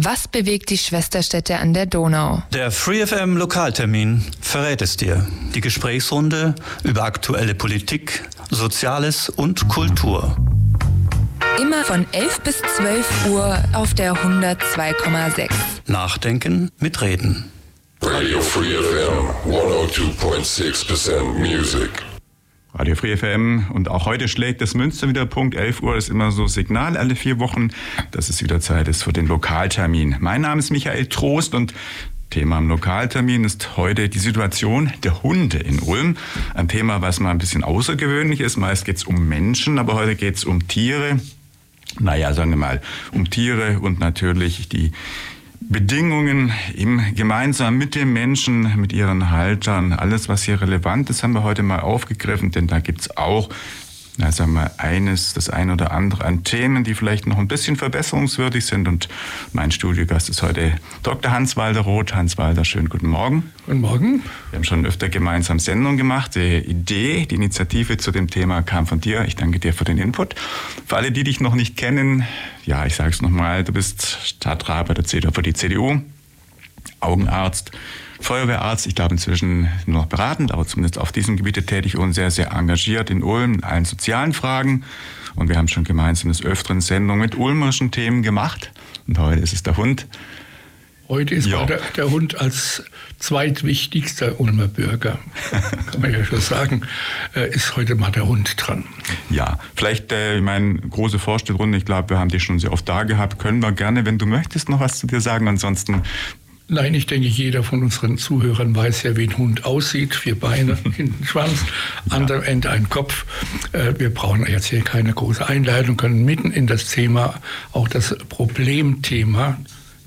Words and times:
Was 0.00 0.28
bewegt 0.28 0.70
die 0.70 0.78
Schwesterstädte 0.78 1.58
an 1.58 1.74
der 1.74 1.84
Donau? 1.84 2.44
Der 2.52 2.70
FreeFM 2.70 3.36
Lokaltermin 3.36 4.24
verrät 4.40 4.80
es 4.80 4.96
dir. 4.96 5.26
Die 5.56 5.60
Gesprächsrunde 5.60 6.54
über 6.84 7.02
aktuelle 7.02 7.56
Politik, 7.56 8.22
Soziales 8.48 9.28
und 9.28 9.66
Kultur. 9.66 10.36
Immer 11.60 11.82
von 11.82 12.06
11 12.12 12.40
bis 12.42 12.62
12 12.76 13.26
Uhr 13.30 13.58
auf 13.72 13.92
der 13.94 14.12
102,6. 14.14 15.50
Nachdenken 15.86 16.70
mit 16.78 17.00
Reden. 17.00 17.50
Radio 18.00 18.40
Free 18.40 18.76
FM 18.76 19.52
102.6% 19.52 21.22
Music. 21.40 21.90
Radio 22.74 22.94
Free 22.94 23.16
FM 23.16 23.66
und 23.72 23.88
auch 23.88 24.04
heute 24.04 24.28
schlägt 24.28 24.60
das 24.60 24.74
Münster 24.74 25.08
wieder 25.08 25.24
Punkt 25.24 25.54
11 25.54 25.82
Uhr 25.82 25.96
ist 25.96 26.10
immer 26.10 26.30
so 26.30 26.46
Signal 26.46 26.98
alle 26.98 27.16
vier 27.16 27.38
Wochen, 27.38 27.70
dass 28.10 28.28
es 28.28 28.42
wieder 28.42 28.60
Zeit 28.60 28.88
ist 28.88 29.02
für 29.02 29.12
den 29.12 29.26
Lokaltermin. 29.26 30.16
Mein 30.20 30.42
Name 30.42 30.58
ist 30.58 30.70
Michael 30.70 31.06
Trost 31.06 31.54
und 31.54 31.72
Thema 32.28 32.58
am 32.58 32.68
Lokaltermin 32.68 33.44
ist 33.44 33.78
heute 33.78 34.10
die 34.10 34.18
Situation 34.18 34.92
der 35.02 35.22
Hunde 35.22 35.56
in 35.58 35.78
Ulm. 35.80 36.18
Ein 36.52 36.68
Thema, 36.68 37.00
was 37.00 37.20
mal 37.20 37.30
ein 37.30 37.38
bisschen 37.38 37.64
außergewöhnlich 37.64 38.40
ist. 38.40 38.58
Meist 38.58 38.84
geht 38.84 38.98
es 38.98 39.04
um 39.04 39.28
Menschen, 39.28 39.78
aber 39.78 39.94
heute 39.94 40.14
geht 40.14 40.36
es 40.36 40.44
um 40.44 40.68
Tiere. 40.68 41.20
Naja, 41.98 42.34
sagen 42.34 42.50
wir 42.50 42.58
mal, 42.58 42.82
um 43.12 43.30
Tiere 43.30 43.80
und 43.80 43.98
natürlich 43.98 44.68
die 44.68 44.92
Bedingungen 45.70 46.50
im, 46.74 47.14
gemeinsam 47.14 47.76
mit 47.76 47.94
den 47.94 48.12
Menschen, 48.12 48.80
mit 48.80 48.92
ihren 48.92 49.30
Haltern, 49.30 49.92
alles, 49.92 50.28
was 50.28 50.42
hier 50.42 50.60
relevant 50.62 51.10
ist, 51.10 51.22
haben 51.22 51.34
wir 51.34 51.42
heute 51.42 51.62
mal 51.62 51.80
aufgegriffen, 51.80 52.50
denn 52.50 52.66
da 52.66 52.80
gibt's 52.80 53.16
auch 53.16 53.50
na, 54.18 54.32
sagen 54.32 54.52
wir, 54.54 54.72
eines, 54.78 55.32
das 55.32 55.48
ein 55.48 55.70
oder 55.70 55.92
andere 55.92 56.24
an 56.24 56.42
Themen, 56.42 56.82
die 56.82 56.94
vielleicht 56.94 57.28
noch 57.28 57.38
ein 57.38 57.46
bisschen 57.46 57.76
verbesserungswürdig 57.76 58.66
sind. 58.66 58.88
Und 58.88 59.08
mein 59.52 59.70
Studiogast 59.70 60.28
ist 60.28 60.42
heute 60.42 60.72
Dr. 61.04 61.30
Hans-Walter 61.30 61.82
Roth. 61.82 62.16
Hans-Walter, 62.16 62.64
schönen 62.64 62.88
guten 62.88 63.06
Morgen. 63.06 63.52
Guten 63.64 63.80
Morgen. 63.80 64.22
Wir 64.50 64.56
haben 64.56 64.64
schon 64.64 64.84
öfter 64.84 65.08
gemeinsam 65.08 65.60
Sendungen 65.60 65.96
gemacht. 65.96 66.34
Die 66.34 66.58
Idee, 66.58 67.26
die 67.26 67.36
Initiative 67.36 67.96
zu 67.96 68.10
dem 68.10 68.28
Thema 68.28 68.62
kam 68.62 68.88
von 68.88 69.00
dir. 69.00 69.24
Ich 69.24 69.36
danke 69.36 69.60
dir 69.60 69.72
für 69.72 69.84
den 69.84 69.98
Input. 69.98 70.34
Für 70.84 70.96
alle, 70.96 71.12
die 71.12 71.22
dich 71.22 71.38
noch 71.38 71.54
nicht 71.54 71.76
kennen, 71.76 72.26
ja, 72.66 72.86
ich 72.86 72.96
sage 72.96 73.10
es 73.10 73.22
nochmal, 73.22 73.62
du 73.62 73.72
bist 73.72 74.18
Stadtrat 74.24 74.88
bei 74.88 74.94
der 74.94 75.04
CDU 75.04 75.30
für 75.30 75.42
die 75.42 75.54
CDU, 75.54 76.00
Augenarzt, 76.98 77.70
Feuerwehrarzt, 78.20 78.86
ich 78.86 78.94
glaube 78.94 79.14
inzwischen 79.14 79.68
nur 79.86 80.02
noch 80.02 80.06
beratend, 80.06 80.52
aber 80.52 80.66
zumindest 80.66 80.98
auf 80.98 81.12
diesem 81.12 81.36
Gebiet 81.36 81.66
tätig 81.66 81.96
und 81.96 82.12
sehr, 82.12 82.30
sehr 82.30 82.52
engagiert 82.52 83.10
in 83.10 83.22
Ulm 83.22 83.54
in 83.54 83.64
allen 83.64 83.84
sozialen 83.84 84.32
Fragen. 84.32 84.84
Und 85.34 85.48
wir 85.48 85.56
haben 85.56 85.68
schon 85.68 85.84
gemeinsam 85.84 86.30
des 86.30 86.44
Öfteren 86.44 86.80
Sendungen 86.80 87.20
mit 87.20 87.36
ulmerischen 87.36 87.90
Themen 87.90 88.22
gemacht. 88.22 88.72
Und 89.06 89.18
heute 89.18 89.40
ist 89.40 89.52
es 89.52 89.62
der 89.62 89.76
Hund. 89.76 90.06
Heute 91.08 91.34
ist 91.34 91.46
ja. 91.46 91.64
der, 91.64 91.80
der, 91.96 92.10
Hund 92.10 92.38
als 92.38 92.84
zweitwichtigster 93.18 94.38
Ulmer 94.40 94.68
Bürger, 94.68 95.18
kann 95.90 96.02
man 96.02 96.12
ja 96.12 96.22
schon 96.22 96.40
sagen, 96.40 96.82
äh, 97.34 97.48
ist 97.48 97.76
heute 97.76 97.94
mal 97.94 98.10
der 98.10 98.26
Hund 98.26 98.54
dran. 98.58 98.84
Ja, 99.30 99.58
vielleicht, 99.74 100.12
äh, 100.12 100.36
ich 100.36 100.42
meine, 100.42 100.74
große 100.74 101.18
Vorstellrunde, 101.18 101.78
ich 101.78 101.86
glaube, 101.86 102.10
wir 102.10 102.18
haben 102.18 102.28
dich 102.28 102.42
schon 102.42 102.58
sehr 102.58 102.74
oft 102.74 102.86
da 102.86 103.04
gehabt, 103.04 103.38
können 103.38 103.62
wir 103.62 103.72
gerne, 103.72 104.04
wenn 104.04 104.18
du 104.18 104.26
möchtest, 104.26 104.68
noch 104.68 104.80
was 104.80 104.98
zu 104.98 105.06
dir 105.06 105.22
sagen. 105.22 105.48
Ansonsten 105.48 106.02
Nein, 106.70 106.92
ich 106.92 107.06
denke, 107.06 107.26
jeder 107.26 107.62
von 107.62 107.82
unseren 107.82 108.18
Zuhörern 108.18 108.76
weiß 108.76 109.02
ja, 109.04 109.16
wie 109.16 109.24
ein 109.24 109.38
Hund 109.38 109.64
aussieht. 109.64 110.14
Vier 110.14 110.38
Beine, 110.38 110.76
hinten 110.96 111.24
Schwanz, 111.24 111.64
an 112.10 112.26
dem 112.26 112.42
Ende 112.42 112.68
ein 112.68 112.90
Kopf. 112.90 113.24
Äh, 113.72 113.94
wir 113.98 114.12
brauchen 114.12 114.46
jetzt 114.46 114.66
hier 114.66 114.82
keine 114.82 115.14
große 115.14 115.48
Einleitung, 115.48 115.96
können 115.96 116.26
mitten 116.26 116.50
in 116.50 116.66
das 116.66 116.90
Thema, 116.90 117.40
auch 117.72 117.88
das 117.88 118.14
Problemthema, 118.28 119.58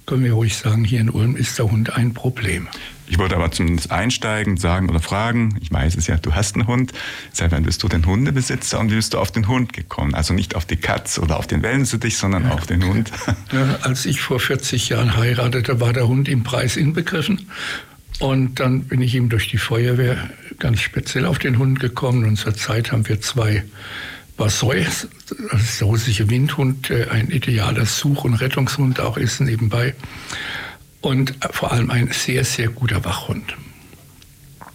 können 0.06 0.24
wir 0.24 0.34
ruhig 0.34 0.56
sagen, 0.56 0.84
hier 0.84 1.02
in 1.02 1.10
Ulm 1.10 1.36
ist 1.36 1.58
der 1.58 1.72
Hund 1.72 1.98
ein 1.98 2.14
Problem. 2.14 2.68
Ich 3.12 3.20
wollte 3.20 3.36
aber 3.36 3.52
zumindest 3.52 3.92
einsteigen, 3.92 4.56
sagen 4.56 4.90
oder 4.90 5.02
fragen, 5.02 5.58
ich 5.60 5.70
weiß 5.70 5.96
es 5.98 6.08
ja, 6.08 6.16
du 6.16 6.34
hast 6.34 6.56
einen 6.56 6.66
Hund. 6.66 6.94
Seit 7.34 7.52
wann 7.52 7.64
bist 7.64 7.84
du 7.84 7.90
denn 7.90 8.06
Hundebesitzer 8.06 8.80
und 8.80 8.90
wie 8.90 8.96
bist 8.96 9.14
du 9.14 9.20
auf 9.20 9.32
den 9.32 9.50
Hund 9.50 9.74
gekommen? 9.74 10.16
Also 10.16 10.34
nicht 10.34 10.56
auf 10.56 10.66
die 10.66 10.78
Katz 10.78 11.20
oder 11.20 11.38
auf 11.38 11.46
den 11.46 11.62
Wellensittich, 11.62 12.18
sondern 12.18 12.46
ja. 12.46 12.52
auf 12.52 12.66
den 12.66 12.86
Hund. 12.86 13.12
Ja, 13.52 13.80
als 13.82 14.06
ich 14.06 14.22
vor 14.22 14.40
40 14.40 14.88
Jahren 14.88 15.18
heiratete, 15.18 15.82
war 15.82 15.92
der 15.92 16.08
Hund 16.08 16.30
im 16.30 16.44
Preis 16.44 16.78
inbegriffen. 16.78 17.50
Und 18.20 18.62
dann 18.62 18.86
bin 18.86 19.02
ich 19.02 19.14
ihm 19.14 19.28
durch 19.28 19.50
die 19.50 19.58
Feuerwehr 19.58 20.30
ganz 20.58 20.80
speziell 20.80 21.26
auf 21.26 21.38
den 21.38 21.58
Hund 21.58 21.82
gekommen. 21.82 22.24
Und 22.24 22.38
zurzeit 22.38 22.94
haben 22.94 23.10
wir 23.10 23.20
zwei 23.20 23.66
Bassoi, 24.38 24.86
das 24.86 25.78
der 25.80 25.88
russische 25.88 26.30
Windhund, 26.30 26.90
ein 27.12 27.30
idealer 27.30 27.86
Such- 27.86 28.24
und 28.24 28.36
Rettungshund 28.36 29.02
auch 29.02 29.18
ist 29.18 29.42
nebenbei 29.42 29.96
und 31.02 31.36
vor 31.52 31.72
allem 31.72 31.90
ein 31.90 32.12
sehr, 32.12 32.46
sehr 32.46 32.70
guter 32.70 33.04
Wachhund. 33.04 33.56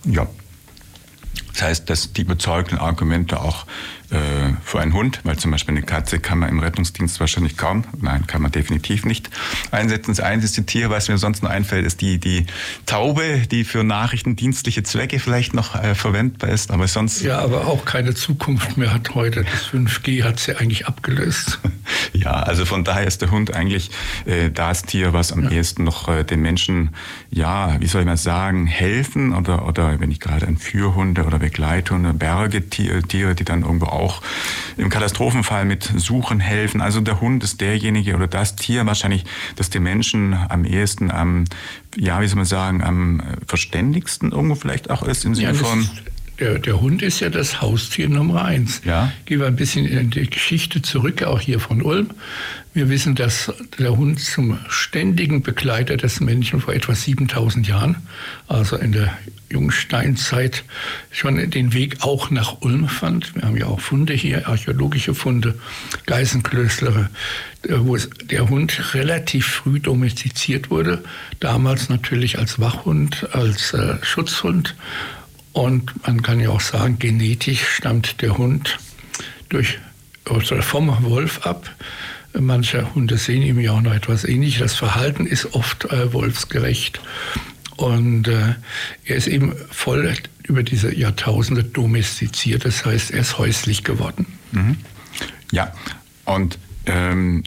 Ja. 0.04 0.26
Das 1.52 1.62
heißt, 1.62 1.90
dass 1.90 2.12
die 2.12 2.22
überzeugenden 2.22 2.78
Argumente 2.78 3.40
auch 3.40 3.66
äh, 4.10 4.52
für 4.62 4.80
einen 4.80 4.92
Hund, 4.92 5.20
weil 5.24 5.36
zum 5.36 5.50
Beispiel 5.50 5.76
eine 5.76 5.84
Katze 5.84 6.18
kann 6.20 6.38
man 6.38 6.48
im 6.48 6.60
Rettungsdienst 6.60 7.18
wahrscheinlich 7.20 7.56
kaum, 7.56 7.84
nein, 8.00 8.26
kann 8.26 8.42
man 8.42 8.52
definitiv 8.52 9.04
nicht 9.04 9.30
einsetzen. 9.70 10.12
Das 10.12 10.20
einzige 10.20 10.64
Tier, 10.64 10.90
was 10.90 11.08
mir 11.08 11.18
sonst 11.18 11.42
noch 11.42 11.50
einfällt, 11.50 11.84
ist 11.84 12.00
die, 12.00 12.18
die 12.18 12.46
Taube, 12.86 13.42
die 13.50 13.64
für 13.64 13.84
nachrichtendienstliche 13.84 14.82
Zwecke 14.82 15.18
vielleicht 15.18 15.54
noch 15.54 15.74
äh, 15.74 15.94
verwendbar 15.94 16.50
ist, 16.50 16.70
aber 16.70 16.86
sonst... 16.88 17.22
Ja, 17.22 17.40
aber 17.40 17.66
auch 17.66 17.84
keine 17.84 18.14
Zukunft 18.14 18.76
mehr 18.76 18.94
hat 18.94 19.14
heute. 19.14 19.44
Das 19.44 19.66
5G 19.66 20.22
hat 20.22 20.38
sie 20.38 20.56
eigentlich 20.56 20.86
abgelöst. 20.86 21.58
ja, 22.12 22.32
also 22.32 22.64
von 22.64 22.84
daher 22.84 23.06
ist 23.06 23.22
der 23.22 23.30
Hund 23.30 23.54
eigentlich 23.54 23.90
äh, 24.24 24.50
das 24.50 24.82
Tier, 24.82 25.12
was 25.12 25.32
am 25.32 25.44
ja. 25.44 25.50
ehesten 25.50 25.84
noch 25.84 26.08
äh, 26.08 26.24
den 26.24 26.40
Menschen, 26.40 26.90
ja, 27.30 27.80
wie 27.80 27.86
soll 27.86 28.02
ich 28.02 28.06
mal 28.06 28.16
sagen, 28.16 28.66
helfen 28.66 29.34
oder, 29.34 29.66
oder 29.66 29.98
wenn 30.00 30.10
ich 30.10 30.20
gerade 30.20 30.46
an 30.46 30.56
Führhunde 30.56 31.24
oder 31.24 31.38
Begleithunde, 31.38 32.12
Bergetiere, 32.12 33.34
die 33.34 33.44
dann 33.44 33.62
irgendwo 33.62 33.86
auch 33.96 34.22
im 34.76 34.88
Katastrophenfall 34.88 35.64
mit 35.64 35.84
Suchen 35.96 36.40
helfen. 36.40 36.80
Also 36.80 37.00
der 37.00 37.20
Hund 37.20 37.42
ist 37.44 37.60
derjenige 37.60 38.14
oder 38.14 38.26
das 38.26 38.56
Tier 38.56 38.86
wahrscheinlich, 38.86 39.24
das 39.56 39.70
den 39.70 39.82
Menschen 39.82 40.34
am 40.34 40.64
ehesten 40.64 41.10
am, 41.10 41.44
ja, 41.96 42.20
wie 42.20 42.26
soll 42.26 42.36
man 42.36 42.44
sagen, 42.44 42.82
am 42.82 43.22
verständigsten 43.46 44.32
irgendwo 44.32 44.54
vielleicht 44.54 44.90
auch 44.90 45.02
ist 45.02 45.24
im 45.24 45.34
Sinne 45.34 45.48
ja, 45.48 45.54
von 45.54 45.88
der, 46.38 46.58
der, 46.58 46.80
Hund 46.80 47.02
ist 47.02 47.20
ja 47.20 47.30
das 47.30 47.60
Haustier 47.60 48.08
Nummer 48.08 48.44
eins. 48.44 48.82
Ja. 48.84 49.12
Gehen 49.24 49.40
wir 49.40 49.46
ein 49.46 49.56
bisschen 49.56 49.86
in 49.86 50.10
die 50.10 50.28
Geschichte 50.28 50.82
zurück, 50.82 51.22
auch 51.22 51.40
hier 51.40 51.60
von 51.60 51.82
Ulm. 51.82 52.10
Wir 52.74 52.90
wissen, 52.90 53.14
dass 53.14 53.50
der 53.78 53.96
Hund 53.96 54.20
zum 54.20 54.58
ständigen 54.68 55.42
Begleiter 55.42 55.96
des 55.96 56.20
Menschen 56.20 56.60
vor 56.60 56.74
etwa 56.74 56.94
7000 56.94 57.66
Jahren, 57.66 57.96
also 58.48 58.76
in 58.76 58.92
der 58.92 59.16
Jungsteinzeit, 59.48 60.62
schon 61.10 61.50
den 61.50 61.72
Weg 61.72 62.02
auch 62.02 62.30
nach 62.30 62.60
Ulm 62.60 62.88
fand. 62.88 63.34
Wir 63.34 63.44
haben 63.44 63.56
ja 63.56 63.66
auch 63.66 63.80
Funde 63.80 64.12
hier, 64.12 64.46
archäologische 64.46 65.14
Funde, 65.14 65.54
Geißenklöstere, 66.04 67.08
wo 67.66 67.96
der 67.96 68.50
Hund 68.50 68.94
relativ 68.94 69.46
früh 69.46 69.80
domestiziert 69.80 70.68
wurde. 70.68 71.02
Damals 71.40 71.88
natürlich 71.88 72.38
als 72.38 72.60
Wachhund, 72.60 73.26
als 73.32 73.72
äh, 73.72 73.94
Schutzhund. 74.02 74.74
Und 75.56 76.06
man 76.06 76.20
kann 76.20 76.38
ja 76.38 76.50
auch 76.50 76.60
sagen, 76.60 76.98
genetisch 76.98 77.66
stammt 77.66 78.20
der 78.20 78.36
Hund 78.36 78.76
durch, 79.48 79.78
oder 80.28 80.60
vom 80.60 81.02
Wolf 81.02 81.46
ab. 81.46 81.74
Manche 82.38 82.94
Hunde 82.94 83.16
sehen 83.16 83.40
ihm 83.40 83.58
ja 83.58 83.72
auch 83.72 83.80
noch 83.80 83.94
etwas 83.94 84.24
ähnlich. 84.24 84.58
Das 84.58 84.74
Verhalten 84.74 85.24
ist 85.24 85.54
oft 85.54 85.86
äh, 85.86 86.12
wolfsgerecht. 86.12 87.00
Und 87.76 88.28
äh, 88.28 88.56
er 89.06 89.16
ist 89.16 89.28
eben 89.28 89.54
voll 89.70 90.12
über 90.42 90.62
diese 90.62 90.94
Jahrtausende 90.94 91.64
domestiziert. 91.64 92.66
Das 92.66 92.84
heißt, 92.84 93.12
er 93.12 93.20
ist 93.20 93.38
häuslich 93.38 93.82
geworden. 93.82 94.26
Mhm. 94.52 94.76
Ja, 95.52 95.72
und 96.26 96.58
ähm, 96.84 97.44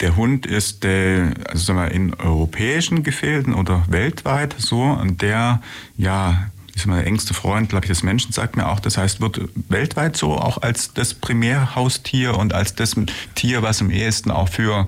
der 0.00 0.16
Hund 0.16 0.44
ist 0.44 0.84
äh, 0.84 1.30
also 1.48 1.80
in 1.80 2.12
europäischen 2.12 3.04
Gefilden 3.04 3.54
oder 3.54 3.86
weltweit 3.88 4.54
so 4.58 4.82
und 4.82 5.22
der 5.22 5.62
ja 5.96 6.50
ist 6.78 6.86
immer 6.86 6.96
der 6.96 7.06
engste 7.06 7.34
Freund, 7.34 7.68
glaube 7.68 7.84
ich, 7.84 7.88
des 7.88 8.02
Menschen, 8.02 8.32
sagt 8.32 8.56
mir 8.56 8.68
auch. 8.68 8.80
Das 8.80 8.96
heißt, 8.96 9.20
wird 9.20 9.40
weltweit 9.68 10.16
so 10.16 10.36
auch 10.36 10.62
als 10.62 10.94
das 10.94 11.14
Primärhaustier 11.14 12.36
und 12.36 12.54
als 12.54 12.74
das 12.74 12.96
Tier, 13.34 13.62
was 13.62 13.80
am 13.80 13.90
ehesten 13.90 14.30
auch 14.30 14.48
für 14.48 14.86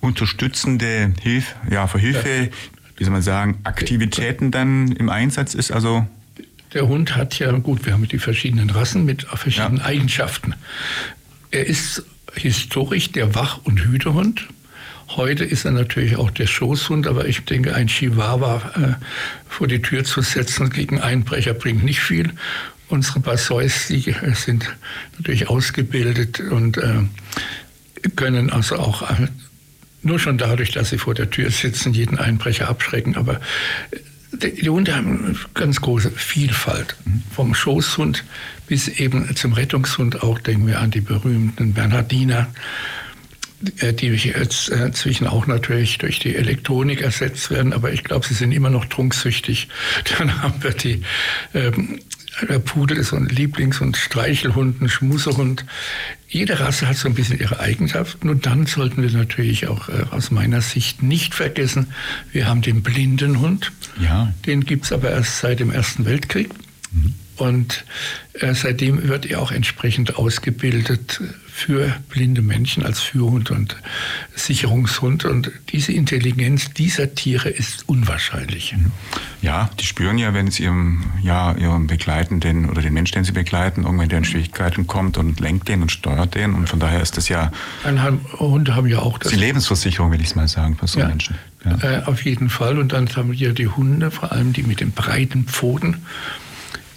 unterstützende 0.00 1.12
Hilfe, 1.20 1.54
ja, 1.70 1.86
für 1.86 1.98
Hilfe, 1.98 2.50
wie 2.96 3.04
soll 3.04 3.12
man 3.12 3.22
sagen, 3.22 3.58
Aktivitäten 3.64 4.50
dann 4.50 4.92
im 4.92 5.08
Einsatz 5.08 5.54
ist. 5.54 5.72
Also 5.72 6.06
der 6.72 6.88
Hund 6.88 7.16
hat 7.16 7.38
ja, 7.38 7.50
gut, 7.52 7.86
wir 7.86 7.92
haben 7.92 8.06
die 8.08 8.18
verschiedenen 8.18 8.70
Rassen 8.70 9.04
mit 9.04 9.24
verschiedenen 9.24 9.78
ja. 9.78 9.84
Eigenschaften. 9.84 10.54
Er 11.50 11.66
ist 11.66 12.02
historisch 12.34 13.12
der 13.12 13.34
Wach- 13.34 13.60
und 13.64 13.80
Hütehund. 13.80 14.48
Heute 15.08 15.44
ist 15.44 15.64
er 15.64 15.70
natürlich 15.70 16.16
auch 16.16 16.30
der 16.30 16.46
Schoßhund, 16.46 17.06
aber 17.06 17.26
ich 17.26 17.44
denke, 17.44 17.74
ein 17.74 17.88
Chihuahua 17.88 18.72
äh, 18.76 19.04
vor 19.48 19.66
die 19.66 19.82
Tür 19.82 20.04
zu 20.04 20.22
setzen 20.22 20.70
gegen 20.70 21.00
Einbrecher 21.00 21.54
bringt 21.54 21.84
nicht 21.84 22.00
viel. 22.00 22.32
Unsere 22.88 23.20
Bassois, 23.20 23.88
die 23.88 24.10
äh, 24.10 24.34
sind 24.34 24.74
natürlich 25.18 25.48
ausgebildet 25.48 26.40
und 26.40 26.78
äh, 26.78 27.02
können 28.16 28.50
also 28.50 28.76
auch 28.76 29.02
äh, 29.02 29.28
nur 30.02 30.18
schon 30.18 30.38
dadurch, 30.38 30.70
dass 30.70 30.90
sie 30.90 30.98
vor 30.98 31.14
der 31.14 31.30
Tür 31.30 31.50
sitzen, 31.50 31.94
jeden 31.94 32.18
Einbrecher 32.18 32.68
abschrecken. 32.68 33.16
Aber 33.16 33.40
äh, 33.90 33.98
die 34.38 34.68
Hunde 34.68 34.96
haben 34.96 35.24
eine 35.24 35.36
ganz 35.54 35.80
große 35.80 36.10
Vielfalt. 36.10 36.96
Vom 37.34 37.54
Schoßhund 37.54 38.24
bis 38.66 38.88
eben 38.88 39.34
zum 39.36 39.52
Rettungshund 39.52 40.22
auch. 40.22 40.38
Denken 40.38 40.66
wir 40.66 40.80
an 40.80 40.90
die 40.90 41.00
berühmten 41.00 41.72
Bernhardiner, 41.72 42.48
die 43.92 44.08
jetzt 44.08 44.68
inzwischen 44.68 45.26
auch 45.26 45.46
natürlich 45.46 45.98
durch 45.98 46.18
die 46.18 46.36
Elektronik 46.36 47.00
ersetzt 47.00 47.50
werden. 47.50 47.72
Aber 47.72 47.92
ich 47.92 48.04
glaube, 48.04 48.26
sie 48.26 48.34
sind 48.34 48.52
immer 48.52 48.70
noch 48.70 48.84
trunksüchtig. 48.86 49.68
Dann 50.18 50.42
haben 50.42 50.62
wir 50.62 50.72
die 50.72 51.02
ähm, 51.54 52.00
der 52.48 52.58
Pudel 52.58 52.96
ist 52.96 53.08
so 53.08 53.16
ein 53.16 53.28
Lieblings- 53.28 53.80
und 53.80 53.96
Streichelhund, 53.96 54.82
ein 54.82 54.88
Schmusehund. 54.88 55.64
Jede 56.28 56.58
Rasse 56.58 56.88
hat 56.88 56.96
so 56.96 57.08
ein 57.08 57.14
bisschen 57.14 57.38
ihre 57.38 57.60
Eigenschaften. 57.60 58.28
Und 58.28 58.46
dann 58.46 58.66
sollten 58.66 59.02
wir 59.02 59.10
natürlich 59.10 59.68
auch 59.68 59.88
äh, 59.88 60.04
aus 60.10 60.30
meiner 60.30 60.60
Sicht 60.60 61.02
nicht 61.02 61.34
vergessen, 61.34 61.88
wir 62.32 62.48
haben 62.48 62.62
den 62.62 62.82
Blindenhund. 62.82 63.72
Ja. 64.00 64.32
Den 64.46 64.64
gibt 64.64 64.86
es 64.86 64.92
aber 64.92 65.10
erst 65.10 65.38
seit 65.38 65.60
dem 65.60 65.70
Ersten 65.70 66.04
Weltkrieg. 66.04 66.50
Mhm. 66.92 67.14
Und 67.36 67.84
äh, 68.34 68.54
seitdem 68.54 69.08
wird 69.08 69.26
er 69.26 69.40
auch 69.40 69.52
entsprechend 69.52 70.16
ausgebildet 70.16 71.20
für 71.46 71.94
blinde 72.08 72.42
Menschen 72.42 72.84
als 72.84 73.00
Führhund 73.00 73.52
und 73.52 73.76
Sicherungshund. 74.34 75.24
Und 75.24 75.52
diese 75.70 75.92
Intelligenz 75.92 76.72
dieser 76.72 77.14
Tiere 77.14 77.48
ist 77.48 77.88
unwahrscheinlich. 77.88 78.74
Ja, 79.40 79.70
die 79.78 79.84
spüren 79.84 80.18
ja, 80.18 80.34
wenn 80.34 80.48
es 80.48 80.58
ihrem, 80.58 81.04
ja, 81.22 81.54
ihrem 81.54 81.86
Begleitenden 81.86 82.68
oder 82.68 82.82
den 82.82 82.92
Menschen, 82.92 83.14
den 83.14 83.24
sie 83.24 83.32
begleiten, 83.32 83.84
irgendwann 83.84 84.08
der 84.08 84.18
in 84.18 84.24
Schwierigkeiten 84.24 84.88
kommt 84.88 85.16
und 85.16 85.38
lenkt 85.38 85.68
den 85.68 85.82
und 85.82 85.92
steuert 85.92 86.34
den. 86.34 86.54
Und 86.54 86.68
von 86.68 86.80
daher 86.80 87.00
ist 87.00 87.16
das 87.16 87.28
ja. 87.28 87.52
Hunde 88.38 88.74
haben 88.74 88.88
ja 88.88 88.98
auch 88.98 89.18
das. 89.18 89.30
Die 89.30 89.38
Lebensversicherung, 89.38 90.10
will 90.10 90.20
ich 90.20 90.28
es 90.28 90.34
mal 90.34 90.48
sagen, 90.48 90.76
für 90.76 90.88
so 90.88 90.98
ja, 90.98 91.06
Menschen. 91.06 91.36
Ja. 91.64 92.00
Äh, 92.00 92.02
auf 92.04 92.24
jeden 92.24 92.48
Fall. 92.48 92.78
Und 92.78 92.92
dann 92.92 93.08
haben 93.14 93.32
wir 93.32 93.52
die 93.52 93.68
Hunde, 93.68 94.10
vor 94.10 94.32
allem 94.32 94.52
die 94.52 94.64
mit 94.64 94.80
den 94.80 94.90
breiten 94.90 95.44
Pfoten 95.44 95.98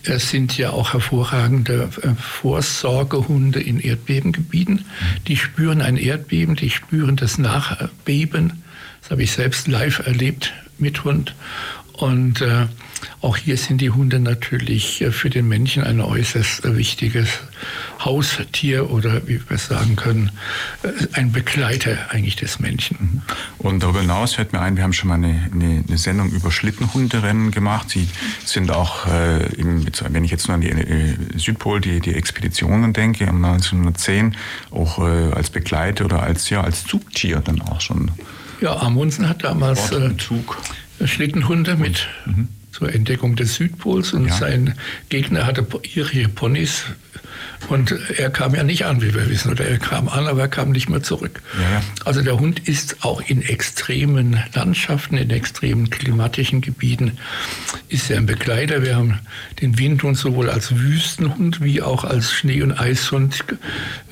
es 0.10 0.30
sind 0.30 0.58
ja 0.58 0.72
auch 0.72 0.94
hervorragende 0.94 1.90
äh, 2.02 2.10
Vorsorgehunde 2.20 3.60
in 3.60 3.80
Erdbebengebieten. 3.80 4.86
Die 5.28 5.38
spüren 5.38 5.82
ein 5.82 5.98
Erdbeben, 5.98 6.56
die 6.56 6.70
spüren 6.70 7.16
das 7.16 7.38
Nachbeben. 7.38 8.64
Das 9.02 9.12
habe 9.12 9.24
ich 9.24 9.32
selbst 9.32 9.68
live 9.68 10.00
erlebt 10.06 10.54
mit 10.78 11.04
Hund. 11.04 11.36
Und 11.94 12.42
äh, 12.42 12.68
auch 13.22 13.38
hier 13.38 13.58
sind 13.58 13.82
die 13.82 13.90
Hunde 13.90 14.20
natürlich 14.20 15.02
äh, 15.02 15.12
für 15.12 15.30
den 15.30 15.48
Menschen 15.48 15.84
ein 15.84 16.00
äußerst 16.00 16.66
äh, 16.66 16.78
wichtiges 16.78 17.40
Haustier 18.00 18.90
oder 18.90 19.28
wie 19.28 19.40
wir 19.48 19.58
sagen 19.58 19.96
können, 19.96 20.32
äh, 20.84 20.90
ein 21.14 21.32
Begleiter 21.32 21.98
eigentlich 22.10 22.36
des 22.36 22.60
Menschen. 22.60 23.22
Und 23.58 23.84
darüber 23.84 24.02
hinaus 24.02 24.36
fällt 24.36 24.54
mir 24.54 24.60
ein, 24.60 24.76
wir 24.76 24.84
haben 24.84 24.94
schon 24.94 25.10
mal 25.10 25.16
eine, 25.16 25.50
eine, 25.52 25.84
eine 25.88 25.98
Sendung 25.98 26.30
über 26.32 26.52
Schlittenhunderennen 26.52 27.52
gemacht. 27.52 27.90
Sie 27.90 28.08
sind 28.46 28.72
auch, 28.72 29.08
äh, 29.08 29.46
im, 29.54 29.86
wenn 30.10 30.24
ich 30.24 30.32
jetzt 30.32 30.48
nur 30.48 30.56
an 30.56 30.62
die 30.62 30.70
äh, 30.70 31.16
Südpol, 31.36 31.82
die, 31.82 32.00
die 32.00 32.14
Expeditionen 32.14 32.94
denke, 32.94 33.26
im 33.26 33.44
1910 33.44 34.36
auch 34.72 35.00
äh, 35.00 35.32
als 35.34 35.50
Begleiter 35.50 36.06
oder 36.06 36.24
als, 36.24 36.50
ja, 36.50 36.62
als 36.62 36.86
Zugtier 36.86 37.40
dann 37.40 37.62
auch 37.62 37.82
schon. 37.82 38.12
Ja, 38.62 38.78
Amundsen 38.78 39.30
hat 39.30 39.44
damals 39.44 39.92
Zug. 40.18 40.58
Schlittenhunde 41.06 41.76
mit 41.76 42.08
mhm 42.26 42.48
zur 42.78 42.94
Entdeckung 42.94 43.36
des 43.36 43.56
Südpols 43.56 44.14
und 44.14 44.28
ja. 44.28 44.36
sein 44.36 44.76
Gegner 45.10 45.48
hatte 45.48 45.66
irische 45.96 46.30
Ponys 46.30 46.84
und 47.70 47.92
er 48.18 48.30
kam 48.30 48.56
ja 48.56 48.64
nicht 48.64 48.86
an, 48.86 49.02
wie 49.02 49.14
wir 49.14 49.30
wissen, 49.30 49.52
oder 49.52 49.66
er 49.66 49.78
kam 49.78 50.08
an, 50.08 50.28
aber 50.28 50.42
er 50.42 50.48
kam 50.48 50.72
nicht 50.72 50.90
mehr 50.90 51.04
zurück. 51.04 51.42
Ja. 51.60 51.82
Also 52.06 52.22
der 52.22 52.40
Hund 52.40 52.68
ist 52.68 53.04
auch 53.04 53.22
in 53.22 53.42
extremen 53.42 54.42
Landschaften, 54.54 55.18
in 55.18 55.30
extremen 55.30 55.90
klimatischen 55.90 56.62
Gebieten, 56.62 57.18
ist 57.90 58.10
er 58.10 58.18
ein 58.18 58.26
Begleiter. 58.26 58.84
Wir 58.84 58.96
haben 58.96 59.20
den 59.62 59.78
Windhund 59.78 60.18
sowohl 60.18 60.50
als 60.50 60.76
Wüstenhund 60.76 61.62
wie 61.62 61.82
auch 61.82 62.04
als 62.04 62.32
Schnee- 62.32 62.62
und 62.62 62.80
Eishund 62.80 63.44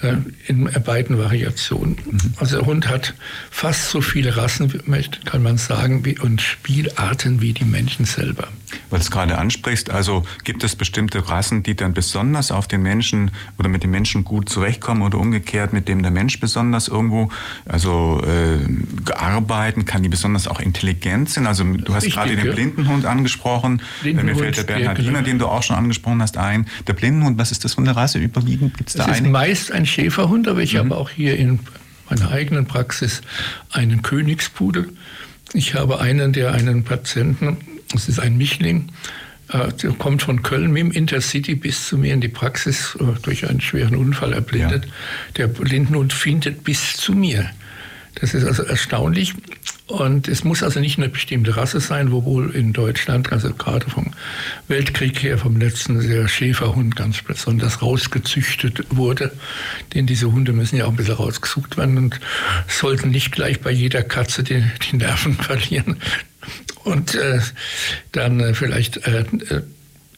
äh, 0.02 0.16
in 0.48 0.70
beiden 0.86 1.18
Variationen. 1.18 1.98
Mhm. 2.06 2.34
Also 2.38 2.58
der 2.58 2.66
Hund 2.66 2.88
hat 2.88 3.14
fast 3.52 3.90
so 3.90 4.02
viele 4.02 4.36
Rassen, 4.38 4.72
kann 5.26 5.44
man 5.44 5.58
sagen, 5.58 6.04
und 6.22 6.42
Spielarten 6.42 7.42
wie 7.42 7.54
die 7.54 7.66
Menschen 7.66 8.06
selber. 8.06 8.48
Weil 8.90 9.00
du 9.00 9.06
es 9.06 9.12
gerade 9.12 9.38
ansprichst, 9.38 9.90
also 9.90 10.26
gibt 10.44 10.64
es 10.64 10.76
bestimmte 10.76 11.30
Rassen, 11.30 11.64
die 11.64 11.76
dann 11.76 11.94
besonders 11.94 12.52
auf 12.52 12.68
den 12.68 12.82
Menschen 12.82 13.15
oder 13.58 13.70
mit 13.70 13.84
dem 13.84 13.92
Menschen 13.92 14.24
gut 14.24 14.50
zurechtkommen 14.50 15.02
oder 15.02 15.18
umgekehrt, 15.20 15.74
mit 15.74 15.88
dem 15.88 16.02
der 16.02 16.12
Mensch 16.12 16.40
besonders 16.40 16.88
irgendwo 16.88 17.30
also 17.66 18.22
äh, 18.26 19.12
arbeiten 19.14 19.86
kann, 19.86 20.04
die 20.04 20.10
besonders 20.10 20.48
auch 20.48 20.60
intelligent 20.60 21.30
sind. 21.30 21.48
Also 21.48 21.64
du 21.64 21.94
hast 21.94 22.04
Richtig, 22.04 22.16
gerade 22.16 22.36
den 22.36 22.54
Blindenhund 22.54 23.06
angesprochen. 23.06 23.82
Blindenhund, 24.02 24.36
Mir 24.36 24.44
fällt 24.44 24.58
der 24.58 24.64
Bernhardiner, 24.64 25.22
den 25.22 25.40
du 25.40 25.48
auch 25.48 25.64
schon 25.64 25.76
angesprochen 25.76 26.22
hast, 26.22 26.38
ein. 26.38 26.68
Der 26.88 26.94
Blindenhund, 26.94 27.38
was 27.38 27.52
ist 27.52 27.64
das 27.64 27.76
für 27.76 27.82
eine 27.82 27.96
Rasse 27.96 28.20
überwiegend? 28.20 28.78
Gibt's 28.78 28.94
da 28.94 29.08
es 29.10 29.20
ist 29.20 29.28
meist 29.28 29.72
ein 29.72 29.86
Schäferhund, 29.86 30.48
aber 30.48 30.62
ich 30.62 30.74
mhm. 30.74 30.80
habe 30.80 30.98
auch 30.98 31.10
hier 31.10 31.38
in 31.38 31.60
meiner 32.10 32.32
eigenen 32.32 32.66
Praxis 32.66 33.22
einen 33.72 34.02
Königspudel. 34.02 34.90
Ich 35.54 35.76
habe 35.76 36.00
einen, 36.00 36.34
der 36.34 36.54
einen 36.54 36.84
Patienten, 36.84 37.58
das 37.92 38.10
ist 38.10 38.20
ein 38.20 38.38
Mischling, 38.38 38.90
äh, 39.50 39.72
kommt 39.98 40.24
von 40.24 40.42
Köln 40.44 40.72
mit 40.72 40.82
dem 40.82 40.92
Intercity 40.92 41.56
bis 41.56 41.88
zu 41.88 41.98
mir 41.98 42.14
in 42.14 42.22
die 42.22 42.28
Praxis 42.30 42.98
äh, 43.00 43.20
durch 43.22 43.48
einen 43.48 43.62
schweren 43.62 43.96
Unfall 43.96 44.34
erblindet. 44.34 44.86
Ja. 44.86 44.92
Der 45.38 45.48
Blindenhund 45.48 46.14
findet 46.14 46.64
bis 46.64 46.98
zu 46.98 47.14
mir. 47.14 47.50
Das 48.16 48.34
ist 48.34 48.46
also 48.46 48.64
erstaunlich. 48.64 49.34
Und 49.88 50.28
es 50.28 50.44
muss 50.44 50.64
also 50.64 50.80
nicht 50.80 50.98
eine 50.98 51.10
bestimmte 51.10 51.58
Rasse 51.58 51.80
sein, 51.80 52.12
wohl 52.12 52.50
in 52.56 52.74
Deutschland, 52.74 53.32
also 53.32 53.54
gerade 53.54 53.88
vom 53.88 54.12
Weltkrieg 54.68 55.22
her, 55.22 55.38
vom 55.38 55.58
letzten 55.58 56.02
der 56.02 56.28
Schäferhund 56.28 56.96
ganz 56.96 57.22
besonders 57.22 57.84
rausgezüchtet 57.84 58.84
wurde. 58.90 59.32
Denn 59.94 60.08
diese 60.08 60.32
Hunde 60.32 60.54
müssen 60.54 60.78
ja 60.78 60.86
auch 60.86 60.90
ein 60.90 60.96
bisschen 60.96 61.14
rausgesucht 61.14 61.78
werden 61.78 62.00
und 62.00 62.20
sollten 62.68 63.12
nicht 63.12 63.32
gleich 63.32 63.62
bei 63.62 63.70
jeder 63.70 64.02
Katze 64.02 64.44
die, 64.44 64.64
die 64.90 64.98
Nerven 64.98 65.34
verlieren 65.40 65.98
und 66.86 67.16
äh, 67.16 67.40
dann 68.12 68.40
äh, 68.40 68.54
vielleicht, 68.54 69.06
äh, 69.08 69.22
äh, 69.22 69.62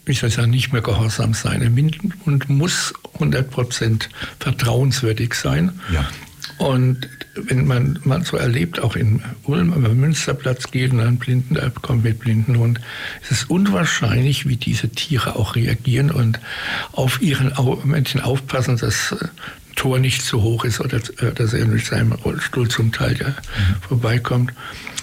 ich 0.06 0.20
soll 0.20 0.30
sagen, 0.30 0.52
nicht 0.52 0.72
mehr 0.72 0.82
gehorsam 0.82 1.34
sein. 1.34 1.62
Ein 1.64 1.92
Hund 2.26 2.50
muss 2.50 2.94
100% 3.20 4.04
vertrauenswürdig 4.40 5.34
sein. 5.34 5.80
Ja. 5.92 6.08
Und 6.58 7.08
wenn 7.36 7.68
man, 7.68 8.00
man 8.04 8.24
so 8.24 8.36
erlebt, 8.36 8.80
auch 8.80 8.96
in 8.96 9.22
Ulm, 9.44 9.74
wenn 9.76 9.82
man 9.82 9.98
Münsterplatz 9.98 10.72
geht 10.72 10.92
und 10.92 11.00
ein 11.00 11.18
Blinden, 11.18 11.58
kommt 11.82 12.04
mit 12.04 12.20
Blindenhund, 12.20 12.80
ist 13.22 13.32
es 13.32 13.44
unwahrscheinlich, 13.46 14.48
wie 14.48 14.58
diese 14.58 14.90
Tiere 14.90 15.36
auch 15.36 15.56
reagieren 15.56 16.12
und 16.12 16.40
auf 16.94 17.22
ihren 17.22 17.54
Menschen 17.84 18.22
aufpassen, 18.22 18.78
dass 18.78 19.14
äh, 19.14 19.28
Tor 19.78 20.00
nicht 20.00 20.24
zu 20.24 20.42
hoch 20.42 20.66
ist 20.66 20.82
oder 20.82 20.98
äh, 20.98 21.32
dass 21.34 21.54
er 21.54 21.66
mit 21.66 21.86
seinem 21.86 22.12
Rollstuhl 22.12 22.68
zum 22.68 22.92
Teil 22.92 23.16
ja, 23.18 23.30
mhm. 23.30 23.82
vorbeikommt. 23.88 24.52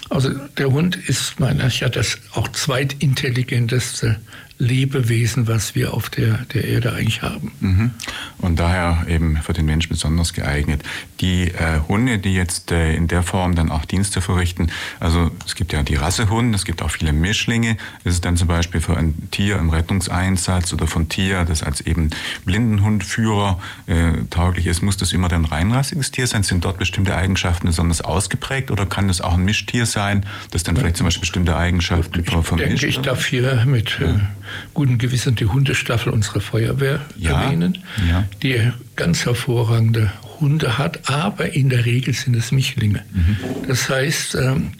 Also 0.09 0.29
der 0.29 0.71
Hund 0.71 0.95
ist 0.95 1.39
meiner 1.39 1.67
ja 1.69 1.89
das 1.89 2.19
auch 2.33 2.47
zweitintelligenteste 2.49 4.19
Lebewesen, 4.57 5.47
was 5.47 5.75
wir 5.75 5.93
auf 5.93 6.09
der, 6.09 6.45
der 6.53 6.63
Erde 6.63 6.93
eigentlich 6.93 7.21
haben. 7.21 7.51
Mhm. 7.59 7.91
Und 8.37 8.57
daher 8.57 9.05
eben 9.07 9.37
für 9.37 9.51
den 9.51 9.65
Mensch 9.65 9.89
besonders 9.89 10.33
geeignet. 10.33 10.81
Die 11.19 11.51
äh, 11.51 11.81
Hunde, 11.87 12.19
die 12.19 12.33
jetzt 12.33 12.71
äh, 12.71 12.95
in 12.95 13.07
der 13.07 13.21
Form 13.23 13.55
dann 13.55 13.69
auch 13.69 13.83
Dienste 13.83 14.21
verrichten, 14.21 14.71
also 14.99 15.31
es 15.45 15.55
gibt 15.55 15.73
ja 15.73 15.83
die 15.83 15.95
Rassehunde, 15.95 16.55
es 16.55 16.63
gibt 16.63 16.81
auch 16.81 16.91
viele 16.91 17.11
Mischlinge. 17.11 17.75
Ist 18.05 18.23
dann 18.23 18.37
zum 18.37 18.47
Beispiel 18.47 18.79
für 18.79 18.95
ein 18.95 19.29
Tier 19.31 19.57
im 19.57 19.69
Rettungseinsatz 19.69 20.71
oder 20.71 20.87
von 20.87 21.09
Tier, 21.09 21.43
das 21.43 21.61
als 21.61 21.81
eben 21.81 22.11
Blindenhundführer 22.45 23.59
äh, 23.87 24.11
tauglich 24.29 24.67
ist, 24.67 24.81
muss 24.81 24.95
das 24.95 25.11
immer 25.11 25.29
ein 25.31 25.43
reinrassiges 25.43 26.11
Tier 26.11 26.27
sein? 26.27 26.43
Sind 26.43 26.63
dort 26.63 26.77
bestimmte 26.77 27.15
Eigenschaften 27.15 27.67
besonders 27.67 28.01
ausgeprägt 28.01 28.71
oder 28.71 28.85
kann 28.85 29.09
das 29.09 29.19
auch 29.19 29.33
ein 29.33 29.43
Mischtier 29.43 29.85
sein, 29.85 30.25
das 30.51 30.63
dann 30.63 30.77
vielleicht 30.77 30.95
zum 30.95 31.05
Beispiel 31.05 31.21
bestimmte 31.21 31.57
Eigenschaften 31.57 32.19
ich 32.19 32.29
von 32.29 32.57
denke, 32.57 32.85
Ich 32.85 32.99
darf 32.99 33.25
hier 33.25 33.65
mit 33.65 33.99
ja. 33.99 34.19
Äh, 34.45 34.69
guten 34.73 34.97
Gewissen 34.97 35.35
die 35.35 35.45
Hundestaffel 35.45 36.11
unserer 36.11 36.41
Feuerwehr 36.41 37.01
ja, 37.17 37.41
erwähnen, 37.41 37.79
ja. 38.09 38.27
die 38.43 38.71
ganz 38.95 39.25
hervorragende 39.25 40.11
Hunde 40.39 40.77
hat, 40.77 41.09
aber 41.09 41.53
in 41.53 41.69
der 41.69 41.85
Regel 41.85 42.13
sind 42.13 42.35
es 42.35 42.51
Mischlinge. 42.51 43.03
Mhm. 43.13 43.37
Das 43.67 43.89
heißt, 43.89 44.35
ähm, 44.35 44.71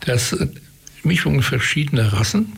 dass 0.00 0.36
Mischungen 1.02 1.42
verschiedener 1.42 2.12
Rassen 2.12 2.52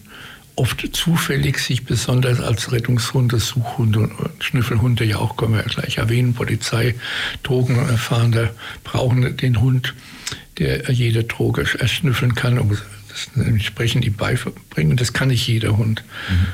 oft 0.57 0.89
zufällig 0.95 1.59
sich 1.59 1.85
besonders 1.85 2.41
als 2.41 2.71
Rettungshunde, 2.71 3.41
Suchhunde 3.41 4.01
und 4.01 4.45
Schnüffelhunde 4.45 5.05
ja 5.05 5.19
auch, 5.19 5.37
können 5.37 5.55
wir 5.55 5.63
ja 5.63 5.67
gleich 5.67 5.99
erwähnen, 5.99 6.35
Polizei, 6.35 6.95
Drogenerfahrene 7.43 8.51
brauchen 8.85 9.37
den 9.37 9.61
Hund, 9.61 9.95
der 10.59 10.91
jede 10.93 11.25
Droge 11.25 11.67
erschnüffeln 11.79 12.37
kann, 12.37 12.59
um 12.59 12.79
das 13.15 13.47
entsprechend 13.47 14.05
ihm 14.05 14.15
beibringen. 14.15 14.97
Das 14.97 15.13
kann 15.13 15.29
nicht 15.29 15.47
jeder 15.47 15.77
Hund. 15.77 16.05
Mhm. 16.29 16.47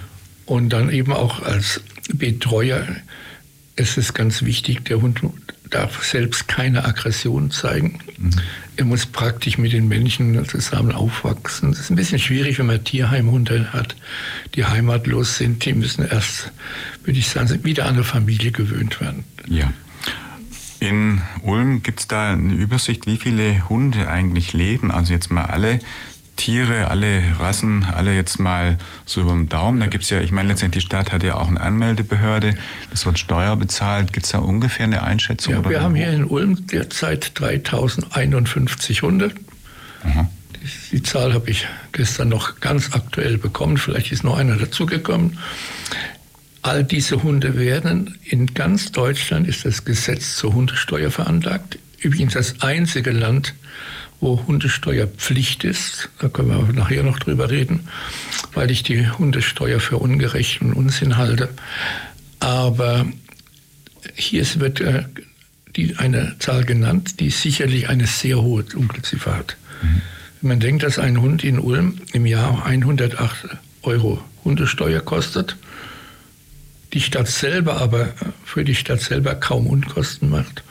Und 0.47 0.69
dann 0.71 0.91
eben 0.91 1.13
auch 1.13 1.43
als 1.43 1.81
Betreuer 2.13 2.87
ist 3.77 3.97
es 3.97 4.13
ganz 4.15 4.43
wichtig, 4.43 4.85
der 4.85 5.01
Hund 5.01 5.21
darf 5.71 6.05
selbst 6.05 6.49
keine 6.49 6.85
Aggression 6.85 7.51
zeigen. 7.51 8.01
Mhm. 8.19 8.31
er 8.77 8.85
muss 8.85 9.07
praktisch 9.07 9.57
mit 9.57 9.73
den 9.73 9.89
Menschen 9.89 10.45
zusammen 10.47 10.93
aufwachsen. 10.93 11.71
Das 11.71 11.81
ist 11.81 11.91
ein 11.91 11.97
bisschen 11.97 12.19
schwierig, 12.19 12.59
wenn 12.59 12.67
man 12.67 12.83
Tierheimhunde 12.83 13.73
hat, 13.73 13.95
die 14.55 14.65
heimatlos 14.65 15.39
sind. 15.39 15.65
Die 15.65 15.73
müssen 15.73 16.07
erst, 16.07 16.51
würde 17.05 17.19
ich 17.19 17.29
sagen, 17.29 17.65
wieder 17.65 17.87
an 17.87 17.95
eine 17.95 18.05
Familie 18.05 18.51
gewöhnt 18.51 19.01
werden. 19.01 19.25
Ja. 19.47 19.73
In 20.81 21.21
Ulm 21.43 21.83
gibt 21.83 22.01
es 22.01 22.09
da 22.09 22.33
eine 22.33 22.55
Übersicht, 22.55 23.07
wie 23.07 23.19
viele 23.19 23.69
Hunde 23.69 24.09
eigentlich 24.09 24.55
leben. 24.55 24.91
Also 24.91 25.13
jetzt 25.13 25.31
mal 25.31 25.45
alle 25.45 25.79
Tiere, 26.41 26.89
alle 26.89 27.23
Rassen, 27.39 27.85
alle 27.85 28.17
jetzt 28.17 28.39
mal 28.41 28.79
so 29.05 29.21
über 29.21 29.33
den 29.33 29.51
Daumen. 29.51 29.79
Da 29.79 29.89
gibt 29.89 30.05
es 30.05 30.11
ja, 30.11 30.23
ich 30.23 30.33
meine, 30.33 30.49
letztendlich 30.49 30.85
die 30.85 30.87
Stadt 30.87 31.13
hat 31.13 31.23
ja 31.23 31.35
auch 31.35 31.49
eine 31.49 31.61
Anmeldebehörde, 31.61 32.55
das 32.91 33.05
wird 33.05 33.19
Steuer 33.19 33.57
bezahlt. 33.57 34.15
Gibt 34.15 34.25
es 34.25 34.33
da 34.33 34.39
ungefähr 34.39 34.87
eine 34.87 35.03
Einschätzung? 35.03 35.53
Ja, 35.53 35.69
wir 35.69 35.83
haben 35.83 35.95
hier 35.95 36.11
in 36.11 36.25
Ulm 36.25 36.67
derzeit 36.67 37.39
3051 37.39 39.03
Hunde. 39.03 39.33
Aha. 40.03 40.31
Die, 40.57 40.97
die 40.97 41.03
Zahl 41.03 41.35
habe 41.35 41.51
ich 41.51 41.67
gestern 41.93 42.31
noch 42.31 42.59
ganz 42.61 42.95
aktuell 42.95 43.37
bekommen. 43.37 43.77
Vielleicht 43.77 44.11
ist 44.11 44.25
noch 44.25 44.39
einer 44.39 44.57
dazugekommen. 44.57 45.37
All 46.63 46.85
diese 46.85 47.23
Hunde 47.23 47.59
werden 47.59 48.17
in 48.25 48.55
ganz 48.55 48.93
Deutschland 48.93 49.47
ist 49.47 49.67
das 49.67 49.85
Gesetz 49.85 50.37
zur 50.37 50.55
Hundesteuer 50.55 51.11
veranlagt. 51.11 51.79
Übrigens 51.99 52.33
das 52.33 52.63
einzige 52.63 53.11
Land, 53.11 53.53
wo 54.21 54.45
Hundesteuer 54.47 55.07
Pflicht 55.07 55.65
ist. 55.65 56.11
Da 56.19 56.29
können 56.29 56.49
wir 56.49 56.73
nachher 56.73 57.03
noch 57.03 57.19
drüber 57.19 57.51
reden, 57.51 57.89
weil 58.53 58.71
ich 58.71 58.83
die 58.83 59.09
Hundesteuer 59.11 59.81
für 59.81 59.99
ungerecht 59.99 60.61
und 60.61 60.75
Unsinn 60.75 61.17
halte. 61.17 61.49
Aber 62.39 63.07
hier 64.15 64.45
wird 64.61 64.81
äh, 64.81 65.05
die, 65.77 65.97
eine 65.97 66.37
Zahl 66.39 66.65
genannt, 66.65 67.21
die 67.21 67.31
sicherlich 67.31 67.89
eine 67.89 68.07
sehr 68.07 68.41
hohe 68.43 68.65
Dunkelziffer 68.65 69.37
hat. 69.37 69.57
Mhm. 69.83 70.03
Wenn 70.41 70.49
man 70.49 70.61
denkt, 70.61 70.83
dass 70.83 70.99
ein 70.99 71.21
Hund 71.21 71.45
in 71.45 71.59
Ulm 71.59 71.99
im 72.13 72.27
Jahr 72.27 72.65
108 72.65 73.49
Euro 73.83 74.23
Hundesteuer 74.45 75.01
kostet, 75.01 75.57
die 76.93 77.01
Stadt 77.01 77.29
selber 77.29 77.77
aber 77.77 78.15
für 78.45 78.65
die 78.65 78.75
Stadt 78.75 79.01
selber 79.01 79.35
kaum 79.35 79.67
Unkosten 79.67 80.29
macht, 80.29 80.65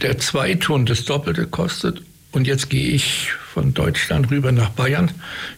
der 0.00 0.18
Zweithund 0.18 0.88
das 0.88 1.04
Doppelte 1.04 1.46
kostet 1.46 2.02
und 2.38 2.46
jetzt 2.46 2.70
gehe 2.70 2.90
ich 2.90 3.32
von 3.52 3.74
Deutschland 3.74 4.30
rüber 4.30 4.52
nach 4.52 4.68
Bayern 4.70 5.10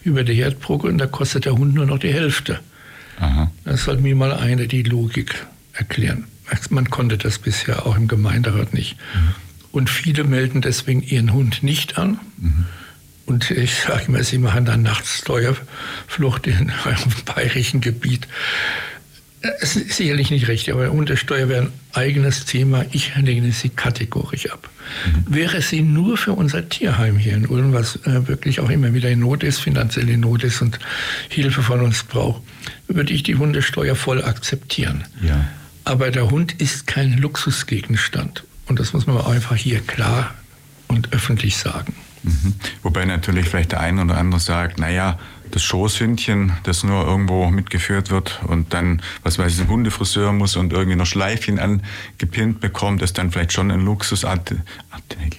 über 0.03 0.23
die 0.23 0.33
Herdbrücke 0.33 0.87
und 0.87 0.97
da 0.97 1.05
kostet 1.05 1.45
der 1.45 1.53
Hund 1.53 1.75
nur 1.75 1.85
noch 1.85 1.99
die 1.99 2.11
Hälfte. 2.11 2.59
Aha. 3.19 3.51
Das 3.65 3.83
sollte 3.83 4.01
mir 4.01 4.15
mal 4.15 4.33
eine 4.33 4.67
die 4.67 4.81
Logik 4.81 5.45
erklären. 5.73 6.25
Man 6.71 6.89
konnte 6.89 7.19
das 7.19 7.37
bisher 7.37 7.85
auch 7.85 7.95
im 7.95 8.07
Gemeinderat 8.07 8.73
nicht. 8.73 8.97
Mhm. 9.13 9.35
Und 9.71 9.89
viele 9.91 10.23
melden 10.23 10.61
deswegen 10.61 11.03
ihren 11.03 11.33
Hund 11.33 11.61
nicht 11.61 11.99
an. 11.99 12.19
Mhm. 12.39 12.65
Und 13.27 13.51
ich 13.51 13.75
sage 13.75 14.05
immer, 14.07 14.23
sie 14.23 14.39
machen 14.39 14.65
dann 14.65 14.81
nachts 14.81 15.19
Steuerflucht 15.19 16.47
in 16.47 16.73
eurem 16.83 17.11
bayerischen 17.25 17.79
Gebiet. 17.79 18.27
Es 19.59 19.75
ist 19.75 19.93
sicherlich 19.93 20.29
nicht 20.29 20.47
richtig, 20.47 20.73
aber 20.73 20.91
Untersteuer 20.91 21.49
wäre 21.49 21.63
ein 21.63 21.73
eigenes 21.93 22.45
Thema. 22.45 22.85
Ich 22.91 23.15
lehne 23.15 23.51
sie 23.51 23.69
kategorisch 23.69 24.51
ab. 24.51 24.69
Mhm. 25.05 25.33
Wäre 25.33 25.61
sie 25.61 25.81
nur 25.81 26.17
für 26.17 26.33
unser 26.33 26.69
Tierheim 26.69 27.17
hier 27.17 27.33
in 27.33 27.47
Ulm, 27.47 27.73
was 27.73 27.95
äh, 28.05 28.27
wirklich 28.27 28.59
auch 28.59 28.69
immer 28.69 28.93
wieder 28.93 29.09
in 29.09 29.19
Not 29.19 29.43
ist, 29.43 29.59
finanziell 29.59 30.09
in 30.09 30.19
Not 30.19 30.43
ist 30.43 30.61
und 30.61 30.77
Hilfe 31.29 31.63
von 31.63 31.81
uns 31.81 32.03
braucht, 32.03 32.43
würde 32.87 33.13
ich 33.13 33.23
die 33.23 33.35
Hundesteuer 33.35 33.95
voll 33.95 34.23
akzeptieren. 34.23 35.05
Ja. 35.21 35.47
Aber 35.85 36.11
der 36.11 36.29
Hund 36.29 36.53
ist 36.61 36.85
kein 36.85 37.17
Luxusgegenstand. 37.17 38.43
Und 38.67 38.79
das 38.79 38.93
muss 38.93 39.07
man 39.07 39.19
einfach 39.25 39.55
hier 39.55 39.79
klar 39.79 40.35
und 40.87 41.13
öffentlich 41.13 41.57
sagen. 41.57 41.95
Mhm. 42.23 42.53
Wobei 42.83 43.05
natürlich 43.05 43.47
vielleicht 43.49 43.71
der 43.71 43.79
eine 43.79 44.03
oder 44.03 44.17
andere 44.17 44.39
sagt, 44.39 44.79
naja, 44.79 45.17
das 45.51 45.63
Schoßhündchen, 45.63 46.53
das 46.63 46.83
nur 46.83 47.05
irgendwo 47.05 47.49
mitgeführt 47.49 48.09
wird 48.09 48.41
und 48.47 48.73
dann, 48.73 49.01
was 49.23 49.37
weiß 49.37 49.53
ich, 49.53 49.61
ein 49.61 49.67
Hundefriseur 49.67 50.31
muss 50.33 50.55
und 50.55 50.73
irgendwie 50.73 50.97
noch 50.97 51.05
Schleifchen 51.05 51.59
angepinnt 51.59 52.59
bekommt, 52.59 53.01
ist 53.01 53.17
dann 53.17 53.31
vielleicht 53.31 53.53
schon 53.53 53.71
ein 53.71 53.81
Luxus, 53.81 54.25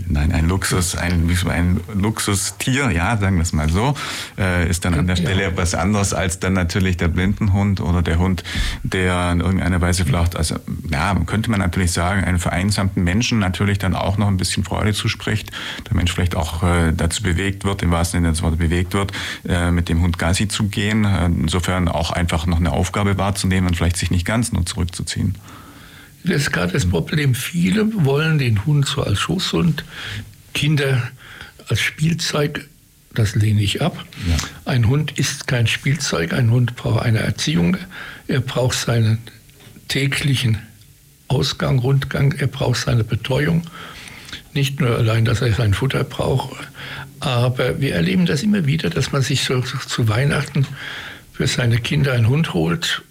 nein, 0.09 0.32
ein 0.32 0.49
Luxus, 0.49 0.97
ein, 0.97 1.28
ein 1.49 1.80
Luxustier, 1.94 2.90
ja, 2.90 3.16
sagen 3.16 3.37
wir 3.37 3.42
es 3.42 3.52
mal 3.52 3.68
so, 3.68 3.94
äh, 4.38 4.68
ist 4.68 4.85
dann 4.85 4.94
an 4.94 5.06
der 5.06 5.16
Stelle 5.16 5.42
ja. 5.42 5.56
was 5.56 5.75
anderes 5.75 6.14
als 6.14 6.38
dann 6.38 6.52
natürlich 6.52 6.97
der 6.97 7.09
Blindenhund 7.09 7.80
oder 7.80 8.02
der 8.02 8.18
Hund, 8.18 8.44
der 8.82 9.32
in 9.32 9.40
irgendeiner 9.40 9.80
Weise 9.80 10.04
vielleicht, 10.04 10.37
also 10.37 10.56
ja, 10.90 11.14
könnte 11.26 11.50
man 11.50 11.61
natürlich 11.61 11.92
sagen, 11.92 12.25
einen 12.25 12.38
vereinsamten 12.38 13.02
Menschen 13.04 13.38
natürlich 13.38 13.78
dann 13.78 13.94
auch 13.94 14.18
noch 14.18 14.28
ein 14.28 14.37
bisschen 14.37 14.64
Freude 14.64 14.92
zuspricht, 14.92 15.50
der 15.88 15.97
Mensch 15.97 16.12
vielleicht 16.12 16.37
auch 16.37 16.62
äh, 16.62 16.92
dazu 16.92 17.23
bewegt 17.23 17.64
wird, 17.64 17.82
im 17.82 17.90
wahrsten 17.90 18.18
Sinne 18.18 18.32
des 18.32 18.42
Wortes 18.42 18.59
bewegt 18.59 18.94
wird, 18.94 19.12
äh, 19.49 19.71
mit 19.71 19.88
dem 19.88 20.02
Hund 20.02 20.18
Gassi 20.18 20.49
zu 20.49 20.64
gehen. 20.64 21.04
Insofern 21.04 21.88
auch 21.88 22.11
einfach 22.11 22.47
noch 22.47 22.59
eine 22.59 22.73
Aufgabe 22.73 23.18
wahrzunehmen 23.18 23.68
und 23.68 23.76
vielleicht 23.76 23.97
sich 23.97 24.11
nicht 24.11 24.26
ganz 24.26 24.52
nur 24.52 24.66
zurückzuziehen. 24.66 25.35
Das 26.25 26.43
ist 26.43 26.52
gerade 26.52 26.73
das 26.73 26.87
Problem. 26.87 27.35
Viele 27.35 28.05
wollen 28.05 28.38
den 28.38 28.64
Hund 28.64 28.87
so 28.87 29.02
als 29.02 29.19
Schutzhund, 29.19 29.85
Kinder 30.55 31.11
als 31.69 31.81
Spielzeug. 31.81 32.69
Das 33.14 33.35
lehne 33.35 33.62
ich 33.62 33.83
ab. 33.83 34.05
Ja. 34.29 34.37
Ein 34.64 34.88
Hund 34.88 35.19
ist 35.19 35.47
kein 35.47 35.67
Spielzeug. 35.67 36.33
Ein 36.33 36.50
Hund 36.50 36.76
braucht 36.76 37.05
eine 37.05 37.19
Erziehung. 37.19 37.76
Er 38.26 38.41
braucht 38.41 38.79
seinen 38.79 39.19
täglichen 39.88 40.59
Ausgang, 41.29 41.79
Rundgang. 41.79 42.33
Er 42.33 42.47
braucht 42.47 42.81
seine 42.81 43.05
Betreuung. 43.05 43.64
Nicht 44.55 44.81
nur 44.81 44.97
allein, 44.97 45.25
dass 45.25 45.43
er 45.43 45.52
sein 45.52 45.75
Futter 45.75 46.05
braucht, 46.05 46.57
aber 47.21 47.81
wir 47.81 47.95
erleben 47.95 48.26
das 48.26 48.43
immer 48.43 48.67
wieder, 48.67 48.91
dass 48.91 49.12
man 49.12 49.23
sich 49.23 49.45
so, 49.45 49.62
so 49.62 49.79
zu 49.79 50.09
Weihnachten 50.09 50.67
für 51.33 51.47
seine 51.47 51.79
Kinder 51.79 52.12
einen 52.12 52.29
Hund 52.29 52.52
holt. 52.52 53.02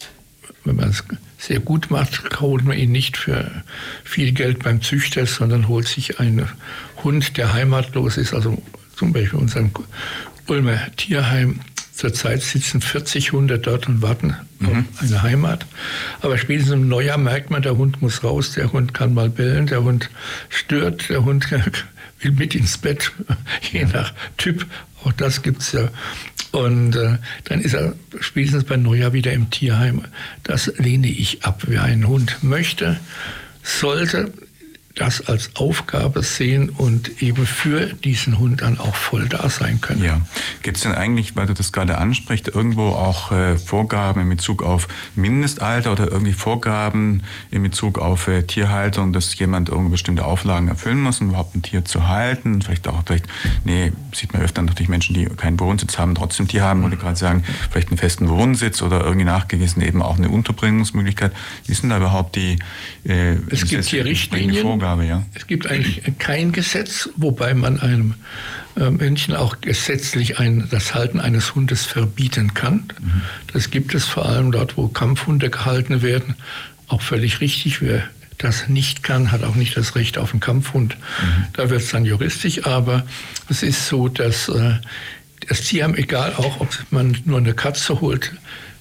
Wenn 0.66 0.76
man 0.76 0.90
es 0.90 1.04
sehr 1.42 1.60
gut 1.60 1.90
macht, 1.90 2.40
holt 2.40 2.64
man 2.64 2.78
ihn 2.78 2.92
nicht 2.92 3.18
für 3.18 3.50
viel 4.04 4.32
Geld 4.32 4.64
beim 4.64 4.82
Züchter, 4.82 5.26
sondern 5.26 5.68
holt 5.68 5.88
sich 5.88 6.20
einen 6.20 6.48
Hund, 7.04 7.36
der 7.38 7.54
heimatlos 7.54 8.18
ist. 8.18 8.34
Also 8.34 8.62
zum 8.96 9.12
Beispiel 9.12 9.40
in 9.40 9.46
unserem 9.46 9.72
Ulmer 10.48 10.80
Tierheim. 10.96 11.60
Zurzeit 11.94 12.42
sitzen 12.42 12.82
40 12.82 13.32
Hunde 13.32 13.60
dort 13.60 13.88
und 13.88 14.02
warten 14.02 14.36
mhm. 14.60 14.86
auf 14.94 15.02
eine 15.02 15.24
Heimat. 15.24 15.66
Aber 16.22 16.38
spätestens 16.38 16.74
im 16.74 16.88
Neujahr 16.88 17.18
merkt 17.18 17.50
man, 17.50 17.62
der 17.62 17.78
Hund 17.78 18.02
muss 18.02 18.24
raus, 18.24 18.54
der 18.54 18.72
Hund 18.72 18.94
kann 18.94 19.14
mal 19.14 19.30
bellen, 19.30 19.68
der 19.68 19.84
Hund 19.84 20.10
stört, 20.50 21.10
der 21.10 21.26
Hund 21.26 21.52
will 22.22 22.32
mit 22.32 22.56
ins 22.56 22.78
Bett, 22.78 23.12
je 23.72 23.86
nach 23.86 24.14
Typ. 24.38 24.66
Auch 25.04 25.12
das 25.14 25.42
gibt 25.42 25.62
es 25.62 25.72
ja. 25.72 25.90
Und 26.52 26.96
äh, 26.96 27.18
dann 27.46 27.62
ist 27.62 27.74
er 27.74 27.94
spätestens 28.20 28.66
bei 28.66 28.76
Neujahr 28.76 29.14
wieder 29.14 29.32
im 29.32 29.50
Tierheim. 29.50 30.02
Das 30.44 30.68
lehne 30.78 31.08
ich 31.08 31.44
ab. 31.46 31.64
Wer 31.68 31.84
einen 31.84 32.08
Hund 32.08 32.44
möchte, 32.44 33.00
sollte 33.64 34.34
das 34.96 35.28
als 35.28 35.56
Aufgabe 35.56 36.24
sehen 36.24 36.70
und 36.70 37.22
eben 37.22 37.46
für 37.46 37.88
diesen 37.88 38.40
Hund 38.40 38.62
dann 38.62 38.80
auch 38.80 38.96
voll 38.96 39.28
da 39.28 39.50
sein 39.50 39.80
können. 39.82 40.04
Ja. 40.04 40.22
Gibt 40.64 40.78
es 40.78 40.84
denn 40.84 40.94
eigentlich, 40.94 41.36
weil 41.36 41.48
du 41.48 41.54
das 41.54 41.72
gerade 41.72 41.98
ansprichst, 41.98 42.50
irgendwo 42.50 42.90
auch 42.90 43.32
äh, 43.32 43.58
Vorgaben 43.58 44.22
in 44.22 44.30
Bezug 44.30 44.64
auf 44.64 44.88
Mindestalter 45.16 45.94
oder 45.94 46.12
irgendwie 46.12 46.34
Vorgaben 46.34 47.24
in 47.52 47.64
Bezug 47.64 48.00
auf 48.00 48.28
äh, 48.28 48.44
Tierhaltung, 48.44 49.14
dass 49.14 49.38
jemand 49.38 49.70
irgendwie 49.70 49.92
bestimmte 49.92 50.26
Auflagen 50.26 50.68
erfüllen 50.68 51.02
muss, 51.02 51.22
um 51.22 51.30
überhaupt 51.30 51.56
ein 51.56 51.62
Tier 51.62 51.86
zu 51.86 52.08
halten? 52.08 52.62
Vielleicht 52.62 52.88
auch, 52.88 53.04
vielleicht, 53.06 53.26
nee, 53.64 53.92
sieht 54.14 54.34
man 54.34 54.42
öfter 54.42 54.62
natürlich 54.62 54.90
Menschen, 54.90 55.14
die 55.14 55.26
keinen 55.26 55.60
Wohnsitz 55.60 55.98
haben, 55.98 56.16
trotzdem 56.16 56.48
Tier 56.48 56.64
haben, 56.64 56.84
wollte 56.84 56.98
gerade 56.98 57.18
sagen, 57.18 57.44
vielleicht 57.70 57.90
einen 57.90 57.98
festen 57.98 58.30
Wohnsitz 58.30 58.82
oder 58.82 59.02
irgendwie 59.02 59.26
nachgewiesen 59.26 59.82
eben 59.82 60.02
auch 60.02 60.18
eine 60.18 60.30
Unterbringungsmöglichkeit. 60.30 61.32
Wie 61.66 61.74
sind 61.74 61.90
da 61.90 61.98
überhaupt 61.98 62.36
die 62.36 62.60
äh, 63.06 63.36
Es 63.50 63.66
gibt 63.66 63.86
hier 63.86 64.06
Richtlinien. 64.06 64.81
Vorgabe, 64.82 65.06
ja. 65.06 65.24
Es 65.36 65.46
gibt 65.46 65.68
eigentlich 65.68 66.02
kein 66.18 66.52
Gesetz, 66.52 67.10
wobei 67.16 67.54
man 67.54 67.80
einem 67.80 68.16
äh, 68.76 68.90
Menschen 68.90 69.36
auch 69.36 69.62
gesetzlich 69.62 70.40
ein, 70.40 70.68
das 70.72 70.96
Halten 70.96 71.20
eines 71.20 71.54
Hundes 71.54 71.86
verbieten 71.86 72.56
kann. 72.56 72.92
Mhm. 73.00 73.22
Das 73.54 73.70
gibt 73.70 73.94
es 73.94 74.06
vor 74.06 74.26
allem 74.26 74.52
dort, 74.52 74.78
wo 74.78 74.88
Kampfhunde 74.88 75.52
gehalten 75.52 76.02
werden. 76.02 76.36
Auch 76.88 77.02
völlig 77.02 77.42
richtig. 77.42 77.82
Wer 77.82 78.04
das 78.40 78.70
nicht 78.70 79.04
kann, 79.04 79.32
hat 79.32 79.44
auch 79.44 79.54
nicht 79.54 79.78
das 79.78 79.96
Recht 79.96 80.18
auf 80.18 80.32
einen 80.32 80.40
Kampfhund. 80.40 80.98
Mhm. 80.98 81.46
Da 81.54 81.70
wird 81.70 81.82
es 81.82 81.92
dann 81.92 82.04
juristisch. 82.04 82.66
Aber 82.66 83.06
es 83.50 83.62
ist 83.62 83.88
so, 83.88 84.08
dass 84.08 84.50
äh, 84.50 84.74
das 85.48 85.62
Tierheim, 85.62 85.94
egal 85.94 86.34
auch, 86.38 86.60
ob 86.60 86.70
man 86.90 87.18
nur 87.26 87.38
eine 87.38 87.54
Katze 87.54 88.02
holt, 88.02 88.32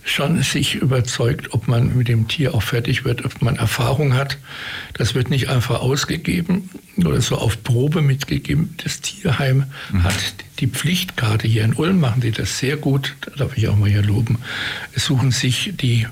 schon 0.04 0.42
sich 0.42 0.76
überzeugt, 0.76 1.52
ob 1.52 1.68
man 1.68 1.96
mit 1.96 2.08
dem 2.08 2.28
Tier 2.28 2.54
auch 2.54 2.62
fertig 2.62 3.04
wird, 3.04 3.24
ob 3.24 3.42
man 3.42 3.56
Erfahrung 3.56 4.14
hat. 4.14 4.38
Das 4.94 5.14
wird 5.14 5.30
nicht 5.30 5.48
einfach 5.48 5.80
ausgegeben 5.80 6.70
oder 6.96 7.20
so 7.20 7.36
auf 7.36 7.62
Probe 7.62 8.02
mitgegeben. 8.02 8.74
Das 8.82 9.00
Tierheim 9.00 9.64
mhm. 9.92 10.04
hat 10.04 10.14
die 10.58 10.66
Pflichtkarte. 10.66 11.46
Hier 11.46 11.64
in 11.64 11.74
Ulm 11.74 12.00
machen 12.00 12.20
die 12.20 12.32
das 12.32 12.58
sehr 12.58 12.76
gut. 12.76 13.14
Da 13.22 13.32
darf 13.36 13.56
ich 13.56 13.68
auch 13.68 13.76
mal 13.76 13.88
hier 13.88 14.02
loben. 14.02 14.38
Es 14.94 15.06
suchen 15.06 15.30
sich 15.30 15.72
die 15.80 16.06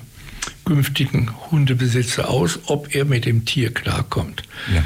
künftigen 0.65 1.31
Hundebesitzer 1.51 2.29
aus, 2.29 2.59
ob 2.65 2.93
er 2.93 3.05
mit 3.05 3.25
dem 3.25 3.45
Tier 3.45 3.73
klarkommt. 3.73 4.43
Ja. 4.73 4.83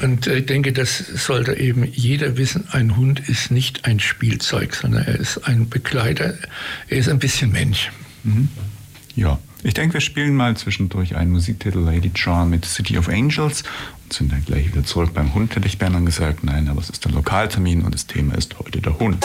Und 0.00 0.26
ich 0.28 0.46
denke, 0.46 0.72
das 0.72 0.98
sollte 0.98 1.54
eben 1.54 1.84
jeder 1.84 2.36
wissen. 2.36 2.68
Ein 2.70 2.96
Hund 2.96 3.20
ist 3.28 3.50
nicht 3.50 3.84
ein 3.84 3.98
Spielzeug, 3.98 4.74
sondern 4.74 5.04
er 5.04 5.18
ist 5.18 5.38
ein 5.38 5.68
Begleiter. 5.68 6.34
Er 6.88 6.98
ist 6.98 7.08
ein 7.08 7.18
bisschen 7.18 7.50
Mensch. 7.50 7.90
Mhm. 8.24 8.48
Ja. 9.14 9.38
Ich 9.64 9.74
denke, 9.74 9.94
wir 9.94 10.00
spielen 10.00 10.36
mal 10.36 10.56
zwischendurch 10.56 11.16
einen 11.16 11.32
Musiktitel 11.32 11.78
Lady 11.80 12.12
John 12.14 12.50
mit 12.50 12.64
City 12.64 12.96
of 12.96 13.08
Angels 13.08 13.64
und 14.04 14.12
sind 14.12 14.30
dann 14.30 14.44
gleich 14.44 14.68
wieder 14.68 14.84
zurück 14.84 15.12
beim 15.12 15.34
Hund, 15.34 15.56
hätte 15.56 15.66
ich 15.66 15.78
beinahe 15.78 16.04
gesagt. 16.04 16.44
Nein, 16.44 16.68
aber 16.68 16.80
es 16.80 16.90
ist 16.90 17.04
der 17.04 17.12
Lokaltermin 17.12 17.82
und 17.82 17.92
das 17.92 18.06
Thema 18.06 18.34
ist 18.34 18.56
heute 18.60 18.80
der 18.80 18.98
Hund. 19.00 19.24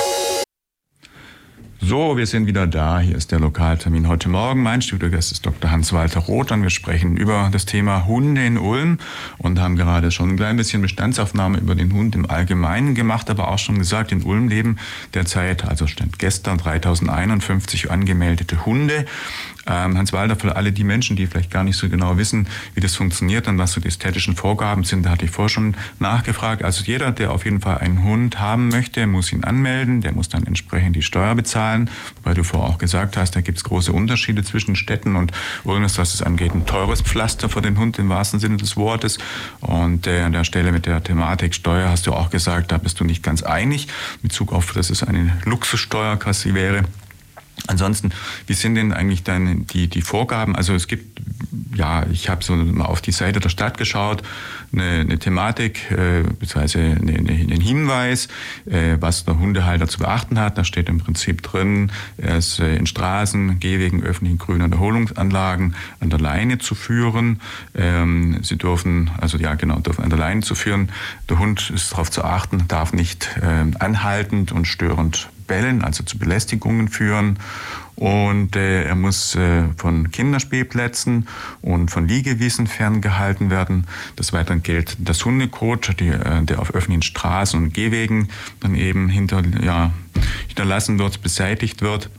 So, 1.86 2.16
wir 2.16 2.25
sind 2.28 2.48
wieder 2.48 2.66
da. 2.66 3.02
Hier 3.02 3.18
ist 3.18 3.34
der 3.34 3.42
Lokaltermin 3.42 4.08
heute 4.08 4.30
Morgen. 4.30 4.63
Mein 4.63 4.82
Studiogast 4.82 5.34
ist 5.34 5.46
Dr. 5.46 5.70
Hans-Walter 5.70 6.22
Roth 6.22 6.54
und 6.54 6.63
wir 6.63 6.70
sprechen 6.70 7.18
über 7.18 7.50
das 7.52 7.66
Thema 7.66 8.06
Hunde 8.06 8.46
in 8.46 8.58
Ulm 8.58 9.00
und 9.38 9.60
haben 9.60 9.75
gerade 9.75 10.10
schon 10.10 10.30
ein 10.30 10.38
klein 10.38 10.56
bisschen 10.56 10.82
Bestandsaufnahme 10.82 11.58
über 11.58 11.75
den 11.75 11.92
Hund 11.92 12.16
im 12.16 12.30
Allgemeinen 12.30 12.96
gemacht, 12.96 13.30
aber 13.30 13.50
auch 13.50 13.60
schon 13.60 13.80
gesagt, 13.80 14.13
in 14.13 14.24
Ulm 14.24 14.48
leben 14.48 14.78
derzeit, 15.13 15.66
also 15.66 15.86
stand 15.86 16.20
gestern 16.20 16.58
3051 16.58 17.92
angemeldete 17.92 18.66
Hunde. 18.66 19.06
Ähm, 19.65 19.98
Hans 19.98 20.13
Walter, 20.13 20.36
für 20.36 20.55
alle 20.55 20.72
die 20.72 20.84
Menschen, 20.84 21.15
die 21.15 21.27
vielleicht 21.27 21.51
gar 21.51 21.63
nicht 21.63 21.77
so 21.77 21.88
genau 21.89 22.17
wissen, 22.17 22.48
wie 22.75 22.82
das 22.82 22.96
funktioniert 22.96 23.48
und 23.48 23.58
was 23.58 23.74
so 23.74 23.82
die 23.82 23.88
ästhetischen 23.88 24.36
Vorgaben 24.36 24.84
sind, 24.84 25.05
da 25.05 25.12
hatte 25.12 25.25
ich 25.25 25.32
vorher 25.32 25.50
schon 25.50 25.75
nachgefragt. 26.00 26.63
Also 26.63 26.84
jeder, 26.84 27.12
der 27.12 27.32
auf 27.32 27.46
jeden 27.46 27.62
Fall 27.62 27.77
einen 27.77 28.03
Hund 28.03 28.39
haben 28.39 28.70
möchte, 28.70 29.08
muss 29.08 29.32
ihn 29.32 29.43
anmelden, 29.43 30.01
der 30.01 30.13
muss 30.13 30.29
dann 30.29 30.46
entsprechend 30.46 30.96
die 30.96 31.01
Steuer 31.01 31.36
bezahlen, 31.36 31.89
wobei 32.17 32.34
du 32.34 32.43
vorher 32.43 32.70
auch 32.70 32.77
gesagt 32.77 33.17
hast, 33.17 33.36
da 33.36 33.41
gibt 33.41 33.58
es 33.58 33.63
große 33.63 33.91
Unterschiede 33.91 34.43
zwischen 34.43 34.75
Städten 34.75 35.15
und 35.15 35.32
ist, 35.84 35.98
was 35.98 36.13
es 36.13 36.22
angeht, 36.22 36.53
ein 36.53 36.65
teures 36.65 37.01
Pflaster 37.01 37.50
für 37.50 37.62
den 37.62 37.77
Hund 37.77 38.00
im 38.00 38.10
wahrsten 38.10 38.39
Sinne 38.39 38.58
des 38.58 38.77
Wortes. 38.77 39.17
Und 39.60 40.08
äh, 40.08 40.22
an 40.22 40.32
der 40.32 40.43
Stelle 40.43 40.72
mit 40.72 40.86
der 40.86 41.03
Thematik 41.03 41.53
Steuer 41.53 41.89
hast 41.89 42.08
du 42.08 42.13
auch 42.13 42.29
gesagt, 42.29 42.72
da 42.72 42.77
bist 42.77 43.00
du 43.00 43.03
nicht 43.03 43.24
ganz 43.24 43.43
einig, 43.43 43.88
in 44.22 44.29
Bezug 44.29 44.53
auf, 44.53 44.72
dass 44.74 44.89
es 44.89 45.03
eine 45.03 45.38
Luxussteuer 45.46 46.17
quasi 46.17 46.53
wäre. 46.53 46.84
Ansonsten, 47.68 48.12
wie 48.46 48.54
sind 48.54 48.76
denn 48.76 48.92
eigentlich 48.92 49.24
deine, 49.24 49.56
die, 49.56 49.88
die 49.88 50.02
Vorgaben? 50.02 50.56
Also 50.56 50.74
es 50.74 50.88
gibt, 50.88 51.22
ja, 51.74 52.06
ich 52.12 52.30
habe 52.30 52.44
so 52.44 52.56
mal 52.56 52.86
auf 52.86 53.02
die 53.02 53.14
Seite 53.14 53.40
der 53.40 53.50
Stadt 53.50 53.78
geschaut, 53.78 54.22
eine, 54.74 55.00
eine 55.00 55.18
Thematik, 55.18 55.90
äh, 55.92 56.24
beziehungsweise 56.24 56.80
eine, 56.80 57.14
eine, 57.14 57.32
einen 57.32 57.62
Hinweis, 57.62 58.28
äh, 58.66 58.98
was 59.00 59.24
der 59.24 59.40
Hundehalter 59.40 59.88
zu 59.88 60.00
beachten 60.00 60.40
hat. 60.40 60.58
Da 60.58 60.66
steht 60.66 60.90
im 60.90 60.98
Prinzip 60.98 61.42
drin, 61.42 61.92
er 62.18 62.38
ist 62.38 62.60
äh, 62.60 62.76
in 62.76 62.86
Straßen, 62.86 63.60
Gehwegen, 63.60 64.04
öffentlichen 64.04 64.40
grünen 64.40 64.74
Erholungsanlagen 64.74 65.76
an 66.02 66.10
der 66.10 66.20
Leine 66.20 66.58
zu 66.58 66.76
führen. 66.76 67.40
Ähm, 67.76 68.40
sie 68.44 68.58
dürfen, 68.58 69.10
also 69.22 69.38
ja 69.38 69.56
genau, 69.56 69.80
dürfen 69.80 70.04
an 70.04 70.10
der 70.10 70.20
Leine 70.20 70.42
zu 70.42 70.54
führen. 70.54 70.90
Der 71.30 71.40
Hund 71.40 71.70
ist 71.70 71.94
darauf 71.94 72.12
zu 72.12 72.26
achten, 72.26 72.68
darf 72.68 72.92
nicht 72.92 73.30
äh, 73.42 73.78
anhaltend 73.80 74.52
und 74.52 74.68
störend 74.68 75.30
bellen, 75.48 75.84
also 75.84 76.04
zu 76.04 76.18
Belästigungen 76.18 76.88
führen. 76.88 77.40
Und 77.96 78.56
äh, 78.56 78.86
er 78.86 78.96
muss 78.96 79.36
äh, 79.36 79.66
von 79.78 80.10
Kinderspielplätzen 80.10 81.28
und 81.62 81.92
von 81.92 82.08
Liegewiesen 82.08 82.66
ferngehalten 82.66 83.52
werden. 83.52 83.86
Des 84.18 84.34
Weiteren 84.34 84.64
gilt 84.64 84.98
das 85.00 85.24
Hundekot, 85.24 86.00
die, 86.00 86.08
äh, 86.08 86.44
der 86.44 86.60
auf 86.60 86.74
öffentlichen 86.74 87.04
Straßen 87.04 87.62
und 87.62 87.74
Gehwegen 87.74 88.30
dann 88.62 88.74
eben 88.74 89.10
hinter, 89.10 89.44
ja, 89.64 89.92
hinterlassen 90.48 90.98
wird, 90.98 91.22
beseitigt 91.22 91.82
wird. 91.82 92.10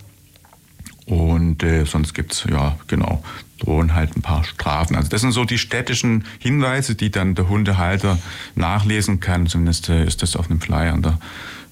Und 1.06 1.62
äh, 1.62 1.84
sonst 1.84 2.14
gibt's 2.14 2.46
ja, 2.48 2.78
genau, 2.86 3.22
drohen 3.58 3.94
halt 3.94 4.16
ein 4.16 4.22
paar 4.22 4.44
Strafen. 4.44 4.96
Also 4.96 5.08
das 5.08 5.20
sind 5.20 5.32
so 5.32 5.44
die 5.44 5.58
städtischen 5.58 6.24
Hinweise, 6.38 6.94
die 6.94 7.10
dann 7.10 7.34
der 7.34 7.48
Hundehalter 7.48 8.18
nachlesen 8.54 9.20
kann. 9.20 9.46
Zumindest 9.46 9.88
äh, 9.88 10.04
ist 10.04 10.22
das 10.22 10.36
auf 10.36 10.50
einem 10.50 10.60
Flyer 10.60 10.92
an 10.92 11.02
der 11.02 11.18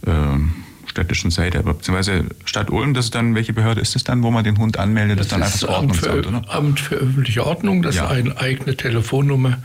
äh, 0.07 0.39
städtischen 0.93 1.31
Seite, 1.31 1.59
aber 1.59 1.75
beziehungsweise 1.75 2.27
Stadt 2.45 2.71
Ulm, 2.71 2.95
das 2.95 3.07
ist 3.07 3.15
dann, 3.15 3.35
welche 3.35 3.53
Behörde 3.53 3.81
ist 3.81 3.95
das 3.95 4.05
dann, 4.05 4.23
wo 4.23 4.31
man 4.31 4.45
den 4.45 4.59
Hund 4.59 4.79
anmeldet? 4.79 5.19
Das, 5.19 5.29
das 5.29 5.55
ist 5.55 5.63
dann 5.65 5.73
einfach 5.73 5.97
das 5.97 6.09
Ordnungsamt, 6.09 6.27
Amt 6.27 6.47
für, 6.47 6.53
Amt 6.53 6.81
für 6.81 6.95
öffentliche 6.97 7.47
Ordnung, 7.47 7.83
das 7.83 7.97
ja. 7.97 8.05
ist 8.05 8.11
eine 8.11 8.39
eigene 8.39 8.77
Telefonnummer 8.77 9.59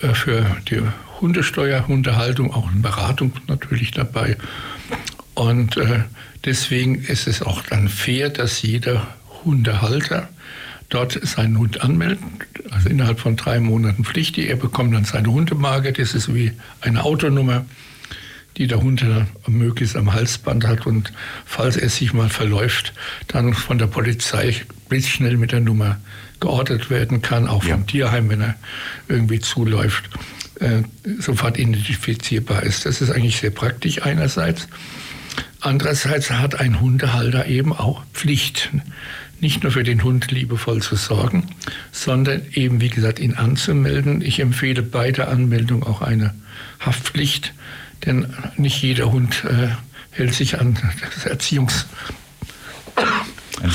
äh, 0.00 0.14
für 0.14 0.46
die 0.70 0.80
Hundesteuer, 1.20 1.86
Hundehaltung, 1.86 2.54
auch 2.54 2.70
eine 2.70 2.80
Beratung 2.80 3.32
natürlich 3.48 3.90
dabei. 3.90 4.36
Und 5.34 5.76
äh, 5.76 6.04
deswegen 6.44 6.96
ist 6.96 7.26
es 7.26 7.42
auch 7.42 7.62
dann 7.62 7.88
fair, 7.88 8.30
dass 8.30 8.62
jeder 8.62 9.06
Hundehalter 9.44 10.28
dort 10.88 11.18
seinen 11.26 11.58
Hund 11.58 11.82
anmeldet, 11.82 12.20
also 12.70 12.88
innerhalb 12.88 13.20
von 13.20 13.36
drei 13.36 13.60
Monaten 13.60 14.04
pflichtig. 14.04 14.48
Er 14.48 14.56
bekommt 14.56 14.94
dann 14.94 15.04
seine 15.04 15.28
Hundemarke, 15.28 15.92
das 15.92 16.14
ist 16.14 16.34
wie 16.34 16.52
eine 16.80 17.04
Autonummer 17.04 17.64
die 18.60 18.66
der 18.66 18.82
Hund 18.82 19.02
möglichst 19.46 19.96
am 19.96 20.12
Halsband 20.12 20.66
hat 20.66 20.86
und 20.86 21.14
falls 21.46 21.78
er 21.78 21.88
sich 21.88 22.12
mal 22.12 22.28
verläuft, 22.28 22.92
dann 23.26 23.54
von 23.54 23.78
der 23.78 23.86
Polizei 23.86 24.54
blitzschnell 24.90 25.38
mit 25.38 25.52
der 25.52 25.60
Nummer 25.60 25.96
geortet 26.40 26.90
werden 26.90 27.22
kann, 27.22 27.48
auch 27.48 27.62
vom 27.62 27.70
ja. 27.70 27.86
Tierheim, 27.86 28.28
wenn 28.28 28.42
er 28.42 28.56
irgendwie 29.08 29.40
zuläuft, 29.40 30.10
äh, 30.60 30.82
sofort 31.20 31.58
identifizierbar 31.58 32.62
ist. 32.62 32.84
Das 32.84 33.00
ist 33.00 33.10
eigentlich 33.10 33.38
sehr 33.38 33.50
praktisch 33.50 34.02
einerseits. 34.02 34.68
Andererseits 35.60 36.30
hat 36.30 36.60
ein 36.60 36.82
Hundehalter 36.82 37.46
eben 37.46 37.72
auch 37.72 38.04
Pflicht, 38.12 38.68
nicht 39.40 39.62
nur 39.62 39.72
für 39.72 39.84
den 39.84 40.04
Hund 40.04 40.30
liebevoll 40.32 40.82
zu 40.82 40.96
sorgen, 40.96 41.46
sondern 41.92 42.42
eben, 42.52 42.82
wie 42.82 42.90
gesagt, 42.90 43.20
ihn 43.20 43.36
anzumelden. 43.36 44.20
Ich 44.20 44.38
empfehle 44.38 44.82
bei 44.82 45.12
der 45.12 45.30
Anmeldung 45.30 45.82
auch 45.82 46.02
eine 46.02 46.34
Haftpflicht 46.78 47.54
denn 48.04 48.34
nicht 48.56 48.82
jeder 48.82 49.12
Hund 49.12 49.44
äh, 49.44 49.68
hält 50.10 50.34
sich 50.34 50.60
an 50.60 50.76
das 51.14 51.26
Erziehungs 51.26 51.86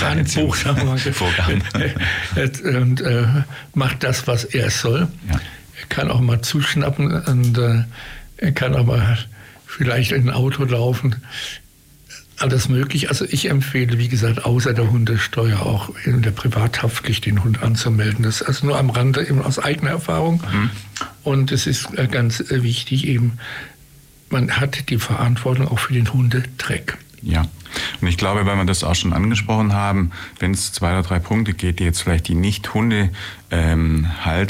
Handbuch 0.02 0.56
und 2.64 3.02
äh, 3.02 3.26
macht 3.74 4.04
das, 4.04 4.28
was 4.28 4.44
er 4.44 4.70
soll. 4.70 5.08
Ja. 5.30 5.40
Er 5.80 5.88
kann 5.90 6.10
auch 6.10 6.22
mal 6.22 6.42
zuschnappen 6.42 7.12
und 7.12 7.58
äh, 7.58 7.84
er 8.38 8.52
kann 8.52 8.76
auch 8.76 8.86
mal 8.86 9.18
vielleicht 9.66 10.12
in 10.12 10.30
ein 10.30 10.36
Auto 10.36 10.64
laufen. 10.64 11.18
Alles 12.38 12.68
möglich. 12.68 13.10
Also 13.10 13.26
ich 13.26 13.50
empfehle, 13.50 13.98
wie 13.98 14.10
gesagt, 14.10 14.44
außer 14.44 14.74
der 14.74 14.92
Hundesteuer 14.92 15.62
auch 15.62 15.90
in 16.04 16.22
der 16.22 16.32
Privathaftpflicht 16.32 17.26
den 17.26 17.44
Hund 17.44 17.64
anzumelden. 17.64 18.24
Das 18.24 18.42
ist 18.42 18.48
also 18.48 18.66
nur 18.66 18.78
am 18.78 18.90
Rande 18.90 19.26
eben 19.26 19.42
aus 19.42 19.58
eigener 19.58 19.92
Erfahrung. 19.92 20.44
Mhm. 20.52 20.70
Und 21.24 21.52
es 21.54 21.66
ist 21.66 21.98
äh, 21.98 22.08
ganz 22.08 22.42
äh, 22.42 22.62
wichtig 22.62 23.08
eben, 23.08 23.38
man 24.30 24.52
hat 24.52 24.90
die 24.90 24.98
Verantwortung 24.98 25.68
auch 25.68 25.80
für 25.80 25.94
den 25.94 26.12
Hundetreck. 26.12 26.98
Ja. 27.22 27.46
Und 28.02 28.08
ich 28.08 28.18
glaube, 28.18 28.46
weil 28.46 28.58
wir 28.58 28.66
das 28.66 28.84
auch 28.84 28.96
schon 28.96 29.14
angesprochen 29.14 29.74
haben, 29.74 30.12
wenn 30.40 30.52
es 30.52 30.72
zwei 30.72 30.92
oder 30.92 31.04
drei 31.04 31.20
Punkte 31.20 31.54
geht, 31.54 31.80
die 31.80 31.84
jetzt 31.84 32.02
vielleicht 32.02 32.28
die 32.28 32.36
Nicht-Hunde 32.36 33.10
ähm, 33.52 34.08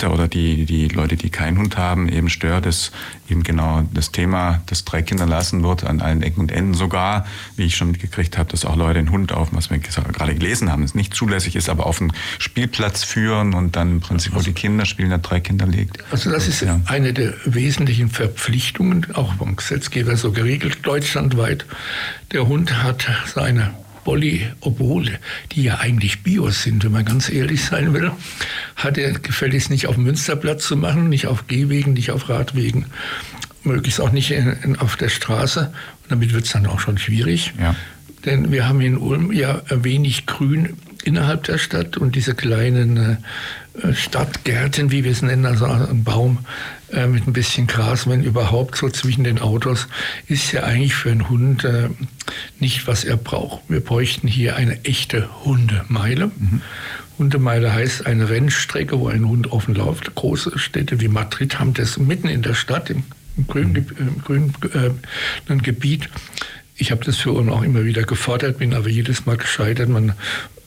oder 0.09 0.27
die, 0.27 0.65
die 0.65 0.87
Leute, 0.87 1.15
die 1.15 1.29
keinen 1.29 1.57
Hund 1.57 1.77
haben, 1.77 2.07
eben 2.09 2.29
stört 2.29 2.65
es 2.65 2.91
eben 3.29 3.43
genau 3.43 3.83
das 3.93 4.11
Thema, 4.11 4.61
das 4.67 4.85
Dreck 4.85 5.09
hinterlassen 5.09 5.63
wird 5.63 5.83
an 5.83 6.01
allen 6.01 6.21
Ecken 6.21 6.41
und 6.41 6.51
Enden. 6.51 6.73
Sogar, 6.73 7.25
wie 7.55 7.63
ich 7.63 7.75
schon 7.75 7.91
mitgekriegt 7.91 8.37
habe, 8.37 8.49
dass 8.49 8.65
auch 8.65 8.75
Leute 8.75 8.95
den 8.95 9.11
Hund 9.11 9.33
auf, 9.33 9.49
was 9.51 9.69
wir 9.69 9.79
gerade 9.79 10.35
gelesen 10.35 10.71
haben, 10.71 10.81
das 10.81 10.95
nicht 10.95 11.13
zulässig 11.13 11.55
ist, 11.55 11.69
aber 11.69 11.85
auf 11.85 11.97
den 11.97 12.13
Spielplatz 12.39 13.03
führen 13.03 13.53
und 13.53 13.75
dann 13.75 13.91
im 13.93 13.99
Prinzip, 13.99 14.35
wo 14.35 14.39
die 14.39 14.53
Kinder 14.53 14.85
spielen, 14.85 15.09
der 15.09 15.19
Dreck 15.19 15.47
hinterlegt. 15.47 16.03
Also 16.11 16.31
das 16.31 16.47
ist 16.47 16.61
ja. 16.61 16.79
eine 16.85 17.13
der 17.13 17.33
wesentlichen 17.45 18.09
Verpflichtungen, 18.09 19.07
auch 19.13 19.35
vom 19.35 19.55
Gesetzgeber 19.55 20.15
so 20.15 20.31
geregelt, 20.31 20.79
deutschlandweit. 20.83 21.65
Der 22.31 22.47
Hund 22.47 22.83
hat 22.83 23.07
seine 23.25 23.71
Bolli, 24.05 24.47
obwohl 24.61 25.19
die 25.51 25.63
ja 25.63 25.79
eigentlich 25.79 26.21
Bios 26.23 26.63
sind, 26.63 26.85
wenn 26.85 26.91
man 26.91 27.03
ganz 27.03 27.29
ehrlich 27.29 27.65
sein 27.65 27.93
will, 27.93 28.11
hat 28.75 28.97
er 28.97 29.11
gefälligst 29.13 29.69
nicht 29.69 29.87
auf 29.87 29.95
dem 29.95 30.03
Münsterplatz 30.03 30.65
zu 30.65 30.77
machen, 30.77 31.09
nicht 31.09 31.27
auf 31.27 31.47
Gehwegen, 31.47 31.93
nicht 31.93 32.11
auf 32.11 32.29
Radwegen, 32.29 32.85
möglichst 33.63 33.99
auch 33.99 34.11
nicht 34.11 34.31
in, 34.31 34.55
in, 34.63 34.75
auf 34.77 34.95
der 34.95 35.09
Straße. 35.09 35.71
Und 36.03 36.11
damit 36.11 36.33
wird 36.33 36.45
es 36.45 36.51
dann 36.51 36.67
auch 36.67 36.79
schon 36.79 36.97
schwierig. 36.97 37.53
Ja. 37.59 37.75
Denn 38.25 38.51
wir 38.51 38.67
haben 38.67 38.79
in 38.81 38.97
Ulm 38.97 39.31
ja 39.31 39.61
wenig 39.69 40.25
Grün 40.27 40.77
innerhalb 41.03 41.43
der 41.43 41.57
Stadt 41.57 41.97
und 41.97 42.15
diese 42.15 42.35
kleinen 42.35 42.97
äh, 43.81 43.93
Stadtgärten, 43.93 44.91
wie 44.91 45.03
wir 45.03 45.11
es 45.11 45.21
nennen, 45.21 45.45
also 45.45 45.65
ein 45.65 46.03
Baum 46.03 46.39
äh, 46.91 47.07
mit 47.07 47.27
ein 47.27 47.33
bisschen 47.33 47.67
Gras, 47.67 48.07
wenn 48.07 48.23
überhaupt 48.23 48.77
so 48.77 48.89
zwischen 48.89 49.23
den 49.23 49.39
Autos, 49.39 49.87
ist 50.27 50.51
ja 50.51 50.63
eigentlich 50.63 50.95
für 50.95 51.11
einen 51.11 51.29
Hund 51.29 51.63
äh, 51.63 51.89
nicht, 52.59 52.87
was 52.87 53.03
er 53.03 53.17
braucht. 53.17 53.61
Wir 53.67 53.79
bräuchten 53.79 54.27
hier 54.27 54.55
eine 54.55 54.83
echte 54.85 55.29
Hundemeile. 55.43 56.27
Mhm. 56.27 56.61
Hundemeile 57.17 57.73
heißt 57.73 58.05
eine 58.05 58.29
Rennstrecke, 58.29 58.99
wo 58.99 59.07
ein 59.07 59.27
Hund 59.27 59.51
offen 59.51 59.73
läuft. 59.73 60.13
Große 60.15 60.59
Städte 60.59 60.99
wie 61.01 61.07
Madrid 61.07 61.59
haben 61.59 61.73
das 61.73 61.97
mitten 61.97 62.27
in 62.27 62.41
der 62.41 62.53
Stadt, 62.53 62.89
im, 62.89 63.03
im 63.37 63.47
grünen, 63.47 63.71
mhm. 63.71 64.07
im 64.07 64.21
grünen 64.21 64.53
äh, 65.47 65.55
Gebiet. 65.57 66.09
Ich 66.77 66.91
habe 66.91 67.05
das 67.05 67.17
für 67.17 67.31
Ulm 67.31 67.49
auch 67.49 67.63
immer 67.63 67.85
wieder 67.85 68.03
gefordert, 68.03 68.57
bin 68.57 68.73
aber 68.73 68.89
jedes 68.89 69.25
Mal 69.25 69.37
gescheitert. 69.37 69.87
Man 69.87 70.13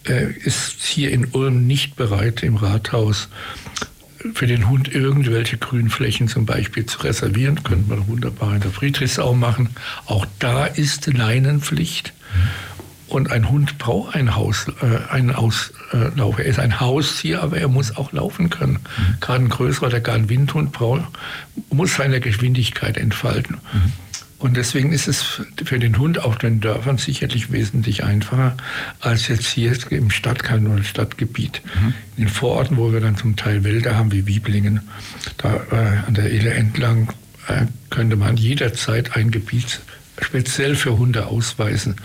äh, 0.08 0.32
ist 0.32 0.80
hier 0.80 1.10
in 1.10 1.26
Ulm 1.26 1.66
nicht 1.66 1.96
bereit, 1.96 2.42
im 2.42 2.56
Rathaus 2.56 3.28
für 4.34 4.46
den 4.46 4.68
Hund 4.68 4.92
irgendwelche 4.92 5.58
Grünflächen 5.58 6.28
zum 6.28 6.46
Beispiel 6.46 6.86
zu 6.86 7.00
reservieren. 7.00 7.62
Könnte 7.62 7.88
man 7.88 8.06
wunderbar 8.08 8.54
in 8.54 8.60
der 8.60 8.70
Friedrichsau 8.70 9.34
machen. 9.34 9.70
Auch 10.06 10.26
da 10.38 10.66
ist 10.66 11.06
Leinenpflicht. 11.06 12.12
Und 13.08 13.30
ein 13.30 13.48
Hund 13.48 13.78
braucht 13.78 14.14
ein 14.14 14.36
Haus, 14.36 14.66
äh, 14.82 15.10
einen 15.10 15.34
Auslauf. 15.34 16.38
Er 16.38 16.44
ist 16.44 16.58
ein 16.58 16.78
Haustier, 16.78 17.42
aber 17.42 17.56
er 17.56 17.68
muss 17.68 17.96
auch 17.96 18.12
laufen 18.12 18.50
können. 18.50 18.74
Mhm. 18.74 19.20
Gerade 19.20 19.44
ein 19.44 19.48
größerer 19.48 19.86
oder 19.86 20.00
gar 20.00 20.14
ein 20.14 20.28
Windhund 20.28 20.72
braucht, 20.72 21.04
muss 21.70 21.94
seine 21.94 22.20
Geschwindigkeit 22.20 22.98
entfalten. 22.98 23.56
Mhm. 23.72 23.92
Und 24.38 24.56
deswegen 24.56 24.92
ist 24.92 25.08
es 25.08 25.42
für 25.64 25.78
den 25.80 25.98
Hund 25.98 26.22
auf 26.22 26.38
den 26.38 26.60
Dörfern 26.60 26.96
sicherlich 26.96 27.50
wesentlich 27.50 28.04
einfacher 28.04 28.56
als 29.00 29.26
jetzt 29.26 29.46
hier 29.46 29.76
im 29.90 30.10
Stadtkern 30.10 30.68
oder 30.68 30.84
Stadtgebiet. 30.84 31.60
Mhm. 31.64 31.94
In 32.16 32.24
den 32.24 32.28
Vororten, 32.28 32.76
wo 32.76 32.92
wir 32.92 33.00
dann 33.00 33.16
zum 33.16 33.34
Teil 33.34 33.64
Wälder 33.64 33.96
haben, 33.96 34.12
wie 34.12 34.26
Wieblingen, 34.26 34.82
da 35.38 35.54
äh, 35.72 36.06
an 36.06 36.14
der 36.14 36.30
Ele 36.30 36.50
entlang 36.50 37.12
äh, 37.48 37.66
könnte 37.90 38.16
man 38.16 38.36
jederzeit 38.36 39.16
ein 39.16 39.32
Gebiet 39.32 39.80
speziell 40.20 40.76
für 40.76 40.98
Hunde 40.98 41.26
ausweisen. 41.26 41.96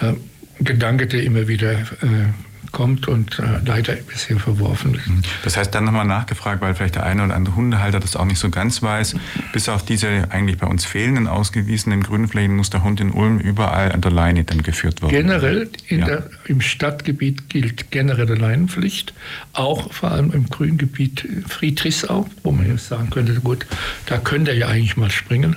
Äh, 0.00 0.14
Gedanke, 0.60 1.06
der 1.06 1.22
immer 1.24 1.48
wieder 1.48 1.72
äh, 1.72 2.32
kommt 2.76 3.08
und 3.08 3.38
äh, 3.38 3.42
leider 3.64 3.94
bisher 3.94 4.38
verworfen 4.38 4.94
ist. 4.96 5.06
Mhm. 5.06 5.22
Das 5.44 5.56
heißt, 5.56 5.74
dann 5.74 5.86
nochmal 5.86 6.04
nachgefragt, 6.04 6.60
weil 6.60 6.74
vielleicht 6.74 6.96
der 6.96 7.06
eine 7.06 7.24
oder 7.24 7.34
andere 7.34 7.56
Hundehalter 7.56 8.00
das 8.00 8.16
auch 8.16 8.26
nicht 8.26 8.38
so 8.38 8.50
ganz 8.50 8.82
weiß. 8.82 9.16
Bis 9.54 9.70
auf 9.70 9.82
diese 9.82 10.30
eigentlich 10.30 10.58
bei 10.58 10.66
uns 10.66 10.84
fehlenden 10.84 11.26
ausgewiesenen 11.26 12.02
Grünflächen 12.02 12.54
muss 12.54 12.68
der 12.68 12.84
Hund 12.84 13.00
in 13.00 13.12
Ulm 13.12 13.38
überall 13.38 13.92
an 13.92 14.02
der 14.02 14.10
Leine 14.10 14.44
dann 14.44 14.62
geführt 14.62 15.00
werden. 15.00 15.10
Generell 15.10 15.70
ja. 15.88 16.04
der, 16.04 16.30
im 16.44 16.60
Stadtgebiet 16.60 17.48
gilt 17.48 17.90
generelle 17.90 18.34
Leinenpflicht, 18.34 19.14
auch 19.54 19.90
vor 19.90 20.10
allem 20.10 20.30
im 20.32 20.50
Grüngebiet 20.50 21.26
Friedrichsau, 21.48 22.28
wo 22.42 22.52
man 22.52 22.68
jetzt 22.68 22.88
sagen 22.88 23.08
könnte, 23.08 23.32
gut, 23.40 23.64
da 24.04 24.18
könnte 24.18 24.50
er 24.50 24.58
ja 24.58 24.68
eigentlich 24.68 24.98
mal 24.98 25.10
springen. 25.10 25.56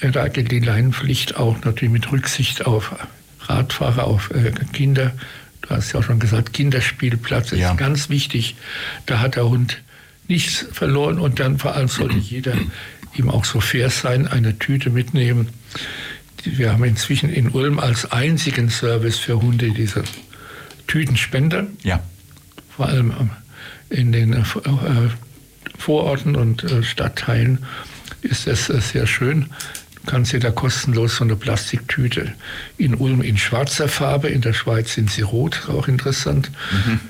Äh, 0.00 0.10
da 0.10 0.28
gilt 0.28 0.52
die 0.52 0.60
Leinenpflicht 0.60 1.38
auch 1.38 1.56
natürlich 1.64 1.92
mit 1.92 2.12
Rücksicht 2.12 2.66
auf 2.66 2.94
Radfahrer, 3.48 4.04
auf 4.04 4.30
äh, 4.32 4.52
Kinder 4.74 5.12
du 5.68 5.74
hast 5.74 5.92
ja 5.92 6.00
auch 6.00 6.04
schon 6.04 6.18
gesagt, 6.18 6.52
Kinderspielplatz 6.52 7.52
ist 7.52 7.60
ja. 7.60 7.74
ganz 7.74 8.08
wichtig. 8.08 8.56
Da 9.06 9.20
hat 9.20 9.36
der 9.36 9.48
Hund 9.48 9.82
nichts 10.28 10.66
verloren 10.72 11.18
und 11.18 11.40
dann 11.40 11.58
vor 11.58 11.74
allem 11.74 11.88
sollte 11.88 12.16
jeder 12.16 12.54
ihm 13.14 13.30
auch 13.30 13.44
so 13.44 13.60
fair 13.60 13.90
sein, 13.90 14.26
eine 14.26 14.58
Tüte 14.58 14.90
mitnehmen. 14.90 15.48
Wir 16.44 16.72
haben 16.72 16.84
inzwischen 16.84 17.28
in 17.28 17.50
Ulm 17.50 17.78
als 17.78 18.10
einzigen 18.12 18.68
Service 18.70 19.18
für 19.18 19.40
Hunde 19.40 19.70
diese 19.70 20.04
Tütenspender. 20.86 21.66
Ja. 21.82 22.02
Vor 22.76 22.86
allem 22.86 23.12
ähm, 23.18 23.30
in 23.90 24.12
den 24.12 24.32
äh, 24.32 24.38
äh, 24.40 25.10
Vororten 25.78 26.36
und 26.36 26.64
äh, 26.64 26.82
Stadtteilen 26.82 27.64
ist 28.22 28.46
es 28.46 28.66
sehr 28.66 29.06
schön 29.06 29.46
kannst 30.06 30.32
dir 30.32 30.40
da 30.40 30.50
kostenlos 30.50 31.16
so 31.16 31.24
eine 31.24 31.36
Plastiktüte 31.36 32.32
in 32.78 32.94
Ulm 32.94 33.22
in 33.22 33.36
schwarzer 33.36 33.88
Farbe, 33.88 34.28
in 34.28 34.40
der 34.40 34.52
Schweiz 34.52 34.94
sind 34.94 35.10
sie 35.10 35.22
rot, 35.22 35.68
auch 35.68 35.88
interessant. 35.88 36.50
Mhm. 36.72 37.00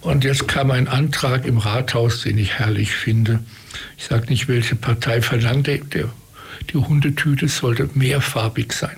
Und 0.00 0.24
jetzt 0.24 0.48
kam 0.48 0.70
ein 0.70 0.88
Antrag 0.88 1.44
im 1.44 1.58
Rathaus, 1.58 2.22
den 2.22 2.38
ich 2.38 2.54
herrlich 2.54 2.92
finde. 2.92 3.40
Ich 3.96 4.04
sage 4.04 4.26
nicht, 4.28 4.48
welche 4.48 4.76
Partei 4.76 5.20
verlangte, 5.22 5.78
der, 5.78 6.08
die 6.72 6.76
Hundetüte 6.76 7.48
sollte 7.48 7.90
mehrfarbig 7.94 8.72
sein. 8.72 8.96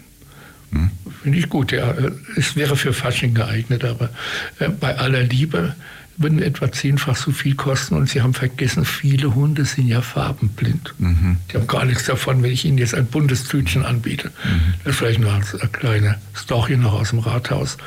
Mhm. 0.70 0.90
Finde 1.22 1.38
ich 1.38 1.48
gut. 1.48 1.72
Ja, 1.72 1.94
es 2.36 2.56
wäre 2.56 2.76
für 2.76 2.92
Fasching 2.92 3.34
geeignet, 3.34 3.84
aber 3.84 4.10
äh, 4.58 4.68
bei 4.68 4.96
aller 4.96 5.22
Liebe, 5.22 5.74
würden 6.20 6.40
etwa 6.40 6.70
zehnfach 6.70 7.16
so 7.16 7.32
viel 7.32 7.54
kosten. 7.54 7.96
Und 7.96 8.08
Sie 8.08 8.20
haben 8.20 8.34
vergessen, 8.34 8.84
viele 8.84 9.34
Hunde 9.34 9.64
sind 9.64 9.88
ja 9.88 10.02
farbenblind. 10.02 10.94
Mhm. 10.98 11.38
Die 11.50 11.56
haben 11.56 11.66
gar 11.66 11.84
nichts 11.84 12.04
davon, 12.04 12.42
wenn 12.42 12.52
ich 12.52 12.64
Ihnen 12.64 12.78
jetzt 12.78 12.94
ein 12.94 13.06
buntes 13.06 13.44
Tütchen 13.44 13.84
anbiete. 13.84 14.28
Mhm. 14.28 14.74
Das 14.84 14.92
ist 14.92 14.98
vielleicht 14.98 15.20
noch 15.20 15.32
eine 15.32 15.68
kleine 15.72 16.18
Story 16.36 16.76
noch 16.76 16.92
aus 16.92 17.10
dem 17.10 17.20
Rathaus. 17.20 17.78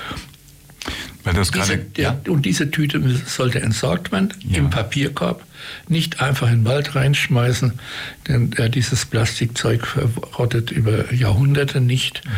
Weil 1.23 1.35
das 1.35 1.51
diese, 1.51 1.77
gerade, 1.77 2.01
ja. 2.01 2.19
Und 2.27 2.45
diese 2.45 2.69
Tüte 2.69 3.01
sollte 3.25 3.61
entsorgt 3.61 4.11
werden 4.11 4.33
ja. 4.41 4.57
im 4.57 4.69
Papierkorb, 4.69 5.43
nicht 5.87 6.21
einfach 6.21 6.47
in 6.47 6.59
den 6.59 6.65
Wald 6.65 6.95
reinschmeißen, 6.95 7.73
denn 8.27 8.51
äh, 8.53 8.69
dieses 8.69 9.05
Plastikzeug 9.05 9.85
verrottet 9.85 10.71
über 10.71 11.13
Jahrhunderte 11.13 11.79
nicht, 11.79 12.23
mhm. 12.25 12.29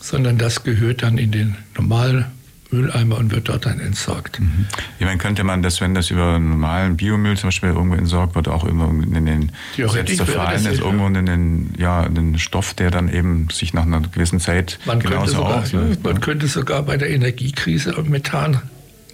sondern 0.00 0.38
das 0.38 0.64
gehört 0.64 1.02
dann 1.02 1.18
in 1.18 1.30
den 1.30 1.56
normalen 1.76 2.26
Mülleimer 2.74 3.18
und 3.18 3.30
wird 3.30 3.48
dort 3.48 3.66
dann 3.66 3.80
entsorgt. 3.80 4.40
Mhm. 4.40 4.66
Ich 4.98 5.06
meine, 5.06 5.18
könnte 5.18 5.44
man 5.44 5.62
das, 5.62 5.80
wenn 5.80 5.94
das 5.94 6.10
über 6.10 6.38
normalen 6.38 6.96
Biomüll 6.96 7.36
zum 7.36 7.48
Beispiel 7.48 7.70
irgendwo 7.70 7.96
entsorgt 7.96 8.34
wird, 8.34 8.48
auch 8.48 8.64
immer 8.64 8.88
in 8.88 9.26
den 9.26 9.52
zerfallen 9.76 10.66
ist, 10.66 10.80
irgendwo 10.80 11.06
in 11.06 11.26
den, 11.26 11.74
ja, 11.78 12.04
in 12.04 12.14
den 12.14 12.38
Stoff, 12.38 12.74
der 12.74 12.90
dann 12.90 13.08
eben 13.08 13.48
sich 13.50 13.74
nach 13.74 13.86
einer 13.86 14.00
gewissen 14.00 14.40
Zeit 14.40 14.78
man 14.84 15.00
genauso 15.00 15.36
sogar, 15.36 15.62
auslöst. 15.62 16.02
Man 16.02 16.14
ne? 16.14 16.20
könnte 16.20 16.48
sogar 16.48 16.82
bei 16.82 16.96
der 16.96 17.10
Energiekrise 17.10 17.96
Methan 18.08 18.60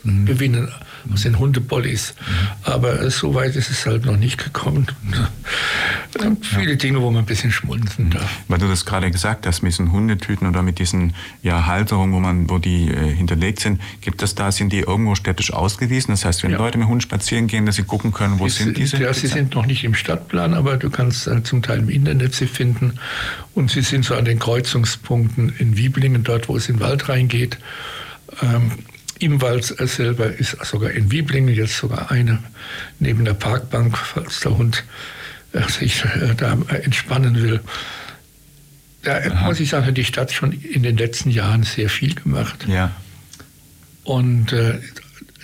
mhm. 0.03 0.27
gewinnen 0.27 0.69
aus 1.13 1.23
den 1.23 1.39
Hundebollis. 1.39 2.15
Mhm. 2.19 2.73
Aber 2.73 3.11
so 3.11 3.35
weit 3.35 3.57
ist 3.57 3.71
es 3.71 3.87
halt 3.87 4.05
noch 4.05 4.17
nicht 4.17 4.43
gekommen. 4.43 4.87
Und 6.19 6.45
viele 6.45 6.71
ja. 6.71 6.77
Dinge, 6.77 7.01
wo 7.01 7.11
man 7.11 7.23
ein 7.23 7.27
bisschen 7.27 7.53
schmunzen 7.53 8.07
mhm. 8.07 8.11
darf. 8.11 8.31
Weil 8.49 8.59
du 8.59 8.69
das 8.69 8.85
gerade 8.85 9.11
gesagt 9.11 9.47
hast, 9.47 9.63
mit 9.63 9.73
diesen 9.73 9.93
Hundetüten 9.93 10.47
oder 10.49 10.63
mit 10.63 10.79
diesen 10.79 11.15
ja, 11.43 11.67
Halterungen, 11.67 12.15
wo, 12.15 12.21
man, 12.21 12.51
wo 12.51 12.59
die 12.59 12.89
äh, 12.89 13.15
hinterlegt 13.15 13.61
sind, 13.61 13.81
gibt 14.01 14.23
es 14.23 14.35
da, 14.35 14.53
sind 14.53 14.73
die 14.73 14.81
irgendwo 14.81 15.15
städtisch 15.15 15.53
ausgewiesen? 15.53 16.11
Das 16.11 16.25
heißt, 16.25 16.43
wenn 16.43 16.53
ja. 16.53 16.59
Leute 16.59 16.79
mit 16.79 16.89
Hund 16.89 17.03
spazieren 17.03 17.47
gehen, 17.47 17.67
dass 17.67 17.77
sie 17.77 17.85
gucken 17.85 18.13
können, 18.13 18.39
wo 18.39 18.45
die, 18.45 18.51
sind 18.51 18.77
diese? 18.77 18.99
Ja, 18.99 19.13
sie 19.15 19.29
sind 19.29 19.55
noch 19.55 19.67
nicht 19.67 19.85
im 19.85 19.95
Stadtplan, 19.95 20.55
aber 20.55 20.77
du 20.77 20.91
kannst 20.91 21.27
äh, 21.27 21.43
zum 21.43 21.63
Teil 21.63 21.81
im 21.81 21.89
Internet 21.89 22.35
sie 22.35 22.47
finden. 22.47 22.95
Und 23.55 23.71
sie 23.71 23.83
sind 23.83 24.05
so 24.05 24.15
an 24.15 24.25
den 24.25 24.39
Kreuzungspunkten 24.39 25.55
in 25.59 25.77
Wieblingen, 25.77 26.23
dort, 26.25 26.49
wo 26.49 26.57
es 26.57 26.69
in 26.69 26.77
den 26.77 26.81
Wald 26.81 27.09
reingeht. 27.09 27.59
Ähm, 28.43 28.73
im 29.21 29.41
Wald 29.41 29.65
selber 29.65 30.33
ist 30.35 30.57
sogar 30.65 30.91
in 30.91 31.13
Wieblingen 31.13 31.55
jetzt 31.55 31.77
sogar 31.77 32.11
eine 32.11 32.39
neben 32.99 33.25
der 33.25 33.35
Parkbank, 33.35 33.97
falls 33.97 34.41
der 34.41 34.57
Hund 34.57 34.85
äh, 35.53 35.69
sich 35.69 36.05
äh, 36.05 36.35
da 36.37 36.59
entspannen 36.83 37.41
will. 37.43 37.61
Da 39.03 39.19
Aha. 39.19 39.47
muss 39.47 39.61
ich 39.61 39.71
sagen, 39.71 39.87
hat 39.87 39.97
die 39.97 40.05
Stadt 40.05 40.33
schon 40.33 40.53
in 40.53 40.83
den 40.83 40.97
letzten 40.97 41.31
Jahren 41.31 41.63
sehr 41.63 41.89
viel 41.89 42.15
gemacht. 42.15 42.67
Ja. 42.67 42.91
Und 44.05 44.53
äh, 44.53 44.81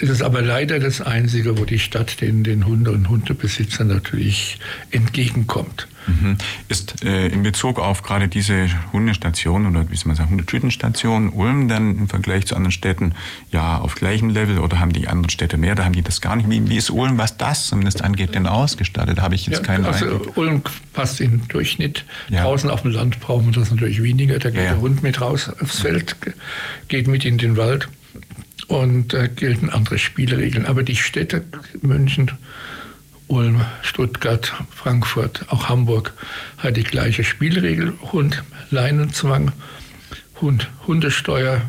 es 0.01 0.11
ist 0.11 0.23
aber 0.23 0.43
leider 0.43 0.79
das 0.79 1.01
Einzige, 1.01 1.59
wo 1.59 1.65
die 1.65 1.79
Stadt 1.79 2.21
den, 2.21 2.45
den 2.45 2.67
Hunde- 2.67 2.91
und 2.91 3.09
Hundebesitzern 3.09 3.89
natürlich 3.89 4.59
entgegenkommt. 4.91 5.89
Mhm. 6.07 6.37
Ist 6.69 7.05
äh, 7.05 7.29
in 7.29 7.43
Bezug 7.43 7.81
auf 7.81 8.03
gerade 8.03 8.29
diese 8.29 8.69
Hundestation 8.93 9.67
oder 9.67 9.91
wie 9.91 9.97
soll 9.97 10.09
man 10.09 10.17
sagen, 10.17 10.31
Hundetütenstation 10.31 11.31
Ulm 11.31 11.69
dann 11.69 11.99
im 11.99 12.09
Vergleich 12.09 12.47
zu 12.47 12.55
anderen 12.55 12.73
Städten 12.73 13.15
ja 13.51 13.79
auf 13.79 13.95
gleichem 13.97 14.31
Level 14.31 14.59
oder 14.59 14.79
haben 14.79 14.93
die 14.93 15.09
anderen 15.09 15.31
Städte 15.31 15.57
mehr? 15.57 15.75
Da 15.75 15.85
haben 15.85 15.95
die 15.95 16.03
das 16.03 16.21
gar 16.21 16.37
nicht. 16.37 16.49
Wie, 16.49 16.69
wie 16.69 16.77
ist 16.77 16.91
Ulm, 16.91 17.19
was 17.19 17.39
das 17.39 17.67
zumindest 17.67 18.03
angeht, 18.05 18.35
denn 18.35 18.47
ausgestattet? 18.47 19.19
Da 19.19 19.23
habe 19.23 19.35
ich 19.35 19.47
jetzt 19.47 19.59
ja, 19.59 19.65
keinen 19.65 19.85
also 19.85 20.05
Eindruck. 20.05 20.37
Ulm 20.37 20.63
passt 20.93 21.21
im 21.21 21.49
Durchschnitt. 21.49 22.05
Ja. 22.29 22.43
Draußen 22.43 22.71
auf 22.71 22.83
dem 22.83 22.93
Land 22.93 23.19
brauchen 23.21 23.47
wir 23.47 23.53
das 23.53 23.71
natürlich 23.71 24.03
weniger. 24.03 24.39
Da 24.39 24.51
geht 24.51 24.63
ja, 24.63 24.75
der 24.75 24.81
Hund 24.81 25.03
mit 25.03 25.21
raus 25.21 25.51
aufs 25.61 25.81
Feld, 25.81 26.17
geht 26.89 27.09
mit 27.09 27.25
in 27.25 27.39
den 27.39 27.57
Wald 27.57 27.89
und 28.69 29.15
äh, 29.15 29.29
gelten 29.29 29.71
andere 29.71 29.99
Spielregeln. 29.99 30.67
Aber 30.67 30.83
die 30.83 30.97
Städte 30.97 31.45
München, 31.83 32.33
Ulm, 33.29 33.61
Stuttgart, 33.83 34.53
Frankfurt, 34.71 35.47
auch 35.49 35.69
Hamburg 35.69 36.13
hat 36.59 36.77
die 36.77 36.85
gleiche 36.85 37.25
Spielregel. 37.25 37.93
Hund, 38.13 38.43
Leinenzwang, 38.71 39.53
Hund, 40.41 40.69
Hundesteuer, 40.87 41.63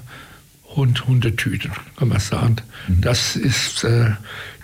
Hund, 0.75 1.07
Hundetüten, 1.07 1.71
kann 1.95 2.09
man 2.09 2.19
sagen. 2.19 2.57
Mhm. 2.87 3.01
Das 3.01 3.35
ist 3.35 3.83
äh, 3.83 4.11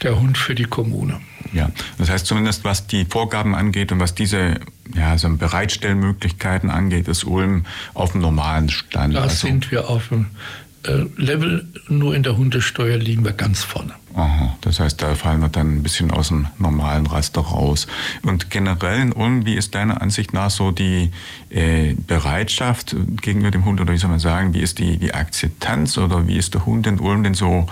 der 0.03 0.19
Hund 0.19 0.37
für 0.37 0.53
die 0.53 0.65
Kommune. 0.65 1.19
Ja, 1.53 1.71
das 1.97 2.09
heißt 2.09 2.25
zumindest, 2.25 2.63
was 2.63 2.85
die 2.87 3.05
Vorgaben 3.05 3.55
angeht 3.55 3.91
und 3.91 3.99
was 3.99 4.13
diese 4.13 4.59
ja, 4.95 5.17
so 5.17 5.29
Bereitstellmöglichkeiten 5.29 6.69
angeht, 6.69 7.07
ist 7.07 7.23
Ulm 7.23 7.65
auf 7.93 8.11
dem 8.11 8.21
normalen 8.21 8.69
Stand. 8.69 9.15
Da 9.15 9.23
also, 9.23 9.47
sind 9.47 9.71
wir 9.71 9.89
auf 9.89 10.09
dem 10.09 10.27
Level, 11.17 11.65
nur 11.87 12.15
in 12.15 12.23
der 12.23 12.37
Hundesteuer 12.37 12.97
liegen 12.97 13.23
wir 13.23 13.33
ganz 13.33 13.63
vorne. 13.63 13.93
Aha, 14.15 14.55
das 14.61 14.79
heißt, 14.79 15.01
da 15.01 15.15
fallen 15.15 15.41
wir 15.41 15.49
dann 15.49 15.77
ein 15.77 15.83
bisschen 15.83 16.11
aus 16.11 16.27
dem 16.27 16.47
normalen 16.59 17.07
Raster 17.07 17.41
raus. 17.41 17.87
Und 18.21 18.51
generell 18.51 18.99
in 18.99 19.11
Ulm, 19.11 19.45
wie 19.45 19.55
ist 19.55 19.73
deiner 19.73 20.01
Ansicht 20.01 20.33
nach 20.33 20.51
so 20.51 20.71
die 20.71 21.09
äh, 21.49 21.95
Bereitschaft 21.95 22.95
gegenüber 23.21 23.49
dem 23.49 23.65
Hund 23.65 23.81
oder 23.81 23.93
wie 23.93 23.97
soll 23.97 24.11
man 24.11 24.19
sagen, 24.19 24.53
wie 24.53 24.61
ist 24.61 24.77
die, 24.77 24.97
die 24.97 25.13
Akzeptanz 25.13 25.97
oder 25.97 26.27
wie 26.27 26.37
ist 26.37 26.53
der 26.53 26.65
Hund 26.65 26.85
in 26.85 26.99
Ulm 26.99 27.23
denn 27.23 27.33
so 27.33 27.67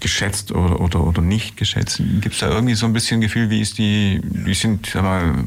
geschätzt 0.00 0.52
oder, 0.52 0.80
oder, 0.80 1.04
oder 1.04 1.22
nicht 1.22 1.56
geschätzt? 1.56 2.02
Gibt 2.20 2.34
es 2.34 2.40
da 2.40 2.50
irgendwie 2.50 2.74
so 2.74 2.86
ein 2.86 2.92
bisschen 2.92 3.20
Gefühl, 3.20 3.50
wie, 3.50 3.60
ist 3.60 3.78
die, 3.78 4.20
wie 4.22 4.54
sind 4.54 4.94
mal, 4.94 5.44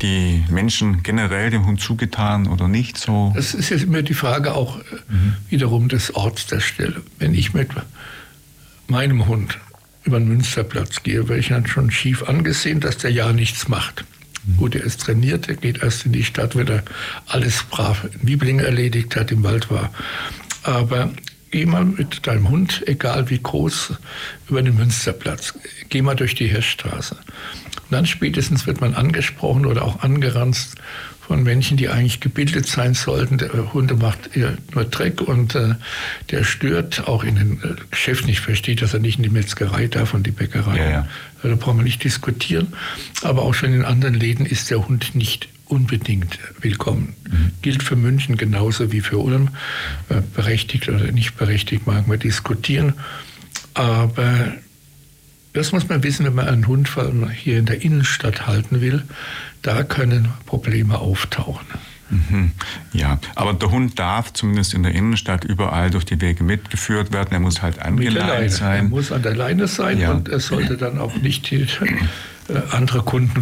die 0.00 0.44
Menschen 0.50 1.02
generell 1.02 1.50
dem 1.50 1.66
Hund 1.66 1.80
zugetan 1.80 2.46
oder 2.46 2.68
nicht 2.68 2.98
so? 2.98 3.32
Das 3.34 3.54
ist 3.54 3.70
jetzt 3.70 3.84
immer 3.84 4.02
die 4.02 4.14
Frage 4.14 4.54
auch 4.54 4.78
mhm. 5.08 5.36
wiederum 5.48 5.88
des 5.88 6.14
Orts 6.14 6.46
der 6.46 6.60
Stelle. 6.60 7.02
Wenn 7.18 7.34
ich 7.34 7.54
mit 7.54 7.68
meinem 8.88 9.26
Hund 9.26 9.58
über 10.04 10.18
den 10.18 10.28
Münsterplatz 10.28 11.02
gehe, 11.02 11.28
werde 11.28 11.40
ich 11.40 11.48
dann 11.48 11.66
schon 11.66 11.90
schief 11.90 12.24
angesehen, 12.24 12.80
dass 12.80 12.98
der 12.98 13.12
ja 13.12 13.32
nichts 13.32 13.68
macht. 13.68 14.04
Mhm. 14.44 14.56
Gut, 14.56 14.74
er 14.74 14.82
ist 14.82 15.00
trainiert, 15.00 15.48
er 15.48 15.56
geht 15.56 15.82
erst 15.82 16.06
in 16.06 16.12
die 16.12 16.24
Stadt, 16.24 16.56
wenn 16.56 16.68
er 16.68 16.82
alles 17.26 17.62
brav 17.64 18.04
in 18.04 18.28
Wiebling 18.28 18.58
erledigt 18.58 19.16
hat, 19.16 19.30
im 19.30 19.42
Wald 19.44 19.70
war. 19.70 19.90
Aber 20.64 21.10
geh 21.52 21.66
mal 21.66 21.84
mit 21.84 22.26
deinem 22.26 22.48
Hund, 22.48 22.82
egal 22.88 23.30
wie 23.30 23.38
groß, 23.40 23.92
über 24.48 24.62
den 24.62 24.74
Münsterplatz. 24.74 25.54
Geh 25.90 26.02
mal 26.02 26.16
durch 26.16 26.34
die 26.34 26.48
Hirschstraße. 26.48 27.14
Und 27.14 27.92
dann 27.92 28.06
spätestens 28.06 28.66
wird 28.66 28.80
man 28.80 28.94
angesprochen 28.94 29.66
oder 29.66 29.84
auch 29.84 30.02
angeranzt 30.02 30.76
von 31.20 31.44
Menschen, 31.44 31.76
die 31.76 31.88
eigentlich 31.88 32.18
gebildet 32.20 32.66
sein 32.66 32.94
sollten. 32.94 33.38
Der 33.38 33.72
Hund 33.72 33.96
macht 34.00 34.30
nur 34.74 34.84
Dreck 34.84 35.20
und 35.20 35.54
äh, 35.54 35.76
der 36.30 36.42
stört 36.42 37.06
auch 37.06 37.22
in 37.22 37.36
den 37.36 37.52
äh, 37.62 37.76
Geschäften. 37.90 38.28
Ich 38.28 38.40
verstehe, 38.40 38.74
dass 38.74 38.92
er 38.92 39.00
nicht 39.00 39.18
in 39.18 39.22
die 39.22 39.30
Metzgerei 39.30 39.86
darf 39.86 40.14
und 40.14 40.26
die 40.26 40.32
Bäckerei. 40.32 40.76
Ja, 40.78 40.90
ja. 40.90 41.08
Da 41.42 41.54
brauchen 41.54 41.78
wir 41.78 41.84
nicht 41.84 42.02
diskutieren. 42.02 42.72
Aber 43.22 43.42
auch 43.42 43.54
schon 43.54 43.72
in 43.72 43.84
anderen 43.84 44.14
Läden 44.14 44.46
ist 44.46 44.70
der 44.70 44.88
Hund 44.88 45.14
nicht 45.14 45.48
unbedingt 45.72 46.38
willkommen. 46.60 47.14
Mhm. 47.28 47.52
Gilt 47.62 47.82
für 47.82 47.96
München 47.96 48.36
genauso 48.36 48.92
wie 48.92 49.00
für 49.00 49.16
Ulm. 49.18 49.48
Äh, 50.10 50.20
berechtigt 50.36 50.88
oder 50.88 51.10
nicht 51.10 51.36
berechtigt 51.38 51.86
mag 51.86 52.06
man 52.06 52.18
diskutieren. 52.18 52.92
Aber 53.72 54.52
das 55.54 55.72
muss 55.72 55.88
man 55.88 56.02
wissen, 56.02 56.26
wenn 56.26 56.34
man 56.34 56.46
einen 56.46 56.66
Hund 56.66 56.90
hier 57.34 57.58
in 57.58 57.64
der 57.64 57.82
Innenstadt 57.82 58.46
halten 58.46 58.82
will. 58.82 59.02
Da 59.62 59.82
können 59.82 60.28
Probleme 60.44 60.98
auftauchen. 60.98 61.66
Mhm. 62.10 62.52
Ja, 62.92 63.18
aber 63.34 63.54
der 63.54 63.70
Hund 63.70 63.98
darf 63.98 64.34
zumindest 64.34 64.74
in 64.74 64.82
der 64.82 64.94
Innenstadt 64.94 65.44
überall 65.44 65.90
durch 65.90 66.04
die 66.04 66.20
Wege 66.20 66.44
mitgeführt 66.44 67.14
werden. 67.14 67.28
Er 67.32 67.40
muss 67.40 67.62
halt 67.62 67.80
angeleint 67.80 68.52
sein. 68.52 68.76
Er 68.76 68.90
muss 68.90 69.10
an 69.10 69.22
der 69.22 69.34
Leine 69.34 69.66
sein 69.68 69.98
ja. 69.98 70.10
und 70.10 70.28
er 70.28 70.40
sollte 70.40 70.76
dann 70.76 70.98
auch 70.98 71.16
nicht 71.16 71.50
die, 71.50 71.62
äh, 71.62 71.66
andere 72.70 73.02
Kunden 73.02 73.40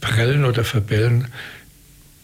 verprellen 0.00 0.44
oder 0.44 0.64
verbellen 0.64 1.28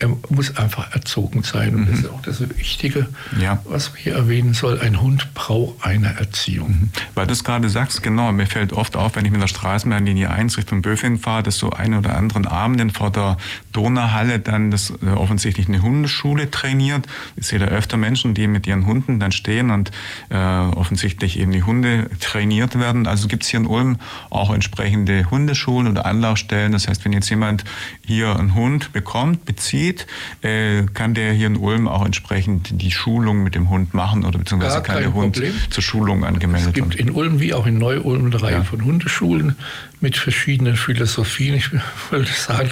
er 0.01 0.17
muss 0.31 0.57
einfach 0.57 0.93
erzogen 0.95 1.43
sein. 1.43 1.75
Und 1.75 1.83
mhm. 1.83 1.91
das 1.91 1.99
ist 2.01 2.11
auch 2.11 2.23
das 2.23 2.41
Wichtige, 2.57 3.09
ja. 3.41 3.61
was 3.65 3.91
man 3.91 3.99
hier 3.99 4.15
erwähnen 4.15 4.55
soll. 4.55 4.81
Ein 4.81 5.01
Hund 5.01 5.35
braucht 5.35 5.85
eine 5.85 6.19
Erziehung. 6.19 6.69
Mhm. 6.69 6.91
Weil 7.15 7.27
du 7.27 7.33
es 7.33 7.43
gerade 7.43 7.69
sagst, 7.69 8.03
genau, 8.03 8.31
mir 8.33 8.47
fällt 8.47 8.73
oft 8.73 8.97
auf, 8.97 9.17
wenn 9.17 9.25
ich 9.25 9.33
mit 9.33 9.43
der 9.43 9.49
Straßenbahnlinie 9.49 10.31
1 10.31 10.57
Richtung 10.57 10.83
Böfing 10.83 11.19
fahre, 11.19 11.43
dass 11.43 11.59
so 11.59 11.71
eine 11.71 11.99
oder 11.99 12.17
anderen 12.17 12.47
Abenden 12.47 12.91
vor 12.91 13.11
der 13.11 13.39
Donauhalle 13.73 14.39
dann 14.39 14.71
das 14.71 14.93
äh, 15.03 15.11
offensichtlich 15.11 15.69
eine 15.69 15.83
Hundeschule 15.83 16.51
trainiert. 16.51 17.07
Ich 17.37 17.49
sehe 17.49 17.59
da 17.59 17.67
öfter 17.67 17.97
Menschen, 17.97 18.35
die 18.35 18.47
mit 18.47 18.67
ihren 18.69 18.87
Hunden 18.87 19.19
dann 19.19 19.33
stehen 19.33 19.71
und 19.71 19.91
äh, 20.31 20.37
offensichtlich 20.37 21.41
eben 21.41 21.51
die 21.51 21.65
Hunde 21.65 22.09
trainiert 22.21 22.79
werden. 22.79 23.09
Also 23.09 23.27
gibt 23.27 23.43
es 23.43 23.49
hier 23.49 23.61
in 23.61 23.67
Ulm 23.67 23.99
auch 24.31 24.55
entsprechende 24.55 25.29
Hundeschulen 25.31 25.89
oder 25.89 26.07
Anlaufstellen. 26.07 26.71
Das 26.71 26.87
heißt, 26.87 27.05
wenn 27.05 27.13
jetzt 27.13 27.31
jemand 27.31 27.65
hier 28.07 28.37
einen 28.37 28.55
Hund 28.55 28.93
bekommt, 28.93 29.45
bezieht, 29.45 29.88
geht, 29.89 30.07
äh, 30.43 30.83
kann 30.95 31.15
der 31.15 31.33
hier 31.33 31.47
in 31.47 31.57
Ulm 31.57 31.89
auch 31.89 32.05
entsprechend 32.05 32.81
die 32.83 32.91
Schulung 32.91 33.43
mit 33.43 33.55
dem 33.55 33.71
Hund 33.71 33.95
machen 33.95 34.25
oder 34.25 34.39
beziehungsweise 34.39 34.83
kann 34.83 34.99
der 34.99 35.15
Hund 35.15 35.35
Problem. 35.35 35.55
zur 35.71 35.83
Schulung 35.83 36.25
angemeldet 36.25 36.77
werden. 36.77 36.91
Es 36.91 36.97
gibt 36.97 37.09
in 37.09 37.15
Ulm 37.15 37.41
wie 37.41 37.55
auch 37.55 37.67
in 37.67 37.79
Neu-Ulm 37.79 38.27
eine 38.27 38.43
Reihe 38.43 38.53
ja. 38.53 38.63
von 38.65 38.85
Hundeschulen 38.85 39.57
mit 40.01 40.17
verschiedenen 40.17 40.77
Philosophien. 40.77 41.55
Ich 41.55 41.71
wollte 42.11 42.33
sagen, 42.33 42.71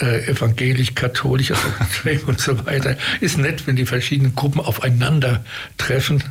äh, 0.00 0.30
evangelisch, 0.30 0.94
katholisch 0.94 1.52
also 1.52 2.26
und 2.26 2.40
so 2.40 2.66
weiter. 2.66 2.96
Ist 3.20 3.38
nett, 3.38 3.66
wenn 3.66 3.76
die 3.76 3.86
verschiedenen 3.86 4.34
Gruppen 4.34 4.60
aufeinandertreffen. 4.60 6.22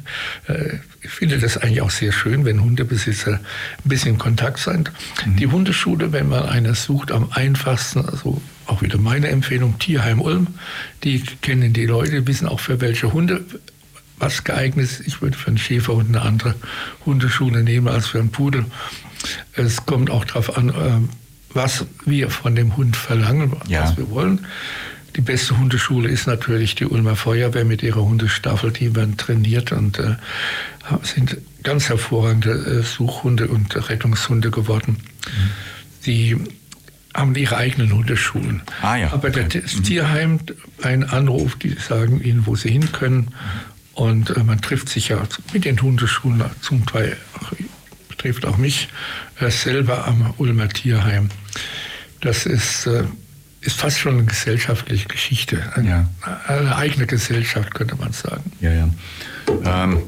Äh, 0.48 0.78
ich 1.02 1.10
finde 1.10 1.40
das 1.40 1.58
eigentlich 1.58 1.82
auch 1.82 1.90
sehr 1.90 2.12
schön, 2.12 2.46
wenn 2.46 2.62
Hundebesitzer 2.62 3.34
ein 3.34 3.40
bisschen 3.84 4.14
in 4.14 4.18
Kontakt 4.18 4.60
sind. 4.60 4.92
Mhm. 5.26 5.36
Die 5.38 5.48
Hundeschule, 5.48 6.12
wenn 6.12 6.30
man 6.30 6.44
eine 6.44 6.76
sucht, 6.76 7.12
am 7.12 7.32
einfachsten, 7.32 8.06
also 8.06 8.42
auch 8.66 8.82
wieder 8.82 8.98
meine 8.98 9.30
Empfehlung, 9.30 9.80
Tierheim 9.80 10.22
Ulm. 10.22 10.48
Die 11.04 11.24
kennen 11.42 11.74
die 11.74 11.86
Leute, 11.86 12.28
wissen 12.28 12.48
auch 12.48 12.60
für 12.60 12.82
welche 12.82 13.14
Hunde 13.14 13.46
was 14.20 14.44
geeignet 14.44 14.86
ist. 14.86 15.08
Ich 15.08 15.22
würde 15.22 15.38
für 15.38 15.48
einen 15.48 15.58
Schäferhund 15.58 16.10
eine 16.10 16.22
andere 16.24 16.56
Hundeschule 17.06 17.64
nehmen 17.64 17.88
als 17.88 18.08
für 18.08 18.20
einen 18.20 18.32
Pudel. 18.32 18.66
Es 19.54 19.86
kommt 19.86 20.10
auch 20.10 20.26
darauf 20.26 20.58
an, 20.58 20.70
äh, 20.70 21.54
was 21.54 21.86
wir 22.06 22.30
von 22.30 22.56
dem 22.56 22.78
Hund 22.78 22.96
verlangen, 22.96 23.56
ja. 23.68 23.84
was 23.84 23.98
wir 23.98 24.10
wollen. 24.10 24.46
Die 25.16 25.22
beste 25.22 25.58
Hundeschule 25.58 26.10
ist 26.10 26.28
natürlich 26.28 26.76
die 26.76 26.86
Ulmer 26.86 27.16
Feuerwehr 27.16 27.66
mit 27.66 27.82
ihrer 27.82 28.04
Hundestaffel. 28.04 28.72
Die 28.72 28.96
werden 28.96 29.18
trainiert 29.18 29.72
und 29.72 29.98
äh, 29.98 30.16
sind 31.02 31.38
ganz 31.64 31.90
hervorragende 31.90 32.52
äh, 32.52 32.84
Suchhunde 32.84 33.48
und 33.48 33.90
Rettungshunde 33.90 34.52
geworden. 34.52 34.98
Mhm. 34.98 35.50
Die 36.06 36.38
haben 37.16 37.36
ihre 37.36 37.58
eigenen 37.58 37.92
Hundeschulen. 37.94 38.62
Ah, 38.82 38.96
ja. 38.96 39.12
Aber 39.12 39.30
okay. 39.30 39.48
das 39.52 39.78
mhm. 39.78 39.84
Tierheim, 39.84 40.40
ein 40.84 41.04
Anruf, 41.04 41.56
die 41.56 41.72
sagen 41.74 42.22
ihnen, 42.22 42.46
wo 42.46 42.56
sie 42.56 42.70
hin 42.70 42.92
können. 42.92 43.34
Und 43.96 44.38
äh, 44.38 44.44
man 44.44 44.62
trifft 44.62 44.90
sich 44.90 45.10
ja 45.10 45.24
mit 45.52 45.66
den 45.66 45.82
Hundeschulen 45.82 46.44
zum 46.62 46.86
Teil, 46.86 47.18
betrifft 48.18 48.46
auch 48.46 48.58
mich, 48.58 48.90
äh, 49.40 49.50
selber 49.50 50.08
am 50.08 50.34
Ulmer 50.38 50.70
Tierheim. 50.70 51.30
Das 52.22 52.46
ist, 52.46 52.88
äh, 52.88 53.04
ist 53.62 53.78
fast 53.78 54.00
schon 54.00 54.16
eine 54.16 54.26
gesellschaftliche 54.26 55.08
Geschichte, 55.08 55.62
eine, 55.76 55.90
ja. 55.90 56.10
eine 56.48 56.76
eigene 56.76 57.06
Gesellschaft, 57.06 57.74
könnte 57.76 57.96
man 57.96 58.12
sagen. 58.14 58.52
Ja, 58.60 58.72
ja. 58.74 58.90
Ähm, 59.66 60.02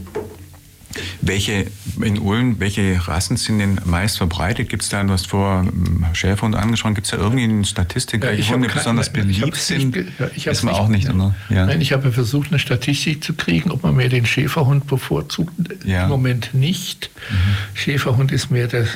welche 1.21 1.67
in 2.01 2.19
Ulm, 2.19 2.59
welche 2.59 2.99
Rassen 3.07 3.37
sind 3.37 3.59
denn 3.59 3.79
meist 3.85 4.17
verbreitet? 4.17 4.69
Gibt 4.69 4.83
es 4.83 4.89
da, 4.89 5.03
du 5.03 5.11
hast 5.11 5.27
vor 5.27 5.61
hm, 5.61 6.05
Schäferhund 6.13 6.55
angesprochen, 6.55 6.95
gibt 6.95 7.07
es 7.07 7.11
da 7.11 7.17
irgendwie 7.17 7.43
eine 7.43 7.65
Statistik, 7.65 8.21
welche 8.21 8.43
ja, 8.43 8.49
Hunde 8.49 8.69
besonders 8.69 9.11
beliebt 9.11 9.55
sind? 9.55 9.95
Ja, 10.35 10.51
Ist 10.51 10.63
man 10.63 10.73
auch 10.73 10.87
nicht, 10.87 11.09
oder? 11.09 11.35
Ja. 11.49 11.65
Nein, 11.65 11.81
ich 11.81 11.93
habe 11.93 12.11
versucht, 12.11 12.49
eine 12.49 12.59
Statistik 12.59 13.23
zu 13.23 13.33
kriegen, 13.33 13.71
ob 13.71 13.83
man 13.83 13.95
mehr 13.95 14.09
den 14.09 14.25
Schäferhund 14.25 14.87
bevorzugt. 14.87 15.53
Ja. 15.83 16.03
Im 16.03 16.09
Moment 16.09 16.53
nicht. 16.53 17.09
Mhm. 17.29 17.35
Schäferhund 17.73 18.31
ist 18.31 18.51
mehr 18.51 18.67
der, 18.67 18.87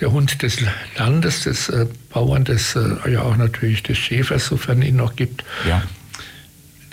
der 0.00 0.12
Hund 0.12 0.42
des 0.42 0.58
Landes, 0.96 1.44
des 1.44 1.68
äh, 1.68 1.86
Bauern, 2.10 2.44
des, 2.44 2.76
äh, 2.76 3.10
ja 3.10 3.22
auch 3.22 3.36
natürlich 3.36 3.82
des 3.82 3.98
Schäfers, 3.98 4.46
sofern 4.46 4.82
es 4.82 4.88
ihn 4.88 4.96
noch 4.96 5.16
gibt. 5.16 5.44
Ja. 5.68 5.82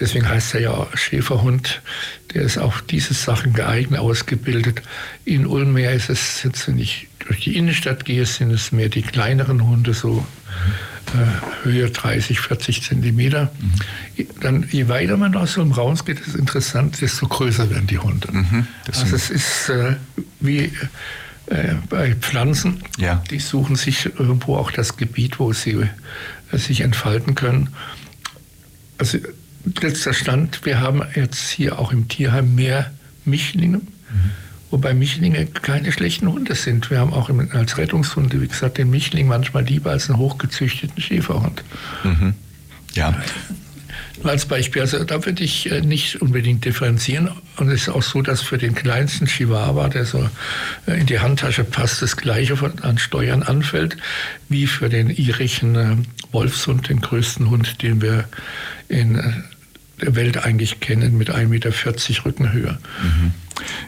Deswegen 0.02 0.28
heißt 0.28 0.56
er 0.56 0.62
ja 0.62 0.88
Schäferhund. 0.96 1.82
Der 2.34 2.42
ist 2.42 2.58
auch 2.58 2.82
diese 2.82 3.14
Sachen 3.14 3.54
geeignet, 3.54 4.00
ausgebildet. 4.00 4.82
In 5.26 5.46
Ulm 5.46 5.74
mehr 5.74 5.94
ist 5.94 6.10
es 6.10 6.44
jetzt, 6.44 6.68
wenn 6.68 6.80
ich 6.80 7.08
durch 7.20 7.42
die 7.42 7.56
Innenstadt 7.56 8.04
gehe, 8.04 8.26
sind 8.26 8.52
es 8.52 8.72
mehr 8.72 8.90
die 8.90 9.04
kleineren 9.04 9.66
Hunde, 9.68 9.94
so 9.94 10.26
äh, 11.14 11.66
Höhe 11.66 11.90
30, 11.92 12.40
40 12.40 12.82
Zentimeter. 12.82 13.52
Mhm. 13.60 14.28
Dann, 14.40 14.66
je 14.72 14.88
weiter 14.88 15.18
man 15.18 15.36
aus 15.36 15.54
so 15.54 15.62
einem 15.62 15.72
Raum 15.72 15.96
geht, 16.04 16.20
ist 16.20 16.36
interessant, 16.36 17.00
desto 17.00 17.28
größer 17.28 17.70
werden 17.70 17.88
die 17.88 18.00
Hunde. 18.00 18.30
Mhm, 18.32 18.68
also 18.88 19.16
es 19.16 19.30
ist 19.30 19.70
äh, 19.70 19.98
wie 20.40 20.72
äh, 21.48 21.76
bei 21.90 22.16
Pflanzen, 22.16 22.82
ja. 22.98 23.22
die 23.30 23.40
suchen 23.40 23.76
sich 23.76 24.06
irgendwo 24.06 24.56
auch 24.56 24.72
das 24.72 24.98
Gebiet, 24.98 25.40
wo 25.40 25.54
sie 25.54 25.86
äh, 26.52 26.58
sich 26.58 26.82
entfalten 26.82 27.36
können. 27.36 27.70
Also 28.98 29.20
letzter 29.82 30.14
Stand, 30.14 30.66
wir 30.66 30.80
haben 30.80 31.02
jetzt 31.16 31.50
hier 31.50 31.80
auch 31.80 31.92
im 31.92 32.08
Tierheim 32.08 32.56
mehr 32.56 32.92
Mischlinge, 33.26 33.78
mhm. 33.78 34.32
wobei 34.70 34.94
Mischlinge 34.94 35.46
keine 35.46 35.92
schlechten 35.92 36.28
Hunde 36.32 36.56
sind. 36.56 36.90
Wir 36.90 37.00
haben 37.00 37.14
auch 37.14 37.30
als 37.54 37.78
Rettungshunde, 37.78 38.42
wie 38.42 38.48
gesagt, 38.48 38.78
den 38.78 38.90
Mischling 38.90 39.28
manchmal 39.28 39.64
lieber 39.64 39.92
als 39.92 40.10
einen 40.10 40.20
hochgezüchteten 40.20 41.02
Schäferhund. 41.02 41.64
Mhm. 42.04 42.34
Ja. 42.94 43.16
Als 44.24 44.46
Beispiel, 44.46 44.82
also 44.82 45.04
da 45.04 45.26
würde 45.26 45.44
ich 45.44 45.72
äh, 45.72 45.82
nicht 45.82 46.22
unbedingt 46.22 46.64
differenzieren. 46.66 47.32
Und 47.58 47.70
es 47.70 47.84
ist 47.84 47.90
auch 47.90 48.04
so, 48.04 48.22
dass 48.22 48.42
für 48.42 48.58
den 48.58 48.76
kleinsten 48.76 49.26
Chihuahua, 49.26 49.90
der 49.90 50.06
so 50.06 50.30
äh, 50.88 51.00
in 51.00 51.06
die 51.06 51.20
Handtasche 51.20 51.64
passt, 51.64 52.02
das 52.02 52.18
Gleiche 52.18 52.56
an 52.82 52.98
Steuern 52.98 53.44
anfällt, 53.44 53.98
wie 54.50 54.68
für 54.68 54.90
den 54.90 55.10
irischen 55.10 55.76
äh, 55.76 55.96
Wolfshund, 56.32 56.90
den 56.90 57.02
größten 57.02 57.50
Hund, 57.50 57.82
den 57.82 58.02
wir 58.02 58.26
in 58.88 59.44
der 60.02 60.16
Welt 60.16 60.44
eigentlich 60.44 60.80
kennen, 60.80 61.18
mit 61.18 61.30
1,40 61.30 61.48
Meter 61.48 62.26
Rückenhöhe. 62.26 62.78
Mhm. 63.04 63.34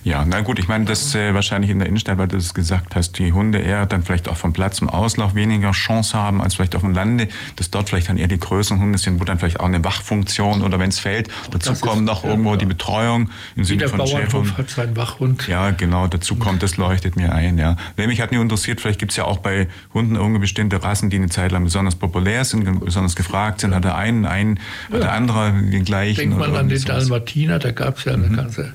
Ja, 0.04 0.26
na 0.26 0.42
gut, 0.42 0.60
ich 0.60 0.68
meine, 0.68 0.86
das 0.86 1.16
äh, 1.16 1.34
wahrscheinlich 1.34 1.72
in 1.72 1.80
der 1.80 1.88
Innenstadt, 1.88 2.18
weil 2.18 2.28
du 2.28 2.38
das 2.38 2.54
gesagt 2.54 2.96
hast, 2.96 3.18
die 3.20 3.34
Hunde 3.34 3.60
eher 3.60 3.86
dann 3.86 4.04
vielleicht 4.04 4.28
auch 4.30 4.38
vom 4.38 4.54
Platz 4.54 4.82
und 4.82 4.90
Auslauf 4.90 5.36
weniger 5.36 5.72
Chance 5.72 6.18
haben 6.18 6.42
als 6.42 6.56
vielleicht 6.56 6.76
auf 6.76 6.82
dem 6.82 6.94
Lande, 6.94 7.28
dass 7.56 7.72
dort 7.72 7.90
vielleicht 7.90 8.10
dann 8.10 8.18
eher 8.18 8.28
die 8.28 8.40
größeren 8.40 8.80
Hunde 8.80 8.98
sind, 8.98 9.20
wo 9.20 9.24
dann 9.24 9.40
vielleicht 9.40 9.60
auch 9.60 9.66
eine 9.66 9.84
Wachfunktion 9.84 10.62
oder 10.62 10.80
wenn 10.80 10.90
es 10.90 11.00
fällt, 11.00 11.30
dazu 11.52 11.70
das 11.70 11.82
kommt 11.82 12.06
noch 12.06 12.24
ja, 12.24 12.30
irgendwo 12.32 12.52
ja. 12.52 12.58
die 12.58 12.66
Betreuung 12.66 13.30
im 13.56 13.64
Sinne 13.64 13.88
von 13.88 14.06
Schäfern. 14.06 14.58
hat 14.58 14.70
seinen 14.70 14.96
Wachhund. 14.96 15.48
Ja, 15.48 15.72
genau, 15.72 16.08
dazu 16.08 16.36
kommt, 16.36 16.64
das 16.64 16.78
leuchtet 16.78 17.16
mir 17.16 17.34
ein, 17.34 17.58
ja. 17.58 17.76
Mich 17.98 18.22
hat 18.22 18.32
nur 18.32 18.42
interessiert, 18.42 18.82
vielleicht 18.82 19.00
gibt 19.00 19.12
es 19.12 19.18
ja 19.18 19.26
auch 19.26 19.40
bei 19.40 19.68
Hunden 19.94 20.16
irgendwie 20.16 20.40
bestimmte 20.40 20.84
Rassen, 20.84 21.10
die 21.10 21.18
eine 21.18 21.30
Zeit 21.30 21.52
lang 21.52 21.64
besonders 21.64 21.96
populär 21.96 22.46
sind, 22.46 22.80
besonders 22.84 23.16
gefragt 23.16 23.62
sind. 23.62 23.74
Hat 23.74 23.84
der 23.84 23.96
einen, 23.96 24.26
einen, 24.26 24.60
hat 24.92 25.02
der 25.02 25.14
andere 25.14 25.54
den 25.54 25.84
gleichen? 25.86 26.18
Denkt 26.18 26.38
man 26.38 26.56
an 26.56 26.70
den 26.70 26.84
Dalmatiner, 26.84 27.60
da 27.60 27.72
gab 27.72 27.98
es 27.98 28.06
ja 28.06 28.14
eine 28.14 28.28
mhm. 28.28 28.36
ganze 28.36 28.74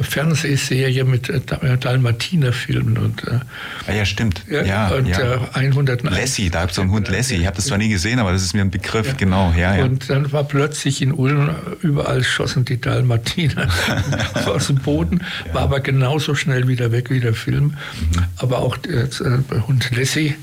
Fernsehserie 0.00 1.04
mit 1.04 1.28
äh, 1.28 1.40
Dalmatiner-Filmen. 1.78 2.98
Und, 2.98 3.24
äh, 3.24 3.40
ah, 3.86 3.92
ja, 3.92 4.04
stimmt. 4.04 4.42
Ja, 4.48 4.88
und 4.88 5.06
ja. 5.06 5.34
Äh, 5.34 5.38
101. 5.54 6.02
Lassie, 6.04 6.50
da 6.50 6.60
gibt 6.60 6.70
es 6.70 6.76
so 6.76 6.82
einen 6.82 6.90
Hund 6.90 7.08
Lassie. 7.08 7.36
Ich 7.36 7.46
habe 7.46 7.56
das 7.56 7.66
zwar 7.66 7.78
nie 7.78 7.88
gesehen, 7.88 8.18
aber 8.18 8.32
das 8.32 8.42
ist 8.42 8.54
mir 8.54 8.62
ein 8.62 8.70
Begriff, 8.70 9.06
ja. 9.06 9.14
genau. 9.14 9.52
Ja, 9.56 9.76
ja. 9.76 9.84
Und 9.84 10.08
dann 10.10 10.30
war 10.32 10.44
plötzlich 10.44 11.02
in 11.02 11.12
Ulm, 11.12 11.50
überall 11.82 12.22
schossen 12.22 12.64
die 12.64 12.80
Dalmatiner 12.80 13.68
aus 14.46 14.68
dem 14.68 14.76
Boden, 14.76 15.22
war 15.52 15.62
aber 15.62 15.80
genauso 15.80 16.34
schnell 16.34 16.68
wieder 16.68 16.92
weg 16.92 17.10
wie 17.10 17.20
der 17.20 17.34
Film. 17.34 17.64
Mhm. 17.64 17.74
Aber 18.36 18.58
auch 18.58 18.76
der 18.76 19.04
äh, 19.04 19.60
Hund 19.66 19.90
Lassie 19.96 20.34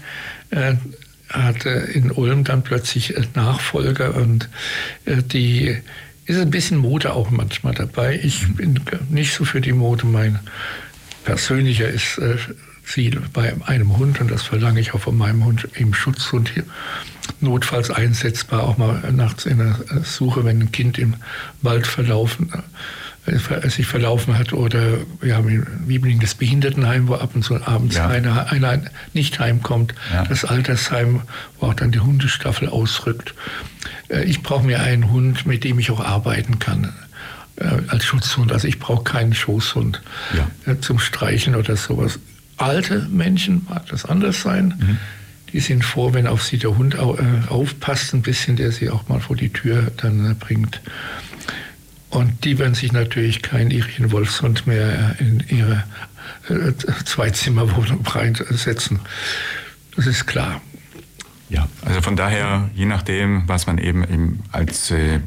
äh, 0.51 0.75
hatte 1.29 1.69
in 1.69 2.11
Ulm 2.11 2.43
dann 2.43 2.63
plötzlich 2.63 3.15
äh, 3.15 3.21
Nachfolger 3.33 4.15
und 4.15 4.49
äh, 5.05 5.21
die 5.21 5.77
ist 6.25 6.39
ein 6.39 6.49
bisschen 6.49 6.77
Mode 6.77 7.13
auch 7.13 7.29
manchmal 7.29 7.73
dabei. 7.73 8.19
Ich 8.21 8.55
bin 8.55 8.79
nicht 9.09 9.33
so 9.33 9.45
für 9.45 9.61
die 9.61 9.73
Mode. 9.73 10.05
Mein 10.05 10.39
persönlicher 11.23 11.87
ist 11.87 12.17
äh, 12.17 12.37
Ziel 12.85 13.21
bei 13.33 13.55
einem 13.65 13.97
Hund 13.97 14.21
und 14.21 14.31
das 14.31 14.43
verlange 14.43 14.79
ich 14.79 14.93
auch 14.93 15.01
von 15.01 15.17
meinem 15.17 15.43
Hund 15.45 15.67
im 15.73 15.93
Schutzhund 15.93 16.49
hier 16.49 16.63
notfalls 17.41 17.89
einsetzbar, 17.89 18.63
auch 18.63 18.77
mal 18.77 19.11
nachts 19.11 19.45
in 19.45 19.57
der 19.57 20.03
Suche, 20.03 20.45
wenn 20.45 20.61
ein 20.61 20.71
Kind 20.71 20.99
im 20.99 21.15
Wald 21.61 21.87
verlaufen, 21.87 22.51
äh, 22.53 22.59
sich 23.25 23.87
verlaufen 23.87 24.37
hat 24.37 24.53
oder 24.53 24.99
wir 25.19 25.35
haben 25.35 25.49
in 25.49 25.65
Wiebling 25.87 26.19
das 26.19 26.35
Behindertenheim, 26.35 27.07
wo 27.07 27.15
ab 27.15 27.31
und 27.33 27.43
zu 27.43 27.55
abends 27.55 27.95
ja. 27.95 28.07
einer, 28.07 28.51
einer 28.51 28.81
nicht 29.13 29.39
heimkommt, 29.39 29.95
ja. 30.13 30.23
das 30.25 30.45
Altersheim, 30.45 31.21
wo 31.59 31.67
auch 31.67 31.73
dann 31.73 31.91
die 31.91 31.99
Hundestaffel 31.99 32.69
ausrückt. 32.69 33.33
Äh, 34.09 34.25
ich 34.25 34.43
brauche 34.43 34.65
mir 34.65 34.81
einen 34.81 35.11
Hund, 35.11 35.47
mit 35.47 35.63
dem 35.63 35.79
ich 35.79 35.89
auch 35.89 36.05
arbeiten 36.05 36.59
kann 36.59 36.93
äh, 37.55 37.65
als 37.87 38.05
Schutzhund. 38.05 38.51
Also 38.51 38.67
ich 38.67 38.77
brauche 38.77 39.03
keinen 39.03 39.33
Schoßhund 39.33 40.01
ja. 40.37 40.79
zum 40.81 40.99
Streichen 40.99 41.55
oder 41.55 41.75
sowas. 41.77 42.19
Alte 42.57 43.07
Menschen 43.09 43.65
mag 43.67 43.87
das 43.87 44.05
anders 44.05 44.41
sein. 44.41 44.75
Mhm. 44.77 44.97
Die 45.51 45.59
sind 45.61 45.83
froh, 45.83 46.13
wenn 46.13 46.27
auf 46.27 46.43
sie 46.43 46.57
der 46.57 46.77
Hund 46.77 46.97
aufpasst, 46.97 48.13
ein 48.13 48.21
bisschen, 48.21 48.55
der 48.55 48.71
sie 48.71 48.89
auch 48.89 49.07
mal 49.07 49.21
vor 49.21 49.35
die 49.35 49.49
Tür 49.49 49.91
dann 49.97 50.35
bringt. 50.37 50.81
Und 52.15 52.45
die 52.45 52.57
werden 52.59 52.75
sich 52.75 52.93
natürlich 52.93 53.41
keinen 53.41 53.71
irischen 53.71 54.13
Wolfshund 54.13 54.65
mehr 54.67 55.17
in 55.19 55.43
ihre 55.49 55.83
äh, 56.47 56.71
Zweizimmerwohnung 57.03 58.07
reinsetzen. 58.07 59.01
Das 59.97 60.07
ist 60.07 60.25
klar. 60.25 60.61
Ja, 61.49 61.67
also 61.83 61.99
von 62.01 62.15
daher, 62.15 62.69
je 62.73 62.85
nachdem, 62.85 63.43
was 63.47 63.67
man 63.67 63.77
eben 63.79 64.43
als 64.53 64.91
äh, 64.91 65.19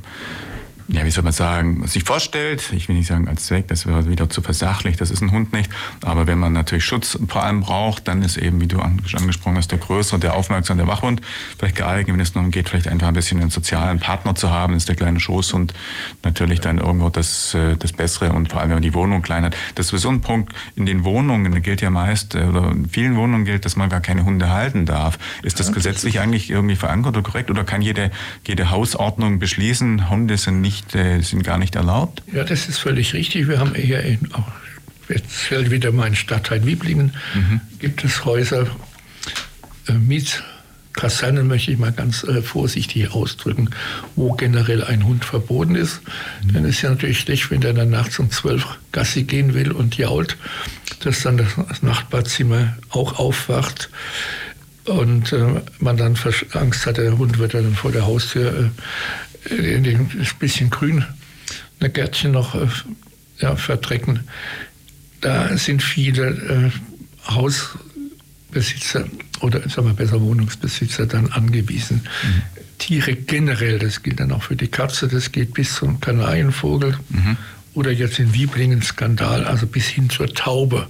ja, 0.89 1.05
wie 1.05 1.11
soll 1.11 1.25
man 1.25 1.33
sagen, 1.33 1.87
sich 1.87 2.05
vorstellt, 2.05 2.73
ich 2.73 2.89
will 2.89 2.97
nicht 2.97 3.09
sagen 3.09 3.29
als 3.29 3.47
Zweck, 3.47 3.69
das 3.69 3.87
wäre 3.87 4.09
wieder 4.09 4.31
zu 4.31 4.43
versachlich, 4.43 4.97
das 4.97 5.11
ist 5.11 5.23
ein 5.23 5.33
Hund 5.33 5.53
nicht, 5.53 5.71
aber 6.03 6.27
wenn 6.27 6.39
man 6.39 6.53
natürlich 6.53 6.85
Schutz 6.85 7.19
vor 7.29 7.43
allem 7.43 7.61
braucht, 7.61 8.09
dann 8.09 8.23
ist 8.23 8.37
eben, 8.37 8.61
wie 8.61 8.67
du 8.67 8.81
angesprochen 8.81 9.57
hast, 9.57 9.71
der 9.71 9.79
größere, 9.79 10.19
der 10.19 10.35
aufmerksame, 10.35 10.79
der 10.79 10.89
Wachhund 10.89 11.21
vielleicht 11.59 11.77
geeignet, 11.77 12.15
wenn 12.15 12.21
es 12.21 12.33
darum 12.33 12.51
geht, 12.51 12.69
vielleicht 12.69 12.89
einfach 12.89 13.09
ein 13.09 13.15
bisschen 13.15 13.41
einen 13.41 13.51
sozialen 13.51 14.01
Partner 14.01 14.35
zu 14.35 14.51
haben, 14.51 14.75
ist 14.75 14.89
der 14.89 14.97
kleine 14.97 15.21
Schoßhund 15.21 15.75
natürlich 16.23 16.61
dann 16.61 16.79
irgendwo 16.79 17.11
das, 17.11 17.55
äh, 17.55 17.77
das 17.77 17.93
Bessere. 17.93 18.33
Und 18.33 18.51
vor 18.51 18.61
allem, 18.61 18.71
wenn 18.71 18.77
man 18.77 18.83
die 18.83 18.95
Wohnung 18.95 19.23
klein 19.23 19.45
hat. 19.45 19.57
Das 19.75 19.93
ist 19.93 20.03
so 20.03 20.09
ein 20.09 20.21
Punkt, 20.21 20.55
in 20.77 20.87
den 20.87 21.05
Wohnungen 21.05 21.61
gilt 21.63 21.81
ja 21.81 21.91
meist, 21.91 22.35
äh, 22.35 22.45
oder 22.45 22.71
in 22.71 22.89
vielen 22.89 23.17
Wohnungen 23.17 23.45
gilt, 23.45 23.65
dass 23.65 23.77
man 23.77 23.89
gar 23.89 24.01
keine 24.01 24.25
Hunde 24.25 24.51
halten 24.51 24.87
darf. 24.87 25.19
Ist 25.43 25.61
das 25.61 25.73
gesetzlich 25.73 26.21
eigentlich 26.21 26.51
irgendwie 26.51 26.77
verankert 26.77 27.17
oder 27.17 27.23
korrekt? 27.23 27.51
Oder 27.51 27.65
kann 27.65 27.83
jede, 27.83 28.11
jede 28.47 28.71
Hausordnung 28.71 29.39
beschließen, 29.39 30.09
Hunde 30.09 30.37
sind 30.37 30.61
nicht 30.61 30.78
nicht, 30.79 30.95
äh, 30.95 31.21
sind 31.21 31.45
gar 31.45 31.59
nicht 31.59 31.75
erlaubt? 31.77 32.23
Ja, 32.33 32.45
das 32.45 32.69
ist 32.69 32.79
völlig 32.79 33.15
richtig. 33.15 33.49
Wir 33.49 33.59
haben 33.59 33.75
hier 33.75 34.01
in, 34.03 34.33
auch 34.33 34.51
speziell 35.05 35.71
wieder 35.71 35.93
mein 35.93 36.15
Stadtteil 36.15 36.65
Wiblingen, 36.67 37.15
mhm. 37.35 37.61
gibt 37.79 38.05
es 38.05 38.25
Häuser, 38.25 38.67
äh, 39.89 39.93
Mietkasernen 39.93 41.47
möchte 41.47 41.73
ich 41.73 41.79
mal 41.79 41.93
ganz 41.93 42.25
äh, 42.25 42.43
vorsichtig 42.43 43.11
ausdrücken, 43.13 43.71
wo 44.17 44.33
generell 44.33 44.85
ein 44.85 45.05
Hund 45.05 45.25
verboten 45.25 45.75
ist. 45.75 46.01
Mhm. 46.45 46.53
Dann 46.53 46.65
ist 46.65 46.83
ja 46.83 46.91
natürlich 46.91 47.21
schlecht, 47.21 47.51
wenn 47.51 47.61
der 47.61 47.73
dann 47.73 47.91
nachts 47.91 48.19
um 48.19 48.31
zwölf 48.31 48.67
Gassi 48.93 49.25
gehen 49.25 49.55
will 49.55 49.73
und 49.73 49.97
jault, 49.97 50.37
dass 51.01 51.23
dann 51.23 51.39
das, 51.39 51.49
das 51.69 51.83
Nachbarzimmer 51.83 52.77
auch 52.91 53.19
aufwacht 53.19 53.89
und 54.85 55.33
äh, 55.33 55.61
man 55.81 55.97
dann 55.97 56.17
Angst 56.53 56.87
hat, 56.87 56.97
der 56.97 57.17
Hund 57.19 57.39
wird 57.39 57.55
dann 57.55 57.75
vor 57.75 57.93
der 57.93 58.07
Haustür 58.07 58.71
äh, 59.51 59.75
in 59.75 59.85
dem 59.85 60.09
bisschen 60.39 60.71
grün 60.71 61.05
ein 61.81 61.93
Gärtchen 61.93 62.33
noch 62.33 62.55
äh, 62.55 62.69
ja, 63.39 63.57
verdrecken. 63.57 64.21
Da 65.21 65.57
sind 65.57 65.83
viele 65.83 66.71
äh, 67.27 67.31
Hausbesitzer 67.31 69.07
oder 69.41 69.69
sagen 69.69 69.89
wir 69.89 69.95
besser 69.95 70.21
Wohnungsbesitzer 70.21 71.07
dann 71.07 71.31
angewiesen. 71.33 72.03
Mhm. 72.23 72.43
Tiere 72.79 73.15
generell, 73.15 73.79
das 73.79 74.03
gilt 74.03 74.21
dann 74.21 74.33
auch 74.33 74.45
für 74.45 74.57
die 74.57 74.69
Katze, 74.69 75.09
das 75.09 75.33
geht 75.33 75.55
bis 75.55 75.75
zum 75.75 76.01
Kanarienvogel 76.01 76.97
mhm. 77.09 77.37
oder 77.75 77.91
jetzt 77.91 78.19
in 78.19 78.35
Wieblingen 78.35 78.83
Skandal, 78.83 79.45
also 79.45 79.67
bis 79.67 79.87
hin 79.87 80.11
zur 80.11 80.33
Taube 80.33 80.87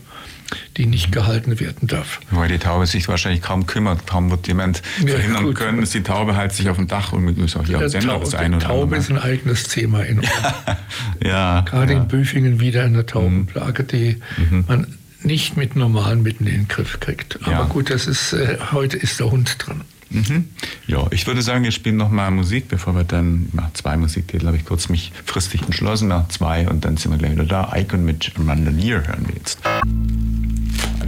die 0.76 0.86
nicht 0.86 1.12
gehalten 1.12 1.60
werden 1.60 1.88
darf. 1.88 2.20
Weil 2.30 2.48
die 2.48 2.58
Taube 2.58 2.86
sich 2.86 3.08
wahrscheinlich 3.08 3.42
kaum 3.42 3.66
kümmert, 3.66 4.06
kaum 4.06 4.30
wird 4.30 4.46
jemand 4.46 4.82
ja, 5.00 5.08
verhindern 5.08 5.44
gut. 5.44 5.54
können, 5.56 5.80
dass 5.80 5.90
die 5.90 6.02
Taube 6.02 6.36
halt 6.36 6.52
sich 6.52 6.68
auf 6.68 6.76
dem 6.76 6.86
Dach 6.86 7.12
und 7.12 7.28
ist 7.38 7.56
auch 7.56 7.66
hier 7.66 7.78
am 7.78 7.88
Sender 7.88 8.18
das 8.18 8.34
ein 8.34 8.54
oder 8.54 8.66
Taube 8.66 8.96
ist 8.96 9.10
ein 9.10 9.18
eigenes 9.18 9.64
Thema 9.64 10.02
in 10.02 10.22
ja, 10.22 10.76
ja, 11.24 11.60
Gerade 11.62 11.92
ja. 11.92 12.00
in 12.00 12.08
Büfingen 12.08 12.60
wieder 12.60 12.84
eine 12.84 13.06
Taubenplage, 13.06 13.84
die 13.84 14.16
mhm. 14.36 14.64
man 14.66 14.86
nicht 15.22 15.56
mit 15.56 15.76
normalen 15.76 16.22
Mitteln 16.22 16.46
in 16.46 16.54
den 16.54 16.68
Griff 16.68 17.00
kriegt. 17.00 17.40
Aber 17.42 17.66
gut, 17.66 17.90
das 17.90 18.06
ist, 18.06 18.32
äh, 18.32 18.58
heute 18.72 18.96
ist 18.96 19.18
der 19.20 19.30
Hund 19.30 19.56
dran. 19.58 19.82
Mhm. 20.10 20.46
Ja, 20.86 21.06
ich 21.10 21.26
würde 21.26 21.42
sagen, 21.42 21.64
wir 21.64 21.70
spielen 21.70 21.96
noch 21.96 22.10
mal 22.10 22.30
Musik, 22.30 22.68
bevor 22.68 22.94
wir 22.94 23.04
dann 23.04 23.48
nach 23.52 23.72
zwei 23.74 23.96
Musiktitel 23.96 24.46
habe 24.46 24.56
ich 24.56 24.64
kurz 24.64 24.88
mich 24.88 25.12
fristig 25.24 25.62
entschlossen 25.62 26.08
nach 26.08 26.28
zwei 26.28 26.68
und 26.68 26.84
dann 26.84 26.96
sind 26.96 27.12
wir 27.12 27.18
gleich 27.18 27.32
wieder 27.32 27.44
da. 27.44 27.72
Icon 27.76 28.04
mit 28.04 28.32
Randonier 28.38 29.06
hören 29.06 29.26
wir 29.26 29.34
jetzt. 29.34 29.58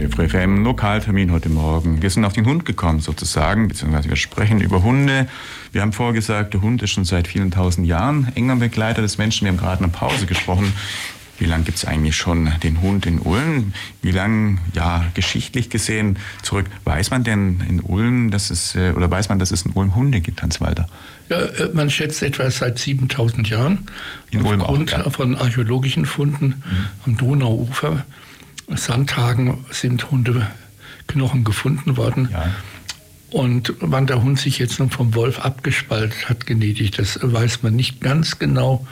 Radio 0.01 0.15
Free 0.15 0.29
FM, 0.29 0.63
Lokaltermin 0.63 1.31
heute 1.31 1.49
Morgen. 1.49 2.01
Wir 2.01 2.09
sind 2.09 2.25
auf 2.25 2.33
den 2.33 2.47
Hund 2.47 2.65
gekommen 2.65 3.01
sozusagen, 3.01 3.67
beziehungsweise 3.67 4.09
wir 4.09 4.15
sprechen 4.15 4.59
über 4.59 4.81
Hunde. 4.81 5.27
Wir 5.73 5.83
haben 5.83 5.93
vorher 5.93 6.15
gesagt, 6.15 6.55
der 6.55 6.63
Hund 6.63 6.81
ist 6.81 6.89
schon 6.89 7.05
seit 7.05 7.27
vielen 7.27 7.51
tausend 7.51 7.85
Jahren 7.85 8.31
enger 8.33 8.55
Begleiter 8.55 9.03
des 9.03 9.19
Menschen. 9.19 9.45
Wir 9.45 9.51
haben 9.51 9.59
gerade 9.59 9.83
eine 9.83 9.93
Pause 9.93 10.25
gesprochen 10.25 10.73
wie 11.41 11.47
lange 11.47 11.63
gibt 11.63 11.79
es 11.79 11.85
eigentlich 11.85 12.15
schon 12.15 12.51
den 12.61 12.81
Hund 12.81 13.07
in 13.07 13.17
Ulm? 13.17 13.73
Wie 14.03 14.11
lange, 14.11 14.59
ja, 14.73 15.05
geschichtlich 15.15 15.71
gesehen 15.71 16.19
zurück, 16.43 16.67
weiß 16.83 17.09
man 17.09 17.23
denn 17.23 17.63
in 17.67 17.79
Ulm, 17.79 18.29
dass 18.29 18.51
es, 18.51 18.75
äh, 18.75 18.93
oder 18.95 19.09
weiß 19.09 19.27
man, 19.29 19.39
dass 19.39 19.49
es 19.49 19.63
in 19.63 19.71
Ulm 19.71 19.95
Hunde 19.95 20.21
gibt, 20.21 20.43
Hans 20.43 20.61
Walter? 20.61 20.87
Ja, 21.29 21.39
äh, 21.39 21.69
man 21.73 21.89
schätzt 21.89 22.21
etwa 22.21 22.49
seit 22.51 22.77
7000 22.77 23.49
Jahren. 23.49 23.87
In 24.29 24.43
Ulm 24.43 24.61
Aufgrund 24.61 24.93
auch, 24.93 25.05
ja. 25.05 25.09
von 25.09 25.35
archäologischen 25.35 26.05
Funden 26.05 26.45
mhm. 26.45 26.85
am 27.07 27.17
Donauufer, 27.17 28.05
Sandhagen 28.75 29.65
sind 29.71 30.11
Hundeknochen 30.11 31.43
gefunden 31.43 31.97
worden. 31.97 32.29
Ja. 32.31 32.51
Und 33.31 33.73
wann 33.79 34.07
der 34.07 34.21
Hund 34.21 34.39
sich 34.39 34.59
jetzt 34.59 34.79
nun 34.79 34.89
vom 34.89 35.15
Wolf 35.15 35.39
abgespaltet 35.39 36.29
hat, 36.29 36.45
genetisch, 36.45 36.91
das 36.91 37.17
weiß 37.21 37.63
man 37.63 37.75
nicht 37.75 38.01
ganz 38.01 38.39
genau. 38.39 38.85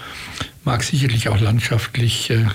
Mag 0.64 0.84
sicherlich 0.84 1.28
auch 1.28 1.40
landschaftlich 1.40 2.30
äh, 2.30 2.46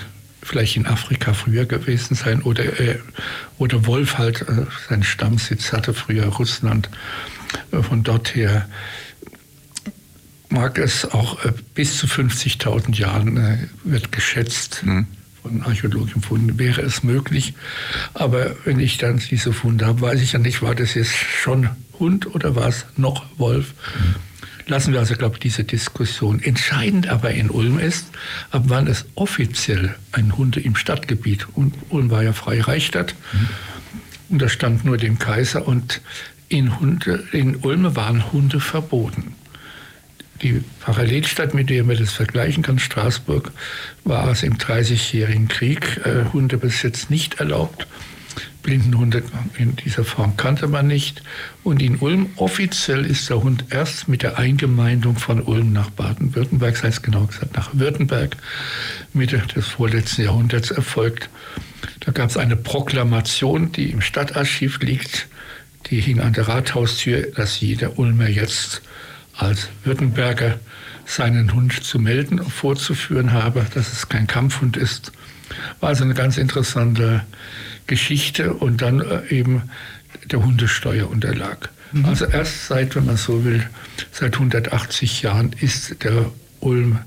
vielleicht 0.41 0.77
in 0.77 0.87
Afrika 0.87 1.33
früher 1.33 1.65
gewesen 1.65 2.15
sein 2.15 2.41
oder, 2.41 2.79
äh, 2.79 2.99
oder 3.59 3.85
Wolf 3.85 4.17
halt 4.17 4.41
äh, 4.41 4.65
seinen 4.89 5.03
Stammsitz 5.03 5.73
hatte, 5.73 5.93
früher 5.93 6.25
Russland. 6.25 6.89
Äh, 7.71 7.83
von 7.83 8.01
dort 8.01 8.35
her 8.35 8.67
mag 10.49 10.79
es 10.79 11.05
auch 11.05 11.45
äh, 11.45 11.53
bis 11.75 11.99
zu 11.99 12.07
50.000 12.07 12.95
Jahren 12.95 13.37
äh, 13.37 13.57
wird 13.83 14.11
geschätzt. 14.11 14.81
Mhm 14.83 15.05
von 15.45 15.61
archäologischen 15.61 16.23
Funden 16.23 16.57
wäre 16.57 16.81
es 16.81 17.03
möglich. 17.03 17.53
Aber 18.15 18.55
wenn 18.65 18.79
ich 18.79 18.97
dann 18.97 19.17
diese 19.17 19.53
Funde 19.53 19.85
habe, 19.85 20.01
weiß 20.01 20.21
ich 20.21 20.33
ja 20.33 20.39
nicht, 20.39 20.63
war 20.63 20.73
das 20.73 20.95
jetzt 20.95 21.13
schon 21.13 21.69
Hund 21.99 22.33
oder 22.33 22.55
war 22.55 22.67
es 22.67 22.85
noch 22.97 23.25
Wolf? 23.37 23.75
Mhm. 23.95 24.15
Lassen 24.67 24.93
wir 24.93 24.99
also, 24.99 25.13
glaube 25.13 25.35
ich, 25.35 25.41
diese 25.41 25.63
Diskussion. 25.63 26.41
Entscheidend 26.41 27.09
aber 27.09 27.29
in 27.29 27.51
Ulm 27.51 27.77
ist, 27.77 28.07
ab 28.49 28.63
wann 28.65 28.87
es 28.87 29.05
offiziell 29.13 29.93
ein 30.11 30.35
Hunde 30.35 30.59
im 30.61 30.75
Stadtgebiet, 30.75 31.47
und 31.53 31.75
Ulm 31.89 32.09
war 32.09 32.23
ja 32.23 32.33
freie 32.33 32.67
Reichsstadt, 32.67 33.13
mhm. 33.31 33.47
und 34.29 34.41
da 34.41 34.49
stand 34.49 34.83
nur 34.83 34.97
dem 34.97 35.19
Kaiser, 35.19 35.67
und 35.67 36.01
in, 36.49 36.79
Hunde, 36.79 37.23
in 37.31 37.57
Ulm 37.57 37.95
waren 37.95 38.31
Hunde 38.31 38.59
verboten 38.59 39.35
die 40.41 40.63
Parallelstadt, 40.81 41.53
mit 41.53 41.69
der 41.69 41.83
man 41.83 41.97
das 41.97 42.11
vergleichen 42.11 42.63
kann, 42.63 42.79
Straßburg, 42.79 43.51
war 44.03 44.29
es 44.29 44.43
im 44.43 44.57
Dreißigjährigen 44.57 45.47
Krieg 45.47 46.01
äh, 46.03 46.25
Hundebesitz 46.33 47.09
nicht 47.09 47.39
erlaubt. 47.39 47.87
Blindenhunde 48.65 49.21
in 49.59 49.75
dieser 49.75 50.03
Form 50.03 50.37
kannte 50.37 50.67
man 50.67 50.87
nicht. 50.87 51.21
Und 51.63 51.83
in 51.83 51.97
Ulm 51.97 52.31
offiziell 52.35 53.05
ist 53.05 53.29
der 53.29 53.43
Hund 53.43 53.65
erst 53.69 54.07
mit 54.07 54.23
der 54.23 54.39
Eingemeindung 54.39 55.17
von 55.17 55.41
Ulm 55.41 55.71
nach 55.71 55.91
Baden-Württemberg, 55.91 56.73
das 56.73 56.83
heißt 56.83 57.03
genau 57.03 57.25
gesagt 57.25 57.55
nach 57.55 57.69
Württemberg, 57.73 58.35
Mitte 59.13 59.37
des 59.55 59.67
vorletzten 59.67 60.23
Jahrhunderts 60.23 60.71
erfolgt. 60.71 61.29
Da 61.99 62.11
gab 62.11 62.31
es 62.31 62.37
eine 62.37 62.55
Proklamation, 62.55 63.71
die 63.71 63.91
im 63.91 64.01
Stadtarchiv 64.01 64.79
liegt, 64.79 65.27
die 65.91 66.01
hing 66.01 66.19
an 66.19 66.33
der 66.33 66.47
Rathaustür, 66.47 67.27
dass 67.35 67.59
jeder 67.59 67.99
Ulmer 67.99 68.27
jetzt 68.27 68.81
als 69.37 69.69
Württemberger 69.83 70.59
seinen 71.05 71.53
Hund 71.53 71.83
zu 71.83 71.99
melden, 71.99 72.43
vorzuführen 72.43 73.33
habe, 73.33 73.65
dass 73.73 73.93
es 73.93 74.09
kein 74.09 74.27
Kampfhund 74.27 74.77
ist. 74.77 75.11
War 75.79 75.89
also 75.89 76.03
eine 76.03 76.13
ganz 76.13 76.37
interessante 76.37 77.23
Geschichte 77.87 78.53
und 78.53 78.81
dann 78.81 79.01
äh, 79.01 79.27
eben 79.29 79.63
der 80.31 80.43
Hundesteuerunterlag. 80.43 81.69
Mhm. 81.91 82.05
Also 82.05 82.25
erst 82.25 82.67
seit, 82.67 82.95
wenn 82.95 83.05
man 83.05 83.17
so 83.17 83.45
will, 83.45 83.67
seit 84.11 84.33
180 84.33 85.21
Jahren 85.21 85.53
ist 85.59 86.03
der 86.03 86.31
Ulm, 86.59 86.99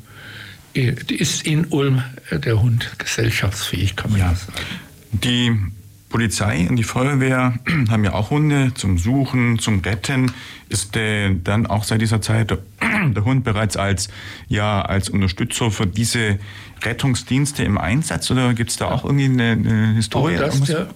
äh, 0.75 0.95
ist 1.09 1.45
in 1.47 1.67
Ulm 1.67 2.03
äh, 2.31 2.39
der 2.39 2.63
Hund 2.63 2.91
gesellschaftsfähig, 2.99 3.97
kann 3.97 4.13
man 4.13 4.21
ja 4.21 4.35
sagen. 4.35 4.53
Die 5.11 5.53
Polizei 6.09 6.67
und 6.69 6.77
die 6.77 6.85
Feuerwehr 6.85 7.59
haben 7.91 8.05
ja 8.05 8.15
auch 8.15 8.31
Hunde 8.31 8.73
zum 8.75 8.99
Suchen, 8.99 9.59
zum 9.59 9.81
Retten. 9.81 10.33
Ist 10.69 10.97
äh, 10.97 11.35
dann 11.35 11.67
auch 11.67 11.85
seit 11.85 12.01
dieser 12.01 12.21
Zeit 12.21 12.51
der, 12.81 13.25
Hund 13.25 13.45
bereits 13.45 13.77
als, 13.77 14.09
ja, 14.49 14.83
als 14.83 15.09
Unterstützer 15.09 15.71
für 15.71 15.87
diese 15.87 16.39
Rettungsdienste 16.83 17.65
im 17.65 17.79
Einsatz 17.79 18.31
oder 18.31 18.55
gibt 18.55 18.71
es 18.71 18.77
da 18.77 18.87
auch 18.87 19.05
irgendwie 19.05 19.25
eine, 19.25 19.53
eine 19.53 19.95
Historie? 19.95 20.37
Auch 20.37 20.41
das 20.41 20.61
der, 20.63 20.89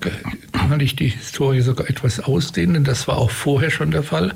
kann 0.52 0.80
ich 0.80 0.96
die 0.96 1.08
Historie 1.08 1.60
sogar 1.60 1.88
etwas 1.90 2.20
ausdehnen. 2.20 2.84
Das 2.84 3.08
war 3.08 3.18
auch 3.18 3.30
vorher 3.30 3.70
schon 3.70 3.90
der 3.90 4.02
Fall. 4.02 4.34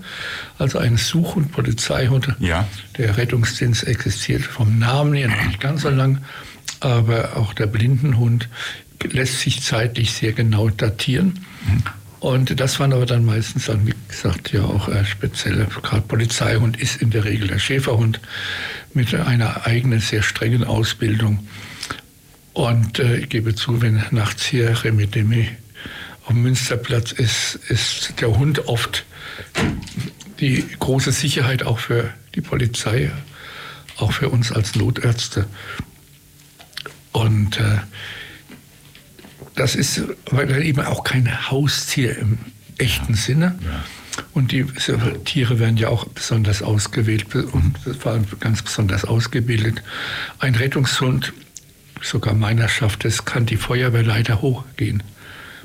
Also 0.59 0.79
ein 0.79 0.97
Such- 0.97 1.37
und 1.37 1.53
Polizeihund. 1.53 2.35
Ja. 2.39 2.67
Der 2.99 3.17
Rettungsdienst 3.17 3.87
existiert 3.87 4.43
vom 4.43 4.79
Namen 4.79 5.15
her 5.15 5.29
noch 5.29 5.45
nicht 5.47 5.61
ganz 5.61 5.83
so 5.83 5.91
lang, 5.91 6.23
aber 6.81 7.37
auch 7.37 7.55
der 7.55 7.67
Blindenhund 7.67 8.49
lässt 9.05 9.41
sich 9.41 9.63
zeitlich 9.63 10.13
sehr 10.13 10.33
genau 10.33 10.69
datieren. 10.69 11.45
Mhm. 11.67 11.83
Und 12.21 12.59
das 12.59 12.81
waren 12.81 12.93
aber 12.93 13.07
dann 13.07 13.25
meistens 13.25 13.67
dann, 13.67 13.87
wie 13.87 13.95
gesagt, 14.09 14.53
ja 14.53 14.63
auch 14.65 14.89
äh, 14.89 15.05
spezielle, 15.05 15.67
gerade 15.83 16.03
Polizeihund 16.03 16.77
ist 16.81 17.03
in 17.03 17.11
der 17.11 17.25
Regel 17.25 17.49
der 17.49 17.59
Schäferhund 17.59 18.21
mit 18.95 19.15
einer 19.15 19.67
eigenen, 19.67 20.01
sehr 20.01 20.23
strengen 20.23 20.65
Ausbildung. 20.65 21.47
Und 22.53 22.99
äh, 22.99 23.19
ich 23.19 23.29
gebe 23.29 23.55
zu, 23.55 23.83
wenn 23.83 24.03
nachts 24.11 24.47
hier 24.47 24.83
Remi 24.83 25.07
Demi 25.07 25.49
auf 26.23 26.33
dem 26.33 26.43
Münsterplatz 26.43 27.13
ist, 27.13 27.61
ist 27.69 28.15
der 28.21 28.37
Hund 28.37 28.67
oft 28.67 29.05
die 30.41 30.65
große 30.79 31.13
Sicherheit 31.13 31.63
auch 31.63 31.79
für 31.79 32.13
die 32.35 32.41
Polizei, 32.41 33.13
auch 33.99 34.13
für 34.13 34.31
uns 34.31 34.53
als 34.53 34.75
Notärzte. 34.75 35.47
Und 37.13 37.61
äh, 37.61 37.79
das 39.57 39.75
ist 39.75 40.03
weil 40.31 40.63
eben 40.63 40.83
auch 40.83 41.03
kein 41.03 41.51
Haustier 41.51 42.17
im 42.19 42.39
echten 42.79 43.15
Sinne. 43.15 43.59
Und 44.33 44.53
die 44.53 44.65
Tiere 45.25 45.59
werden 45.59 45.77
ja 45.77 45.89
auch 45.89 46.07
besonders 46.07 46.63
ausgewählt 46.63 47.35
und 47.35 47.75
vor 47.99 48.13
allem 48.13 48.25
ganz 48.41 48.63
besonders 48.63 49.05
ausgebildet. 49.05 49.83
Ein 50.39 50.55
Rettungshund, 50.55 51.33
sogar 52.01 52.35
meiner 52.35 52.69
schafft 52.69 53.05
es, 53.05 53.25
kann 53.25 53.47
die 53.47 53.57
Feuerwehrleiter 53.57 54.41
hochgehen. 54.41 55.03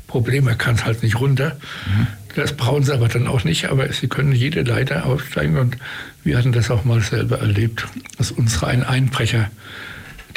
Problem, 0.08 0.48
er 0.48 0.56
kann 0.56 0.76
es 0.76 0.84
halt 0.84 1.04
nicht 1.04 1.20
runter. 1.20 1.58
Mhm. 1.88 2.08
Das 2.36 2.56
brauchen 2.56 2.84
sie 2.84 2.94
aber 2.94 3.08
dann 3.08 3.28
auch 3.28 3.44
nicht, 3.44 3.70
aber 3.70 3.92
sie 3.92 4.08
können 4.08 4.34
jede 4.34 4.62
Leiter 4.62 5.06
aufsteigen 5.06 5.58
und 5.58 5.78
wir 6.24 6.38
hatten 6.38 6.52
das 6.52 6.72
auch 6.72 6.86
mal 6.86 7.02
selber 7.02 7.40
erlebt, 7.40 7.88
dass 8.18 8.32
uns 8.32 8.62
ein 8.64 8.84
Einbrecher 8.84 9.50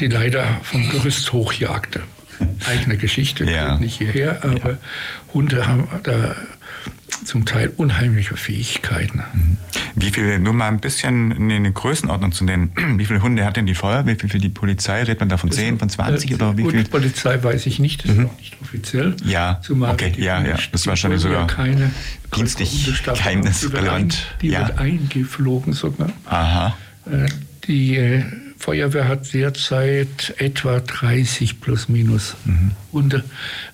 die 0.01 0.09
Leiter 0.09 0.61
vom 0.63 0.89
Gerüst 0.91 1.33
hochjagte 1.33 2.03
eigene 2.67 2.97
Geschichte, 2.97 3.45
ja. 3.45 3.79
nicht 3.79 3.99
hierher, 3.99 4.45
aber 4.45 4.71
ja. 4.73 4.79
Hunde 5.33 5.67
haben 5.67 5.89
da 6.03 6.35
zum 7.25 7.47
Teil 7.47 7.73
unheimliche 7.77 8.37
Fähigkeiten. 8.37 9.23
Mhm. 9.33 9.57
Wie 9.95 10.11
viele, 10.11 10.39
nur 10.39 10.53
mal 10.53 10.69
ein 10.69 10.81
bisschen 10.81 11.31
in 11.31 11.51
eine 11.51 11.73
Größenordnung 11.73 12.33
zu 12.33 12.45
nennen, 12.45 12.73
wie 12.99 13.05
viele 13.05 13.23
Hunde 13.23 13.45
hat 13.45 13.57
denn 13.57 13.67
die 13.67 13.75
Feuerwehr, 13.75 14.21
wie 14.21 14.29
viel 14.29 14.41
die 14.41 14.49
Polizei, 14.49 15.01
redet 15.03 15.21
man 15.21 15.29
da 15.29 15.37
von 15.37 15.51
10, 15.51 15.79
von 15.79 15.89
20 15.89 16.31
äh, 16.31 16.35
oder 16.35 16.57
wie 16.57 16.69
viel? 16.69 16.85
Polizei 16.85 17.43
weiß 17.43 17.67
ich 17.67 17.79
nicht, 17.79 18.05
das 18.05 18.13
mhm. 18.13 18.21
ist 18.21 18.27
noch 18.27 18.39
nicht 18.39 18.57
offiziell. 18.61 19.17
Ja, 19.25 19.61
Zumal 19.63 19.93
okay, 19.93 20.13
ja, 20.17 20.43
ja, 20.45 20.59
das 20.73 20.87
war 20.87 20.93
wahrscheinlich 20.93 21.21
sogar 21.21 21.47
keine 21.47 21.91
dienstlich 22.35 22.93
geheimnisrelevant. 23.05 23.57
Die, 23.73 23.83
wird, 23.83 23.93
ein, 23.93 24.41
die 24.43 24.49
ja. 24.49 24.69
wird 24.69 24.79
eingeflogen 24.79 25.73
sogar. 25.73 26.11
Aha. 26.27 26.77
Äh, 27.11 27.29
die 27.67 27.97
äh, 27.97 28.25
Feuerwehr 28.65 29.09
hat 29.09 29.35
derzeit 29.35 30.37
etwa 30.39 30.81
30 30.81 31.61
plus 31.61 31.91
minus 31.91 32.35
mhm. 32.47 32.71
Hunde 32.93 33.23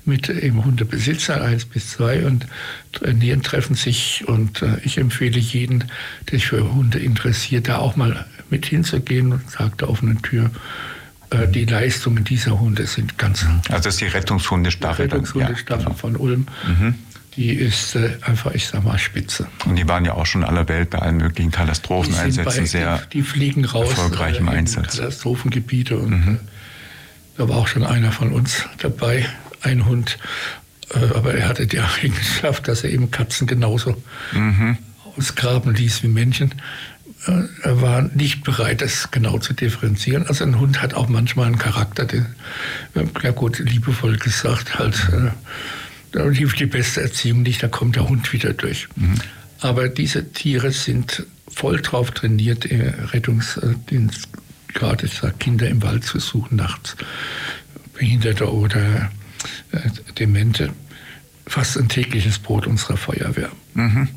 mit 0.04 0.28
eben 0.28 0.64
Hundebesitzer, 0.64 1.40
eins 1.40 1.64
bis 1.64 1.90
zwei 1.90 2.26
und 2.26 2.48
trainieren, 2.90 3.44
treffen 3.44 3.76
sich 3.76 4.24
und 4.26 4.62
äh, 4.62 4.78
ich 4.82 4.98
empfehle 4.98 5.38
jeden, 5.38 5.84
der 6.28 6.40
sich 6.40 6.48
für 6.48 6.74
Hunde 6.74 6.98
interessiert, 6.98 7.68
da 7.68 7.78
auch 7.78 7.94
mal 7.94 8.26
mit 8.50 8.66
hinzugehen 8.66 9.32
und 9.32 9.48
sagt 9.48 9.82
der 9.82 9.90
offenen 9.90 10.22
Tür, 10.22 10.50
äh, 11.30 11.46
die 11.46 11.66
Leistungen 11.66 12.24
dieser 12.24 12.58
Hunde 12.58 12.84
sind 12.88 13.16
ganz. 13.16 13.46
Also 13.68 13.84
das 13.84 13.94
ist 13.94 14.00
die 14.00 14.06
Rettungshundestaffel. 14.06 15.06
Die 15.06 15.12
Rettungshundestaffel 15.12 15.84
ja, 15.84 15.88
genau. 15.90 15.98
von 16.00 16.16
Ulm. 16.16 16.46
Mhm 16.66 16.94
die 17.36 17.52
ist 17.52 17.94
äh, 17.94 18.16
einfach, 18.22 18.52
ich 18.52 18.66
sag 18.66 18.84
mal, 18.84 18.98
spitze. 18.98 19.46
Und 19.64 19.76
die 19.76 19.86
waren 19.88 20.04
ja 20.04 20.14
auch 20.14 20.26
schon 20.26 20.44
aller 20.44 20.68
Welt 20.68 20.90
bei 20.90 20.98
allen 20.98 21.18
möglichen 21.18 21.50
Katastropheneinsätzen 21.50 22.66
sehr 22.66 22.98
die, 23.12 23.18
die, 23.18 23.22
fliegen 23.22 23.64
raus, 23.64 23.90
erfolgreich 23.90 24.38
im 24.38 24.48
äh, 24.48 24.52
Einsatz. 24.52 24.96
Katastrophengebiete 24.96 25.96
und 25.96 26.10
mhm. 26.10 26.34
Äh, 26.34 26.38
da 27.36 27.48
war 27.48 27.56
auch 27.56 27.68
schon 27.68 27.84
einer 27.84 28.12
von 28.12 28.32
uns 28.32 28.66
dabei, 28.78 29.26
ein 29.62 29.86
Hund, 29.86 30.18
äh, 30.92 30.98
aber 31.14 31.34
er 31.34 31.48
hatte 31.48 31.66
die 31.66 31.80
Eigenschaft, 32.02 32.68
dass 32.68 32.84
er 32.84 32.90
eben 32.90 33.10
Katzen 33.10 33.46
genauso 33.46 33.96
mhm. 34.32 34.76
ausgraben 35.16 35.74
ließ 35.74 36.02
wie 36.02 36.08
Männchen. 36.08 36.54
Äh, 37.26 37.42
er 37.62 37.80
war 37.80 38.02
nicht 38.02 38.42
bereit, 38.42 38.82
das 38.82 39.10
genau 39.12 39.38
zu 39.38 39.52
differenzieren. 39.52 40.26
Also 40.26 40.44
ein 40.44 40.58
Hund 40.58 40.82
hat 40.82 40.94
auch 40.94 41.08
manchmal 41.08 41.46
einen 41.46 41.58
Charakter, 41.58 42.04
den, 42.04 42.26
ja 43.22 43.30
gut, 43.30 43.60
liebevoll 43.60 44.16
gesagt, 44.16 44.78
halt 44.78 45.08
äh, 45.12 45.30
da 46.12 46.28
hilft 46.30 46.60
die 46.60 46.66
beste 46.66 47.02
Erziehung 47.02 47.42
nicht, 47.42 47.62
da 47.62 47.68
kommt 47.68 47.96
der 47.96 48.08
Hund 48.08 48.32
wieder 48.32 48.52
durch. 48.52 48.88
Mhm. 48.96 49.14
Aber 49.60 49.88
diese 49.88 50.32
Tiere 50.32 50.72
sind 50.72 51.24
voll 51.48 51.80
drauf 51.80 52.10
trainiert, 52.12 52.66
Rettungsdienst, 53.12 54.28
gerade 54.68 55.08
Kinder 55.38 55.68
im 55.68 55.82
Wald 55.82 56.04
zu 56.04 56.18
suchen 56.18 56.56
nachts, 56.56 56.96
Behinderte 57.94 58.52
oder 58.52 59.10
äh, 59.72 59.78
Demente. 60.18 60.72
Fast 61.46 61.76
ein 61.76 61.88
tägliches 61.88 62.38
Brot 62.38 62.66
unserer 62.66 62.96
Feuerwehr. 62.96 63.50
Mhm. 63.74 64.08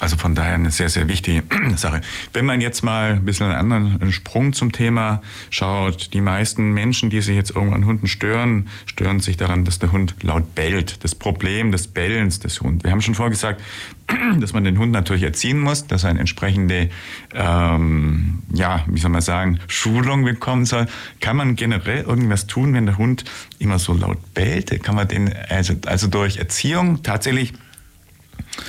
Also 0.00 0.16
von 0.16 0.34
daher 0.34 0.54
eine 0.54 0.70
sehr, 0.70 0.88
sehr 0.88 1.08
wichtige 1.08 1.42
Sache. 1.76 2.00
Wenn 2.32 2.44
man 2.44 2.60
jetzt 2.60 2.82
mal 2.82 3.12
ein 3.12 3.24
bisschen 3.24 3.46
einen 3.46 3.72
anderen 3.72 4.12
Sprung 4.12 4.52
zum 4.52 4.72
Thema 4.72 5.22
schaut, 5.50 6.12
die 6.12 6.20
meisten 6.20 6.72
Menschen, 6.72 7.10
die 7.10 7.20
sich 7.20 7.36
jetzt 7.36 7.54
irgendwann 7.54 7.86
Hunden 7.86 8.08
stören, 8.08 8.68
stören 8.86 9.20
sich 9.20 9.36
daran, 9.36 9.64
dass 9.64 9.78
der 9.78 9.92
Hund 9.92 10.16
laut 10.22 10.54
bellt. 10.54 11.04
Das 11.04 11.14
Problem 11.14 11.70
des 11.70 11.86
Bellens 11.86 12.40
des 12.40 12.60
Hundes. 12.60 12.84
Wir 12.84 12.90
haben 12.90 13.02
schon 13.02 13.14
vorher 13.14 13.30
gesagt, 13.30 13.62
dass 14.40 14.52
man 14.52 14.64
den 14.64 14.78
Hund 14.78 14.92
natürlich 14.92 15.22
erziehen 15.22 15.60
muss, 15.60 15.86
dass 15.86 16.04
er 16.04 16.10
eine 16.10 16.20
entsprechende, 16.20 16.90
ähm, 17.32 18.42
ja, 18.52 18.84
wie 18.86 18.98
soll 18.98 19.10
man 19.10 19.22
sagen, 19.22 19.60
Schulung 19.68 20.24
bekommen 20.24 20.66
soll. 20.66 20.86
Kann 21.20 21.36
man 21.36 21.56
generell 21.56 22.02
irgendwas 22.02 22.46
tun, 22.46 22.74
wenn 22.74 22.86
der 22.86 22.98
Hund 22.98 23.24
immer 23.58 23.78
so 23.78 23.94
laut 23.94 24.34
bellt? 24.34 24.82
Kann 24.82 24.96
man 24.96 25.08
den, 25.08 25.32
also, 25.48 25.74
also 25.86 26.08
durch 26.08 26.38
Erziehung 26.38 27.02
tatsächlich 27.02 27.52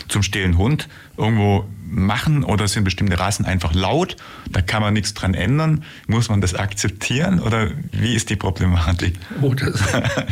zum 0.07 0.23
stillen 0.23 0.57
Hund 0.57 0.87
irgendwo 1.17 1.65
machen 1.87 2.43
oder 2.43 2.67
sind 2.67 2.83
bestimmte 2.83 3.19
Rassen 3.19 3.45
einfach 3.45 3.73
laut, 3.73 4.15
da 4.51 4.61
kann 4.61 4.81
man 4.81 4.93
nichts 4.93 5.13
dran 5.13 5.33
ändern. 5.33 5.83
Muss 6.07 6.29
man 6.29 6.41
das 6.41 6.53
akzeptieren 6.55 7.39
oder 7.39 7.71
wie 7.91 8.15
ist 8.15 8.29
die 8.29 8.35
Problematik? 8.35 9.15
Oh, 9.41 9.53
das 9.53 9.81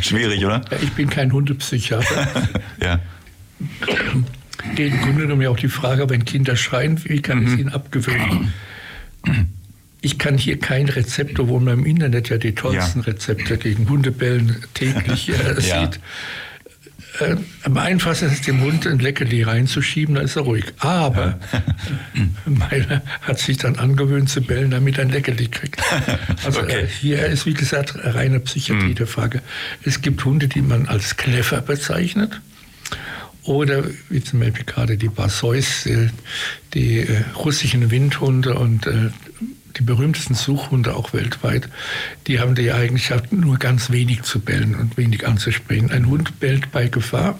Schwierig, 0.00 0.44
oder? 0.44 0.62
Ja, 0.70 0.78
ich 0.82 0.92
bin 0.92 1.08
kein 1.08 1.32
Hundepsychiater. 1.32 2.28
ja. 2.82 3.00
Geht 4.74 4.92
im 4.92 5.00
Grunde 5.00 5.22
genommen 5.22 5.46
auch 5.46 5.56
die 5.56 5.68
Frage, 5.68 6.08
wenn 6.10 6.24
Kinder 6.24 6.56
schreien, 6.56 7.02
wie 7.04 7.22
kann 7.22 7.40
mhm. 7.40 7.54
ich 7.54 7.60
ihnen 7.60 7.68
abgewöhnen? 7.70 8.52
Ich 10.00 10.18
kann 10.18 10.36
hier 10.36 10.58
kein 10.58 10.88
Rezept, 10.88 11.40
obwohl 11.40 11.60
man 11.60 11.80
im 11.80 11.86
Internet 11.86 12.28
ja 12.28 12.36
die 12.36 12.54
tollsten 12.54 13.00
ja. 13.00 13.06
Rezepte 13.06 13.56
gegen 13.56 13.88
Hundebellen 13.88 14.62
täglich 14.74 15.30
äh, 15.30 15.60
ja. 15.66 15.90
Äh, 17.20 17.36
am 17.62 17.76
einfachsten 17.78 18.26
ist 18.26 18.46
dem 18.46 18.60
Hund 18.60 18.86
ein 18.86 18.98
Leckerli 18.98 19.42
reinzuschieben, 19.42 20.16
dann 20.16 20.24
ist 20.24 20.36
er 20.36 20.42
ruhig. 20.42 20.64
Aber 20.78 21.38
ja. 21.52 22.22
meiner 22.46 23.02
hat 23.22 23.38
sich 23.38 23.58
dann 23.58 23.76
angewöhnt 23.76 24.28
zu 24.28 24.40
bellen, 24.42 24.70
damit 24.70 24.98
er 24.98 25.04
ein 25.04 25.10
Leckerli 25.10 25.48
kriegt. 25.48 25.80
Also 26.44 26.60
okay. 26.60 26.82
äh, 26.82 26.86
hier 26.86 27.24
ist, 27.26 27.46
wie 27.46 27.54
gesagt, 27.54 27.94
reine 27.96 28.40
Psychiatrie 28.40 28.88
mhm. 28.88 28.94
der 28.96 29.06
Frage. 29.06 29.40
Es 29.84 30.02
gibt 30.02 30.24
Hunde, 30.24 30.48
die 30.48 30.60
man 30.60 30.86
als 30.86 31.16
Kleffer 31.16 31.60
bezeichnet. 31.60 32.40
Oder 33.44 33.84
wie 34.08 34.22
zum 34.22 34.40
Beispiel 34.40 34.64
gerade 34.64 34.96
die 34.96 35.08
Barseus, 35.08 35.86
äh, 35.86 36.08
die 36.72 37.00
äh, 37.00 37.24
russischen 37.36 37.90
Windhunde 37.90 38.54
und 38.54 38.86
äh, 38.86 39.10
die 39.76 39.82
berühmtesten 39.82 40.34
Suchhunde 40.34 40.94
auch 40.94 41.12
weltweit, 41.12 41.68
die 42.26 42.40
haben 42.40 42.54
die 42.54 42.72
Eigenschaft, 42.72 43.32
nur 43.32 43.58
ganz 43.58 43.90
wenig 43.90 44.22
zu 44.22 44.40
bellen 44.40 44.74
und 44.74 44.96
wenig 44.96 45.26
anzusprechen. 45.26 45.90
Ein 45.90 46.06
Hund 46.06 46.40
bellt 46.40 46.72
bei 46.72 46.88
Gefahr. 46.88 47.38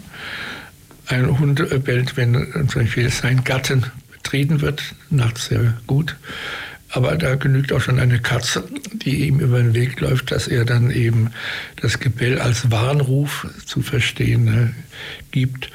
Ein 1.07 1.39
Hund 1.39 1.85
bellt, 1.85 2.17
wenn 2.17 2.35
zum 2.69 2.83
Beispiel 2.83 3.11
sein 3.11 3.45
Gatten 3.45 3.87
betreten 4.11 4.61
wird, 4.61 4.83
nachts 5.11 5.47
sehr 5.47 5.75
gut. 5.87 6.17
Aber 6.89 7.17
da 7.17 7.35
genügt 7.35 7.73
auch 7.73 7.81
schon 7.81 7.99
eine 7.99 8.21
Katze, 8.21 8.65
die 8.93 9.27
ihm 9.27 9.41
über 9.41 9.59
den 9.59 9.75
Weg 9.75 10.01
läuft, 10.01 10.31
dass 10.31 10.47
er 10.47 10.65
dann 10.65 10.91
eben 10.91 11.31
das 11.81 11.99
Gebell 11.99 12.41
als 12.41 12.71
Warnruf 12.71 13.49
zu 13.67 13.83
verstehen 13.83 14.47
äh, 14.47 14.71
gibt. 15.33 15.71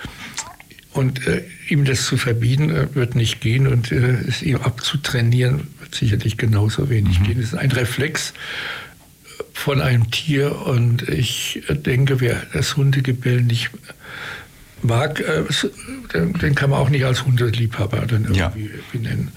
Und 0.94 1.28
äh, 1.28 1.44
ihm 1.68 1.84
das 1.84 2.06
zu 2.06 2.16
verbieten, 2.16 2.70
äh, 2.70 2.96
wird 2.96 3.16
nicht 3.16 3.42
gehen 3.42 3.68
und 3.68 3.92
äh, 3.92 4.22
es 4.28 4.42
ihm 4.42 4.58
abzutrainieren, 4.58 5.68
wird 5.90 5.96
sicherlich 5.96 6.38
genauso 6.38 6.90
wenig 6.90 7.20
mhm. 7.20 7.24
gehen. 7.24 7.40
Es 7.40 7.48
ist 7.48 7.56
ein 7.56 7.72
Reflex 7.72 8.34
von 9.54 9.82
einem 9.82 10.10
Tier 10.12 10.56
und 10.66 11.08
ich 11.10 11.64
denke, 11.70 12.22
wer 12.22 12.42
das 12.54 12.78
Hundegebell 12.78 13.42
nicht 13.42 13.72
mag, 14.84 15.20
äh, 15.20 15.44
den 16.14 16.56
kann 16.56 16.70
man 16.70 16.80
auch 16.80 16.90
nicht 16.90 17.06
als 17.06 17.26
Hundeliebhaber 17.26 18.06
dann 18.06 18.24
irgendwie 18.24 18.40
ja. 18.40 18.54
benennen. 18.92 19.32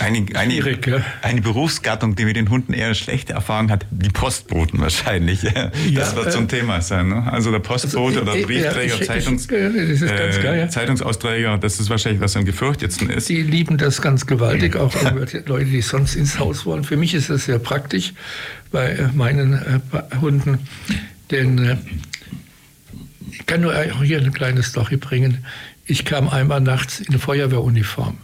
Eine, 0.00 0.26
eine, 0.34 0.54
ja. 0.54 0.98
eine 1.22 1.40
Berufsgattung, 1.40 2.14
die 2.14 2.24
mit 2.24 2.36
den 2.36 2.50
Hunden 2.50 2.72
eher 2.72 2.94
schlechte 2.94 3.32
Erfahrungen 3.32 3.70
hat, 3.70 3.86
die 3.90 4.10
Postboten 4.10 4.80
wahrscheinlich. 4.80 5.42
Ja, 5.42 5.70
das 5.94 6.16
wird 6.16 6.28
äh, 6.28 6.30
zum 6.30 6.48
Thema 6.48 6.80
sein. 6.80 7.08
Ne? 7.08 7.30
Also 7.30 7.50
der 7.50 7.58
Postbote 7.58 8.20
also, 8.20 8.22
oder 8.22 8.36
äh, 8.36 8.42
Briefträger, 8.42 9.00
ich, 9.00 9.06
Zeitungs, 9.06 9.48
ich, 9.50 10.00
das 10.00 10.02
äh, 10.02 10.40
klar, 10.40 10.68
Zeitungsausträger, 10.68 11.58
das 11.58 11.80
ist 11.80 11.90
wahrscheinlich 11.90 12.20
was 12.20 12.36
am 12.36 12.44
gefürchtetsten 12.44 13.10
ist. 13.10 13.28
Die 13.28 13.42
lieben 13.42 13.78
das 13.78 14.02
ganz 14.02 14.26
gewaltig, 14.26 14.76
auch 14.76 14.94
Leute, 15.46 15.70
die 15.70 15.82
sonst 15.82 16.14
ins 16.14 16.38
Haus 16.38 16.66
wollen. 16.66 16.84
Für 16.84 16.96
mich 16.96 17.14
ist 17.14 17.30
das 17.30 17.44
sehr 17.44 17.58
praktisch 17.58 18.14
bei 18.70 19.08
meinen 19.14 19.82
Hunden, 20.20 20.58
denn 21.30 21.78
ich 23.38 23.46
kann 23.46 23.60
nur 23.60 23.74
hier 24.02 24.18
eine 24.18 24.30
kleine 24.30 24.62
Story 24.62 24.96
bringen. 24.96 25.44
Ich 25.86 26.04
kam 26.04 26.28
einmal 26.28 26.60
nachts 26.60 27.00
in 27.00 27.18
Feuerwehruniform 27.18 28.18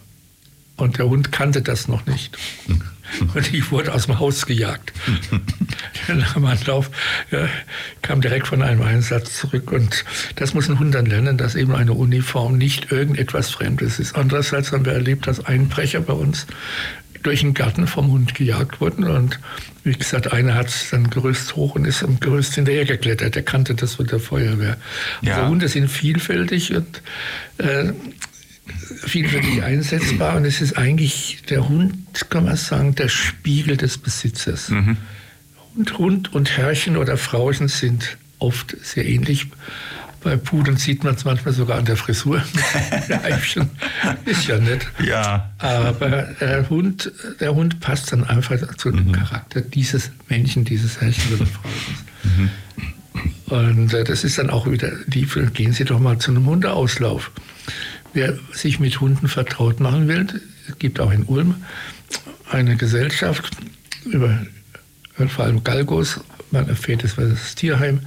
und 0.77 0.99
der 0.99 1.09
Hund 1.09 1.33
kannte 1.33 1.63
das 1.63 1.89
noch 1.89 2.07
nicht. 2.07 2.37
Und 3.35 3.53
ich 3.53 3.73
wurde 3.73 3.93
aus 3.93 4.07
dem 4.07 4.21
Haus 4.21 4.47
gejagt. 4.47 4.93
Nach 6.07 6.35
dem 6.35 6.45
Anlauf 6.45 6.93
ja, 7.33 7.49
kam 8.03 8.21
direkt 8.21 8.47
von 8.47 8.63
einem 8.63 8.83
Einsatz 8.83 9.37
zurück. 9.37 9.73
Und 9.73 10.05
das 10.37 10.55
muss 10.55 10.69
ein 10.69 10.79
Hund 10.79 10.95
dann 10.95 11.07
lernen, 11.07 11.37
dass 11.37 11.57
eben 11.57 11.75
eine 11.75 11.93
Uniform 11.93 12.57
nicht 12.57 12.93
irgendetwas 12.93 13.51
Fremdes 13.51 13.99
ist. 13.99 14.15
Andererseits 14.15 14.71
haben 14.71 14.85
wir 14.85 14.93
erlebt, 14.93 15.27
dass 15.27 15.45
Einbrecher 15.45 16.01
bei 16.01 16.13
uns 16.13 16.47
durch 17.23 17.41
den 17.41 17.55
Garten 17.55 17.87
vom 17.87 18.11
Hund 18.11 18.35
gejagt 18.35 18.81
wurden. 18.81 19.05
Und 19.05 19.39
wie 19.85 19.93
gesagt, 19.93 20.33
einer 20.33 20.55
hat 20.55 20.73
dann 20.91 21.11
Gerüst 21.11 21.57
hoch 21.57 21.75
und 21.75 21.87
ist 21.87 22.03
am 22.03 22.21
Gerüst 22.21 22.55
hinterher 22.55 22.85
geklettert. 22.85 23.37
Er 23.37 23.43
kannte 23.43 23.75
das 23.75 23.95
von 23.95 24.07
der 24.07 24.21
Feuerwehr. 24.21 24.77
Ja. 25.23 25.37
Also 25.37 25.49
Hunde 25.49 25.68
sind 25.68 25.89
vielfältig 25.89 26.75
und 26.75 27.03
äh, 27.59 27.93
vielfältig 29.07 29.62
einsetzbar. 29.62 30.37
Und 30.37 30.45
es 30.45 30.61
ist 30.61 30.77
eigentlich 30.77 31.43
der 31.49 31.68
Hund, 31.68 32.31
kann 32.31 32.45
man 32.45 32.57
sagen, 32.57 32.95
der 32.95 33.09
Spiegel 33.09 33.77
des 33.77 33.99
Besitzers. 33.99 34.71
Mhm. 34.71 34.97
Hund, 35.75 35.99
Hund 35.99 36.35
und 36.35 36.57
Herrchen 36.57 36.97
oder 36.97 37.16
Frauchen 37.16 37.68
sind 37.68 38.16
oft 38.39 38.77
sehr 38.83 39.07
ähnlich. 39.07 39.47
Bei 40.23 40.37
Pudeln 40.37 40.77
sieht 40.77 41.03
man 41.03 41.14
es 41.14 41.25
manchmal 41.25 41.55
sogar 41.55 41.79
an 41.79 41.87
der 41.87 41.97
Frisur. 41.97 42.43
ist 44.27 44.47
ja 44.47 44.59
nett. 44.59 44.87
Ja. 45.03 45.51
Aber 45.59 46.29
der 46.41 46.68
Hund, 46.68 47.11
der 47.41 47.55
Hund 47.55 47.81
passt 47.81 48.12
dann 48.12 48.25
einfach 48.25 48.75
zu 48.77 48.91
dem 48.91 49.09
mhm. 49.09 49.12
Charakter 49.12 49.62
dieses 49.62 50.11
Männchen, 50.29 50.64
dieses 50.64 51.01
Herrchen 51.01 51.35
oder 51.35 51.47
Frau. 51.47 51.68
Mhm. 52.25 52.51
Und 53.47 53.95
äh, 53.95 54.05
das 54.05 54.25
ist 54.25 54.39
dann 54.39 54.51
auch 54.51 54.71
wieder, 54.71 54.93
die, 55.07 55.27
gehen 55.55 55.73
Sie 55.73 55.85
doch 55.85 55.99
mal 55.99 56.18
zu 56.18 56.31
einem 56.31 56.47
Hundeauslauf. 56.47 57.31
Wer 58.12 58.39
sich 58.53 58.79
mit 58.79 59.01
Hunden 59.01 59.29
vertraut 59.29 59.81
machen 59.81 60.07
will, 60.09 60.27
es 60.68 60.79
gibt 60.79 61.01
auch 61.01 61.12
in 61.12 61.25
Ulm 61.25 61.57
eine 62.51 62.77
Gesellschaft 62.77 63.57
über 64.05 64.47
vor 65.29 65.45
allem 65.45 65.62
Galgos 65.62 66.21
man 66.53 66.69
erfährt 66.69 67.05
es, 67.05 67.17
was 67.17 67.31
das 67.31 67.55
Tierheim, 67.55 68.01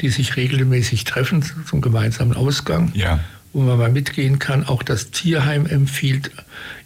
die 0.00 0.08
sich 0.08 0.36
regelmäßig 0.36 1.04
treffen 1.04 1.44
zum 1.66 1.80
gemeinsamen 1.80 2.34
Ausgang, 2.34 2.90
ja. 2.94 3.20
wo 3.52 3.60
man 3.62 3.78
mal 3.78 3.90
mitgehen 3.90 4.38
kann. 4.38 4.64
Auch 4.64 4.82
das 4.82 5.10
Tierheim 5.10 5.66
empfiehlt, 5.66 6.30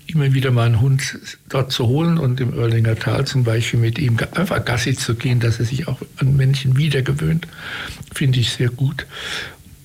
immer 0.06 0.34
wieder 0.34 0.50
mal 0.50 0.66
einen 0.66 0.80
Hund 0.80 1.18
dort 1.48 1.72
zu 1.72 1.86
holen 1.86 2.18
und 2.18 2.40
im 2.40 2.58
Erlinger 2.58 2.96
Tal 2.96 3.26
zum 3.26 3.44
Beispiel 3.44 3.80
mit 3.80 3.98
ihm 3.98 4.18
einfach 4.34 4.64
Gassi 4.64 4.94
zu 4.94 5.14
gehen, 5.14 5.40
dass 5.40 5.58
er 5.58 5.64
sich 5.64 5.88
auch 5.88 6.00
an 6.18 6.36
Menschen 6.36 6.76
wiedergewöhnt, 6.76 7.48
finde 8.12 8.40
ich 8.40 8.50
sehr 8.50 8.68
gut. 8.68 9.06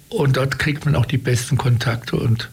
Und 0.10 0.38
dort 0.38 0.60
kriegt 0.60 0.86
man 0.86 0.96
auch 0.96 1.06
die 1.06 1.18
besten 1.18 1.58
Kontakte 1.58 2.16
und 2.16 2.50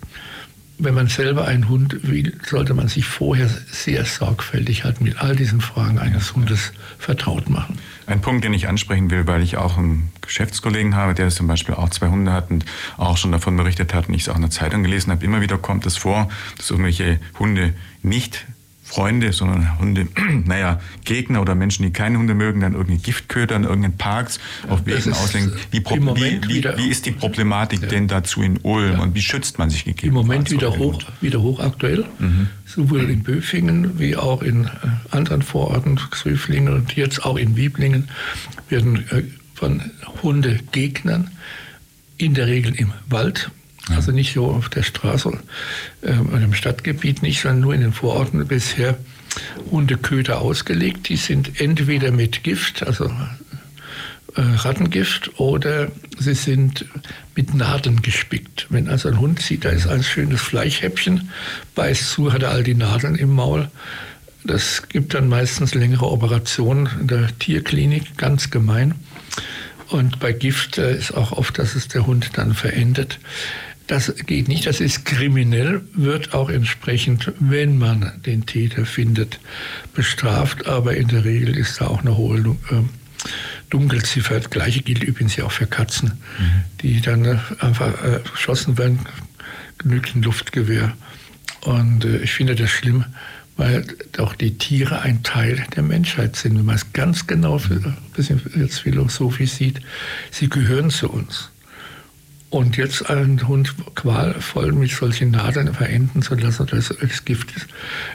wenn 0.79 0.95
man 0.95 1.07
selber 1.09 1.47
einen 1.47 1.69
Hund 1.69 1.97
will, 2.03 2.35
sollte 2.45 2.75
man 2.75 2.89
sich 2.89 3.07
vorher 3.07 3.49
sehr 3.71 4.05
sorgfältig 4.05 4.85
halt 4.85 5.01
mit 5.01 5.19
all 5.19 5.35
diesen 5.35 5.61
Fragen 5.61 5.99
eines 5.99 6.35
Hundes 6.35 6.73
vertraut 6.99 7.49
machen. 7.49 7.79
Ein 8.07 8.21
Punkt, 8.21 8.45
den 8.45 8.53
ich 8.53 8.69
ansprechen 8.69 9.11
will, 9.11 9.27
weil 9.27 9.43
ich 9.43 9.57
auch 9.57 9.79
einen 9.79 10.11
Geschäftskollegen 10.21 10.95
habe, 10.95 11.15
der 11.15 11.29
zum 11.31 11.47
Beispiel 11.47 11.75
auch 11.75 11.89
zwei 11.91 12.09
Hunde 12.09 12.33
hat 12.33 12.51
und 12.51 12.65
auch 12.99 13.17
schon 13.17 13.33
davon 13.33 13.57
berichtet 13.57 13.95
hat 13.95 14.09
und 14.09 14.15
ich 14.15 14.23
es 14.23 14.29
auch 14.29 14.37
in 14.37 14.43
der 14.43 14.51
Zeitung 14.51 14.83
gelesen 14.83 15.11
habe, 15.11 15.25
immer 15.25 15.41
wieder 15.41 15.59
kommt 15.59 15.87
es 15.87 15.97
vor, 15.97 16.29
dass 16.57 16.71
irgendwelche 16.71 17.21
Hunde 17.39 17.75
nicht 18.03 18.47
Freunde, 18.87 19.33
sondern 19.33 19.79
Hunde, 19.81 20.07
naja, 20.45 20.81
Gegner 21.05 21.43
oder 21.43 21.57
Menschen, 21.57 21.83
die 21.83 21.91
keine 21.91 22.19
Hunde 22.19 22.35
mögen, 22.35 22.61
dann 22.61 22.75
irgendwie 22.75 22.99
Giftköder 22.99 23.57
in 23.57 23.65
irgendeinen 23.65 23.97
Parks 23.97 24.39
auf 24.69 24.87
Wegen 24.87 25.13
auslegen. 25.13 25.53
Wie, 25.73 25.85
wie, 25.85 26.41
wie, 26.49 26.65
wie, 26.65 26.89
ist 26.89 27.05
die 27.05 27.11
Problematik 27.11 27.83
ja. 27.83 27.89
denn 27.89 28.07
dazu 28.07 28.43
in 28.43 28.59
Ulm 28.63 28.93
ja. 28.93 28.99
und 29.01 29.17
wie 29.17 29.23
schützt 29.23 29.59
man 29.59 29.71
sich 29.71 29.85
gegeben? 29.85 30.11
Im 30.11 30.15
Moment 30.15 30.53
wieder, 30.53 30.79
hoch, 30.79 31.03
wieder 31.21 31.43
hochaktuell, 31.43 32.05
mhm. 32.21 32.49
sowohl 32.65 33.11
in 33.11 33.25
Böfingen 33.25 33.99
wie 33.99 34.15
auch 34.15 34.41
in 34.43 34.67
äh, 34.67 34.69
anderen 35.11 35.43
Vororten, 35.43 35.97
Xöflingen 35.97 36.73
und 36.73 36.95
jetzt 36.95 37.25
auch 37.25 37.37
in 37.37 37.57
Wieblingen, 37.57 38.09
werden 38.69 39.05
äh, 39.11 39.25
von 39.55 39.83
Hundegegnern 40.23 41.33
in 42.19 42.35
der 42.35 42.47
Regel 42.47 42.73
im 42.77 42.93
Wald 43.09 43.51
also 43.95 44.13
nicht 44.13 44.35
so 44.35 44.47
auf 44.47 44.69
der 44.69 44.83
Straße 44.83 45.39
äh, 46.03 46.13
oder 46.13 46.43
im 46.43 46.55
Stadtgebiet 46.55 47.23
nicht, 47.23 47.41
sondern 47.41 47.61
nur 47.61 47.75
in 47.75 47.81
den 47.81 47.93
Vororten 47.93 48.47
bisher 48.47 48.97
Hundeköder 49.71 50.41
ausgelegt. 50.41 51.09
Die 51.09 51.17
sind 51.17 51.61
entweder 51.61 52.11
mit 52.11 52.43
Gift, 52.43 52.87
also 52.87 53.07
äh, 54.35 54.41
Rattengift, 54.41 55.39
oder 55.39 55.89
sie 56.19 56.35
sind 56.35 56.85
mit 57.35 57.55
Nadeln 57.55 58.03
gespickt. 58.03 58.67
Wenn 58.71 58.89
also 58.89 59.09
ein 59.09 59.21
Hund 59.21 59.41
sieht, 59.41 59.65
da 59.65 59.71
ist 59.71 59.87
ein 59.87 60.03
schönes 60.03 60.41
Fleischhäppchen, 60.41 61.31
beißt 61.75 62.11
zu, 62.11 62.33
hat 62.33 62.43
er 62.43 62.51
all 62.51 62.65
die 62.65 62.75
Nadeln 62.75 63.15
im 63.15 63.35
Maul. 63.35 63.71
Das 64.45 64.89
gibt 64.89 65.15
dann 65.15 65.29
meistens 65.29 65.75
längere 65.75 66.07
Operationen 66.11 66.89
in 67.01 67.07
der 67.09 67.37
Tierklinik, 67.39 68.17
ganz 68.17 68.51
gemein. 68.51 68.95
Und 69.89 70.19
bei 70.19 70.33
Gift 70.33 70.79
äh, 70.79 70.97
ist 70.97 71.13
auch 71.13 71.33
oft, 71.33 71.59
dass 71.59 71.75
es 71.75 71.89
der 71.89 72.07
Hund 72.07 72.31
dann 72.35 72.55
verendet. 72.55 73.19
Das 73.87 74.13
geht 74.27 74.49
nicht, 74.49 74.67
das 74.67 74.81
ist 74.81 75.05
kriminell, 75.05 75.83
wird 75.93 76.35
auch 76.35 76.51
entsprechend, 76.51 77.33
wenn 77.39 77.79
man 77.79 78.21
den 78.27 78.45
Täter 78.45 78.85
findet, 78.85 79.39
bestraft. 79.95 80.67
Aber 80.67 80.97
in 80.97 81.09
der 81.09 81.25
Regel 81.25 81.57
ist 81.57 81.81
da 81.81 81.87
auch 81.87 82.01
eine 82.01 82.17
hohe 82.17 82.39
äh, 82.39 82.83
Dunkelziffer. 83.71 84.41
Das 84.41 84.51
gleiche 84.51 84.83
gilt 84.83 85.05
übrigens 85.05 85.37
ja 85.37 85.45
auch 85.45 85.53
für 85.53 85.67
Katzen, 85.67 86.19
mhm. 86.39 86.65
die 86.83 87.01
dann 87.01 87.25
äh, 87.25 87.39
einfach 87.61 88.03
äh, 88.03 88.21
erschossen 88.29 88.77
werden, 88.77 88.99
genügend 89.79 90.25
Luftgewehr. 90.25 90.93
Und 91.61 92.05
ich 92.05 92.33
finde 92.33 92.55
das 92.55 92.71
schlimm, 92.71 93.05
weil 93.57 93.85
auch 94.19 94.35
die 94.35 94.59
Tiere 94.59 95.01
ein 95.01 95.23
Teil 95.23 95.65
der 95.75 95.83
Menschheit 95.83 96.37
sind. 96.37 96.57
Wenn 96.57 96.65
man 96.65 96.77
es 96.77 96.93
ganz 96.93 97.27
genau, 97.27 97.59
ein 97.59 97.97
bisschen 98.15 98.41
jetzt 98.57 98.81
philosophisch 98.81 99.51
sieht, 99.51 99.81
sie 100.31 100.49
gehören 100.49 100.91
zu 100.91 101.11
uns. 101.11 101.51
Und 102.57 102.79
jetzt 102.79 103.11
einen 103.11 103.47
Hund 103.47 103.75
qualvoll 103.97 104.73
mit 104.73 104.91
solchen 104.91 105.33
Nadeln 105.33 105.75
verenden 105.75 106.23
zu 106.23 106.35
lassen, 106.37 106.65
dass 106.65 106.91
es 106.91 107.23
Gift 107.27 107.55
ist, 107.55 107.67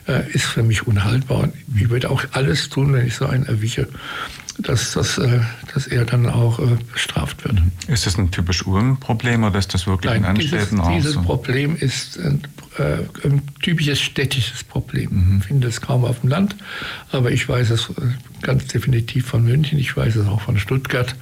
äh, 0.07 0.27
ist 0.31 0.45
für 0.45 0.63
mich 0.63 0.87
unhaltbar. 0.87 1.41
Und 1.41 1.53
ich 1.75 1.91
würde 1.91 2.09
auch 2.09 2.23
alles 2.31 2.67
tun, 2.67 2.91
wenn 2.91 3.05
ich 3.05 3.13
so 3.13 3.27
einen 3.27 3.45
erwische, 3.45 3.87
dass, 4.57 4.93
dass, 4.93 5.19
äh, 5.19 5.41
dass 5.75 5.85
er 5.85 6.05
dann 6.05 6.25
auch 6.25 6.57
äh, 6.57 6.75
bestraft 6.91 7.43
wird. 7.43 7.61
Ist 7.87 8.07
das 8.07 8.17
ein 8.17 8.31
typisch 8.31 8.65
Ulm-Problem 8.65 9.43
oder 9.43 9.59
ist 9.59 9.75
das 9.75 9.85
wirklich 9.85 10.11
Nein, 10.11 10.23
in 10.23 10.29
anderen 10.29 10.49
dieses, 10.49 10.87
dieses 10.91 11.13
so? 11.13 11.21
Problem 11.21 11.75
ist 11.75 12.17
ein, 12.17 12.41
äh, 12.79 13.27
ein 13.27 13.43
typisches 13.61 14.01
städtisches 14.01 14.63
Problem. 14.63 15.09
Mhm. 15.11 15.37
Ich 15.41 15.45
finde 15.45 15.67
es 15.67 15.81
kaum 15.81 16.03
auf 16.03 16.21
dem 16.21 16.29
Land, 16.29 16.55
aber 17.11 17.29
ich 17.29 17.47
weiß 17.47 17.69
es 17.69 17.89
äh, 17.89 17.93
ganz 18.41 18.65
definitiv 18.65 19.27
von 19.27 19.43
München, 19.43 19.77
ich 19.77 19.95
weiß 19.95 20.15
es 20.15 20.25
auch 20.25 20.41
von 20.41 20.57
Stuttgart, 20.57 21.15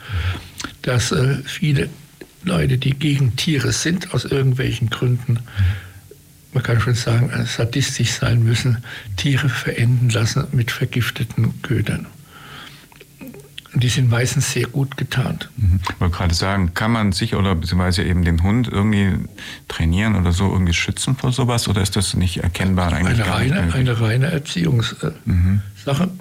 dass 0.83 1.11
äh, 1.11 1.39
viele 1.43 1.89
Leute, 2.43 2.77
die 2.77 2.91
gegen 2.91 3.35
Tiere 3.35 3.71
sind, 3.71 4.13
aus 4.13 4.25
irgendwelchen 4.25 4.89
Gründen, 4.89 5.39
man 6.53 6.63
kann 6.63 6.79
schon 6.79 6.95
sagen, 6.95 7.29
äh, 7.29 7.45
sadistisch 7.45 8.11
sein 8.11 8.43
müssen, 8.43 8.79
Tiere 9.17 9.49
verenden 9.49 10.09
lassen 10.09 10.45
mit 10.51 10.71
vergifteten 10.71 11.61
Ködern. 11.61 12.07
Und 13.71 13.83
die 13.83 13.89
sind 13.89 14.09
meistens 14.09 14.51
sehr 14.51 14.65
gut 14.65 14.97
getarnt. 14.97 15.49
Mhm. 15.57 15.79
Ich 15.83 15.99
wollte 16.01 16.15
gerade 16.15 16.33
sagen, 16.33 16.73
kann 16.73 16.91
man 16.91 17.11
sich 17.11 17.35
oder 17.35 17.53
beziehungsweise 17.53 18.03
eben 18.03 18.25
den 18.25 18.41
Hund 18.41 18.67
irgendwie 18.67 19.27
trainieren 19.67 20.15
oder 20.15 20.31
so 20.31 20.51
irgendwie 20.51 20.73
schützen 20.73 21.15
vor 21.15 21.31
sowas 21.31 21.67
oder 21.67 21.81
ist 21.81 21.95
das 21.95 22.15
nicht 22.15 22.37
erkennbar 22.37 22.91
eigentlich 22.91 23.21
Eine 23.21 23.31
reine, 23.31 23.73
eine 23.73 24.01
reine 24.01 24.31
Erziehungssache. 24.31 25.13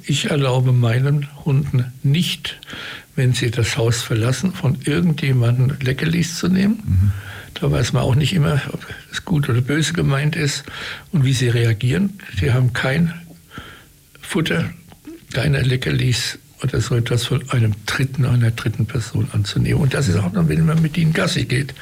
Ich 0.02 0.30
erlaube 0.30 0.72
meinen 0.72 1.26
Hunden 1.46 1.86
nicht, 2.02 2.60
wenn 3.18 3.32
sie 3.32 3.50
das 3.50 3.76
Haus 3.76 4.00
verlassen, 4.00 4.52
von 4.52 4.78
irgendjemandem 4.84 5.76
Leckerlis 5.80 6.38
zu 6.38 6.46
nehmen. 6.46 7.12
Da 7.54 7.68
weiß 7.68 7.92
man 7.92 8.04
auch 8.04 8.14
nicht 8.14 8.32
immer, 8.32 8.62
ob 8.72 8.86
es 9.10 9.24
gut 9.24 9.48
oder 9.48 9.60
böse 9.60 9.92
gemeint 9.92 10.36
ist 10.36 10.62
und 11.10 11.24
wie 11.24 11.32
sie 11.32 11.48
reagieren. 11.48 12.20
Sie 12.38 12.52
haben 12.52 12.72
kein 12.72 13.12
Futter, 14.22 14.70
keine 15.32 15.62
Leckerlis 15.62 16.38
oder 16.62 16.80
so 16.80 16.94
etwas 16.94 17.24
von 17.24 17.42
einem 17.50 17.74
dritten, 17.86 18.24
einer 18.24 18.52
dritten 18.52 18.86
Person 18.86 19.28
anzunehmen. 19.32 19.82
Und 19.82 19.94
das 19.94 20.06
ist 20.06 20.16
auch 20.16 20.32
dann, 20.32 20.48
wenn 20.48 20.64
man 20.64 20.80
mit 20.80 20.96
ihnen 20.96 21.12
Gassi 21.12 21.44
geht. 21.44 21.74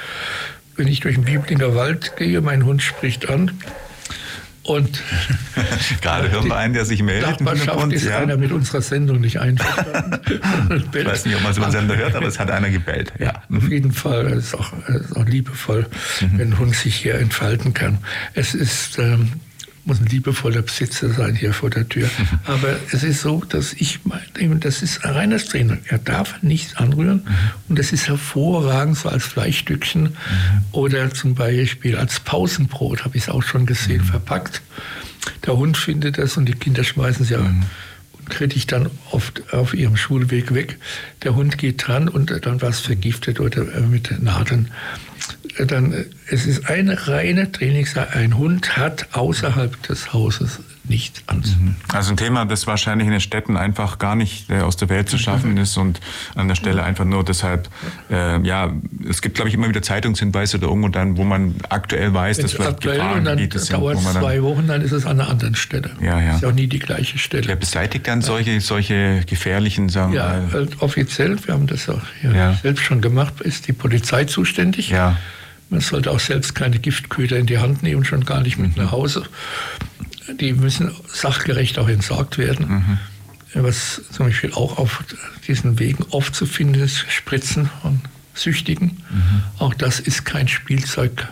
Wenn 0.74 0.88
ich 0.88 1.00
durch 1.00 1.16
den 1.16 1.24
Bieblinger 1.24 1.74
Wald 1.74 2.16
gehe, 2.16 2.40
mein 2.40 2.64
Hund 2.64 2.80
spricht 2.82 3.28
an 3.28 3.50
und 4.66 5.02
Gerade 6.02 6.30
hören 6.30 6.46
wir 6.46 6.56
einen, 6.56 6.74
der 6.74 6.84
sich 6.84 7.02
meldet. 7.02 7.30
Nachbarschaft 7.30 7.60
Hintergrund, 7.60 7.92
ist 7.92 8.04
ja. 8.04 8.18
einer 8.18 8.36
mit 8.36 8.52
unserer 8.52 8.82
Sendung 8.82 9.20
nicht 9.20 9.40
einverstanden. 9.40 10.20
Ich 10.92 11.06
weiß 11.06 11.26
nicht, 11.26 11.36
ob 11.36 11.42
man 11.42 11.54
so 11.54 11.62
einen 11.62 11.72
Sender 11.72 11.96
hört, 11.96 12.14
aber 12.14 12.26
es 12.26 12.38
hat 12.38 12.50
einer 12.50 12.70
gebellt. 12.70 13.12
Ja. 13.18 13.42
Mhm. 13.48 13.58
Auf 13.58 13.68
jeden 13.68 13.92
Fall, 13.92 14.26
es 14.26 14.46
ist 14.46 14.54
auch, 14.54 14.72
es 14.88 15.06
ist 15.06 15.16
auch 15.16 15.26
liebevoll, 15.26 15.86
wenn 16.20 16.52
ein 16.52 16.58
Hund 16.58 16.74
sich 16.74 16.96
hier 16.96 17.14
entfalten 17.16 17.74
kann. 17.74 17.98
Es 18.34 18.54
ist, 18.54 18.98
ähm, 18.98 19.32
muss 19.86 20.00
ein 20.00 20.06
liebevoller 20.06 20.62
Besitzer 20.62 21.08
sein 21.10 21.34
hier 21.34 21.52
vor 21.52 21.70
der 21.70 21.88
Tür. 21.88 22.10
Aber 22.44 22.76
es 22.92 23.02
ist 23.04 23.22
so, 23.22 23.42
dass 23.48 23.72
ich 23.72 24.00
meine, 24.04 24.56
das 24.56 24.82
ist 24.82 25.04
ein 25.04 25.12
reines 25.12 25.46
Training. 25.46 25.78
Er 25.86 25.98
darf 25.98 26.42
nichts 26.42 26.76
anrühren 26.76 27.22
und 27.68 27.78
das 27.78 27.92
ist 27.92 28.08
hervorragend 28.08 28.98
so 28.98 29.08
als 29.08 29.24
Fleischstückchen 29.24 30.16
oder 30.72 31.10
zum 31.14 31.34
Beispiel 31.34 31.96
als 31.96 32.20
Pausenbrot, 32.20 33.04
habe 33.04 33.16
ich 33.16 33.24
es 33.24 33.28
auch 33.28 33.42
schon 33.42 33.64
gesehen, 33.64 34.04
verpackt. 34.04 34.60
Der 35.46 35.56
Hund 35.56 35.76
findet 35.76 36.18
das 36.18 36.36
und 36.36 36.46
die 36.46 36.54
Kinder 36.54 36.84
schmeißen 36.84 37.24
es 37.24 37.30
ja 37.30 37.40
kritisch 38.28 38.66
dann 38.66 38.90
oft 39.10 39.52
auf 39.54 39.72
ihrem 39.72 39.96
Schulweg 39.96 40.52
weg. 40.52 40.78
Der 41.22 41.34
Hund 41.34 41.58
geht 41.58 41.86
dran 41.86 42.08
und 42.08 42.44
dann 42.44 42.60
war 42.60 42.70
es 42.70 42.80
vergiftet 42.80 43.40
oder 43.40 43.72
äh, 43.74 43.80
mit 43.80 44.20
Nadeln. 44.22 44.70
Dann, 45.58 45.94
es 46.28 46.46
ist 46.46 46.68
eine 46.68 47.08
reine 47.08 47.50
Trainingssache. 47.50 48.12
Ein 48.14 48.36
Hund 48.36 48.76
hat 48.76 49.08
außerhalb 49.12 49.82
des 49.84 50.12
Hauses 50.12 50.60
nichts 50.88 51.20
anzunehmen. 51.26 51.76
Also 51.92 52.12
ein 52.12 52.16
Thema, 52.16 52.44
das 52.44 52.68
wahrscheinlich 52.68 53.06
in 53.06 53.10
den 53.10 53.20
Städten 53.20 53.56
einfach 53.56 53.98
gar 53.98 54.14
nicht 54.14 54.48
äh, 54.50 54.60
aus 54.60 54.76
der 54.76 54.88
Welt 54.88 55.08
zu 55.08 55.18
schaffen 55.18 55.56
ist 55.56 55.76
und 55.78 55.98
an 56.36 56.46
der 56.46 56.54
Stelle 56.54 56.84
einfach 56.84 57.04
nur 57.04 57.24
deshalb, 57.24 57.68
äh, 58.08 58.40
ja, 58.46 58.72
es 59.08 59.20
gibt, 59.20 59.34
glaube 59.34 59.48
ich, 59.48 59.54
immer 59.56 59.68
wieder 59.68 59.82
Zeitungshinweise 59.82 60.58
oder 60.58 60.68
irgendwo 60.68 60.86
dann, 60.88 61.16
wo 61.16 61.24
man 61.24 61.56
aktuell 61.70 62.14
weiß, 62.14 62.38
dass 62.38 62.52
vielleicht 62.52 62.70
aktuell 62.70 63.00
und 63.00 63.06
dann 63.06 63.14
Gefahrengebiete 63.14 63.58
sind, 63.58 63.76
dauert 63.76 63.96
dann 63.96 64.12
zwei 64.22 64.42
Wochen, 64.44 64.68
dann 64.68 64.80
ist 64.80 64.92
es 64.92 65.06
an 65.06 65.18
einer 65.18 65.28
anderen 65.28 65.56
Stelle. 65.56 65.90
Ja, 66.00 66.20
ja. 66.20 66.36
Ist 66.36 66.42
ja 66.42 66.50
auch 66.50 66.54
nie 66.54 66.68
die 66.68 66.78
gleiche 66.78 67.18
Stelle. 67.18 67.48
Wer 67.48 67.56
beseitigt 67.56 68.06
dann 68.06 68.22
solche, 68.22 68.60
solche 68.60 69.24
gefährlichen, 69.26 69.88
sagen 69.88 70.12
wir 70.12 70.20
Ja, 70.20 70.40
mal, 70.52 70.62
äh, 70.64 70.68
offiziell, 70.78 71.36
wir 71.46 71.54
haben 71.54 71.66
das 71.66 71.88
auch 71.88 72.02
hier 72.20 72.30
Ja. 72.32 72.54
selbst 72.62 72.84
schon 72.84 73.00
gemacht, 73.00 73.40
ist 73.40 73.66
die 73.66 73.72
Polizei 73.72 74.24
zuständig. 74.24 74.90
ja, 74.90 75.16
Man 75.68 75.80
sollte 75.80 76.10
auch 76.10 76.20
selbst 76.20 76.54
keine 76.54 76.78
Giftköder 76.78 77.38
in 77.38 77.46
die 77.46 77.58
Hand 77.58 77.82
nehmen, 77.82 78.04
schon 78.04 78.24
gar 78.24 78.42
nicht 78.42 78.58
mit 78.58 78.76
nach 78.76 78.92
Hause. 78.92 79.24
Die 80.40 80.52
müssen 80.52 80.92
sachgerecht 81.08 81.78
auch 81.78 81.88
entsorgt 81.88 82.38
werden. 82.38 82.98
Was 83.54 84.02
zum 84.12 84.26
Beispiel 84.26 84.52
auch 84.52 84.78
auf 84.78 85.02
diesen 85.48 85.78
Wegen 85.78 86.04
oft 86.10 86.34
zu 86.34 86.46
finden 86.46 86.80
ist, 86.80 87.04
Spritzen 87.08 87.70
von 87.82 88.00
Süchtigen. 88.34 89.02
Auch 89.58 89.74
das 89.74 89.98
ist 89.98 90.24
kein 90.24 90.46
Spielzeug. 90.46 91.28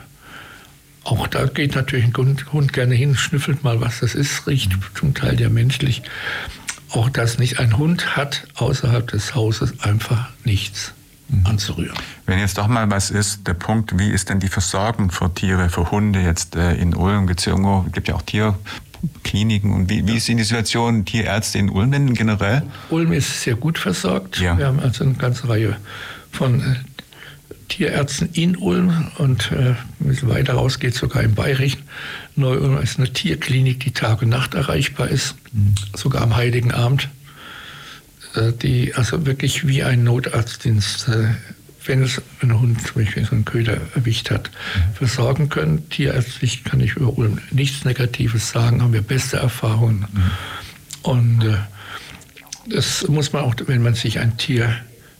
Auch 1.04 1.26
da 1.26 1.46
geht 1.46 1.74
natürlich 1.74 2.06
ein 2.06 2.16
Hund, 2.16 2.52
Hund 2.52 2.72
gerne 2.72 2.94
hin, 2.94 3.14
schnüffelt 3.14 3.62
mal, 3.62 3.80
was 3.80 4.00
das 4.00 4.14
ist, 4.14 4.46
riecht 4.46 4.72
zum 4.94 5.12
Teil 5.14 5.38
ja 5.38 5.50
menschlich. 5.50 6.02
Auch 6.88 7.10
das 7.10 7.38
nicht. 7.38 7.58
Ein 7.58 7.76
Hund 7.76 8.16
hat 8.16 8.46
außerhalb 8.54 9.06
des 9.08 9.34
Hauses 9.34 9.80
einfach 9.80 10.28
nichts 10.44 10.94
anzurühren. 11.44 11.96
Wenn 12.26 12.38
jetzt 12.38 12.58
doch 12.58 12.68
mal 12.68 12.90
was 12.90 13.10
ist, 13.10 13.46
der 13.46 13.54
Punkt, 13.54 13.98
wie 13.98 14.10
ist 14.10 14.30
denn 14.30 14.40
die 14.40 14.48
Versorgung 14.48 15.10
für 15.10 15.32
Tiere, 15.34 15.68
für 15.68 15.90
Hunde 15.90 16.20
jetzt 16.20 16.56
äh, 16.56 16.74
in 16.74 16.94
Ulm? 16.94 17.28
Irgendwo, 17.28 17.82
gibt 17.92 18.08
ja 18.08 18.14
auch 18.14 18.22
Tierkliniken 18.22 19.72
und 19.72 19.90
wie, 19.90 20.06
wie 20.06 20.16
ist 20.16 20.28
die 20.28 20.42
Situation 20.42 21.04
Tierärzte 21.04 21.58
in 21.58 21.70
Ulm 21.70 21.90
denn 21.92 22.14
generell? 22.14 22.62
Ulm 22.90 23.12
ist 23.12 23.42
sehr 23.42 23.56
gut 23.56 23.78
versorgt. 23.78 24.38
Ja. 24.38 24.56
Wir 24.56 24.66
haben 24.66 24.80
also 24.80 25.04
eine 25.04 25.14
ganze 25.14 25.48
Reihe 25.48 25.76
von 26.30 26.60
äh, 26.60 26.74
Tierärzten 27.68 28.28
in 28.32 28.56
Ulm 28.56 29.10
und 29.18 29.50
äh, 29.52 29.70
ein 29.70 29.76
bisschen 29.98 30.28
weiter 30.28 30.54
raus 30.54 30.78
geht 30.78 30.94
sogar 30.94 31.22
im 31.22 31.34
Bayerischen. 31.34 31.82
Neu-Ulm 32.36 32.78
ist 32.78 32.98
eine 32.98 33.12
Tierklinik, 33.12 33.80
die 33.80 33.92
Tag 33.92 34.22
und 34.22 34.28
Nacht 34.28 34.54
erreichbar 34.54 35.08
ist, 35.08 35.34
sogar 35.94 36.22
am 36.22 36.36
Heiligen 36.36 36.72
Abend, 36.72 37.08
die 38.62 38.94
also 38.94 39.26
wirklich 39.26 39.66
wie 39.66 39.82
ein 39.82 40.04
Notarztdienst, 40.04 41.08
äh, 41.08 41.28
wenn 41.86 42.02
es 42.02 42.20
ein 42.40 42.58
Hund 42.58 42.86
zum 42.86 43.04
Beispiel 43.04 43.24
so 43.24 43.32
einen 43.32 43.44
Köder 43.44 43.76
erwischt 43.94 44.30
hat, 44.30 44.50
versorgen 44.94 45.50
können. 45.50 45.88
Tierärztlich 45.90 46.64
kann 46.64 46.80
ich 46.80 46.96
über 46.96 47.16
Ulm 47.18 47.38
nichts 47.50 47.84
Negatives 47.84 48.50
sagen, 48.50 48.82
haben 48.82 48.92
wir 48.92 49.02
beste 49.02 49.36
Erfahrungen. 49.36 50.06
Und 51.02 51.44
äh, 51.44 51.56
das 52.68 53.06
muss 53.08 53.32
man 53.32 53.44
auch, 53.44 53.54
wenn 53.66 53.82
man 53.82 53.94
sich 53.94 54.18
ein 54.18 54.36
Tier 54.38 54.74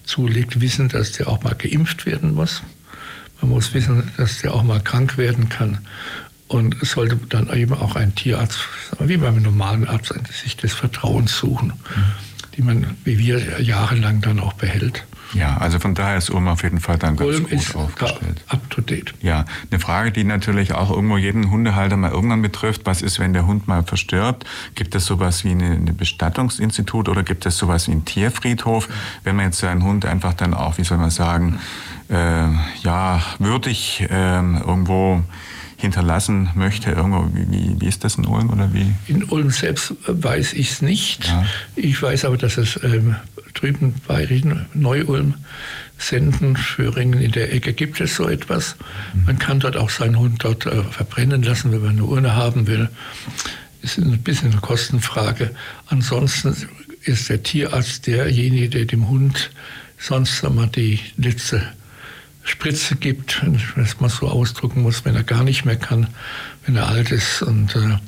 zulegt, 0.05 0.61
wissen, 0.61 0.89
dass 0.89 1.13
der 1.13 1.29
auch 1.29 1.43
mal 1.43 1.55
geimpft 1.55 2.07
werden 2.07 2.35
muss. 2.35 2.63
Man 3.41 3.51
muss 3.51 3.75
wissen, 3.75 4.11
dass 4.17 4.41
der 4.41 4.55
auch 4.55 4.63
mal 4.63 4.81
krank 4.81 5.19
werden 5.19 5.49
kann. 5.49 5.79
Und 6.49 6.81
es 6.83 6.93
sollte 6.93 7.19
dann 7.29 7.53
eben 7.53 7.75
auch 7.75 7.97
ein 7.97 8.15
Tierarzt, 8.15 8.59
wie 9.01 9.17
beim 9.17 9.43
normalen 9.43 9.87
Arzt, 9.89 10.15
sich 10.31 10.57
des 10.57 10.73
Vertrauens 10.73 11.37
suchen, 11.37 11.73
die 12.57 12.63
man, 12.63 12.97
wie 13.05 13.19
wir, 13.19 13.61
jahrelang 13.61 14.21
dann 14.21 14.41
auch 14.41 14.53
behält. 14.55 15.05
Ja, 15.33 15.57
also 15.57 15.81
von 15.81 15.95
daher 15.95 16.17
ist 16.17 16.31
Ulm 16.31 16.47
auf 16.47 16.63
jeden 16.63 16.79
Fall 16.79 16.97
dann 16.97 17.17
ganz 17.17 17.29
Ulm 17.29 17.43
gut 17.45 17.53
ist 17.53 17.75
aufgestellt. 17.75 18.45
up 18.49 18.71
to 18.71 18.81
date. 18.81 19.15
Ja, 19.21 19.45
eine 19.71 19.81
Frage, 19.81 20.13
die 20.13 20.23
natürlich 20.23 20.75
auch 20.75 20.91
irgendwo 20.91 21.17
jeden 21.17 21.51
Hundehalter 21.51 21.97
mal 21.97 22.13
irgendwann 22.13 22.41
betrifft. 22.43 22.83
Was 22.85 23.03
ist, 23.03 23.19
wenn 23.19 23.33
der 23.33 23.47
Hund 23.47 23.67
mal 23.67 23.83
verstirbt? 23.83 24.45
Gibt 24.77 24.95
es 24.95 25.07
sowas 25.07 25.45
wie 25.45 25.51
eine 25.51 25.93
Bestattungsinstitut 25.93 27.09
oder 27.09 27.25
gibt 27.25 27.47
es 27.47 27.59
sowas 27.59 27.89
wie 27.89 27.93
einen 27.93 28.05
Tierfriedhof? 28.05 28.89
Wenn 29.25 29.35
man 29.35 29.47
jetzt 29.47 29.59
seinen 29.59 29.83
Hund 29.83 30.07
einfach 30.07 30.35
dann 30.35 30.55
auch, 30.55 30.79
wie 30.79 30.85
soll 30.85 30.99
man 30.99 31.11
sagen, 31.11 31.59
äh, 32.09 32.47
ja, 32.83 33.21
würdig 33.39 34.07
ähm, 34.11 34.63
irgendwo 34.65 35.23
hinterlassen 35.85 36.51
möchte, 36.55 36.91
irgendwo, 36.91 37.29
wie, 37.33 37.81
wie, 37.81 37.87
ist 37.87 38.05
das 38.05 38.17
in 38.17 38.27
Ulm 38.27 38.51
oder 38.51 38.73
wie? 38.73 38.93
In 39.07 39.25
Ulm 39.25 39.51
selbst 39.51 39.91
äh, 39.91 39.95
weiß 40.07 40.53
ich 40.55 40.73
es 40.73 40.83
nicht. 40.83 41.27
Ja. 41.27 41.47
Ich 41.77 42.01
weiß 42.01 42.25
aber, 42.25 42.37
dass 42.37 42.57
es 42.57 42.79
ähm, 42.83 43.17
drüben 43.55 43.95
bei 44.07 44.27
Neu-Ulm, 44.75 45.35
Senden, 45.97 46.57
Föhringen 46.57 47.21
in 47.21 47.31
der 47.31 47.53
Ecke 47.53 47.73
gibt 47.73 48.01
es 48.01 48.17
so 48.17 48.29
etwas. 48.29 48.77
Man 49.27 49.39
kann 49.39 49.61
dort 49.61 49.77
auch 49.77 49.91
seinen 49.91 50.19
Hund 50.19 50.45
dort 50.45 50.67
äh, 50.67 50.83
verbrennen 50.83 51.43
lassen, 51.43 51.73
wenn 51.73 51.81
man 51.81 51.91
eine 51.91 52.05
Urne 52.05 52.35
haben 52.35 52.67
will. 52.67 52.89
Das 53.81 53.97
ist 53.97 54.05
ein 54.05 54.19
bisschen 54.19 54.53
eine 54.53 54.61
Kostenfrage. 54.61 55.53
Ansonsten 55.87 56.57
ist 57.03 57.29
der 57.29 57.43
Tierarzt 57.43 58.07
derjenige, 58.07 58.69
der 58.71 58.85
dem 58.87 59.09
Hund 59.09 59.51
sonst 59.99 60.45
einmal 60.45 60.69
die 60.69 60.99
letzte 61.17 61.63
Spritze 62.45 62.97
gibt, 62.97 63.43
wenn 63.43 63.55
ich 63.55 63.65
das 63.75 64.01
mal 64.01 64.11
so 64.11 64.29
ausdrücken 64.29 64.83
muss, 64.83 65.05
wenn 65.05 65.17
er 65.17 65.25
gar 65.25 65.45
nicht 65.45 65.65
mehr 65.65 65.77
kann, 65.77 66.09
wenn 66.67 66.77
er 66.77 66.89
alt 66.89 67.11
ist. 67.11 67.43
Und 67.43 67.75
äh, 67.75 67.99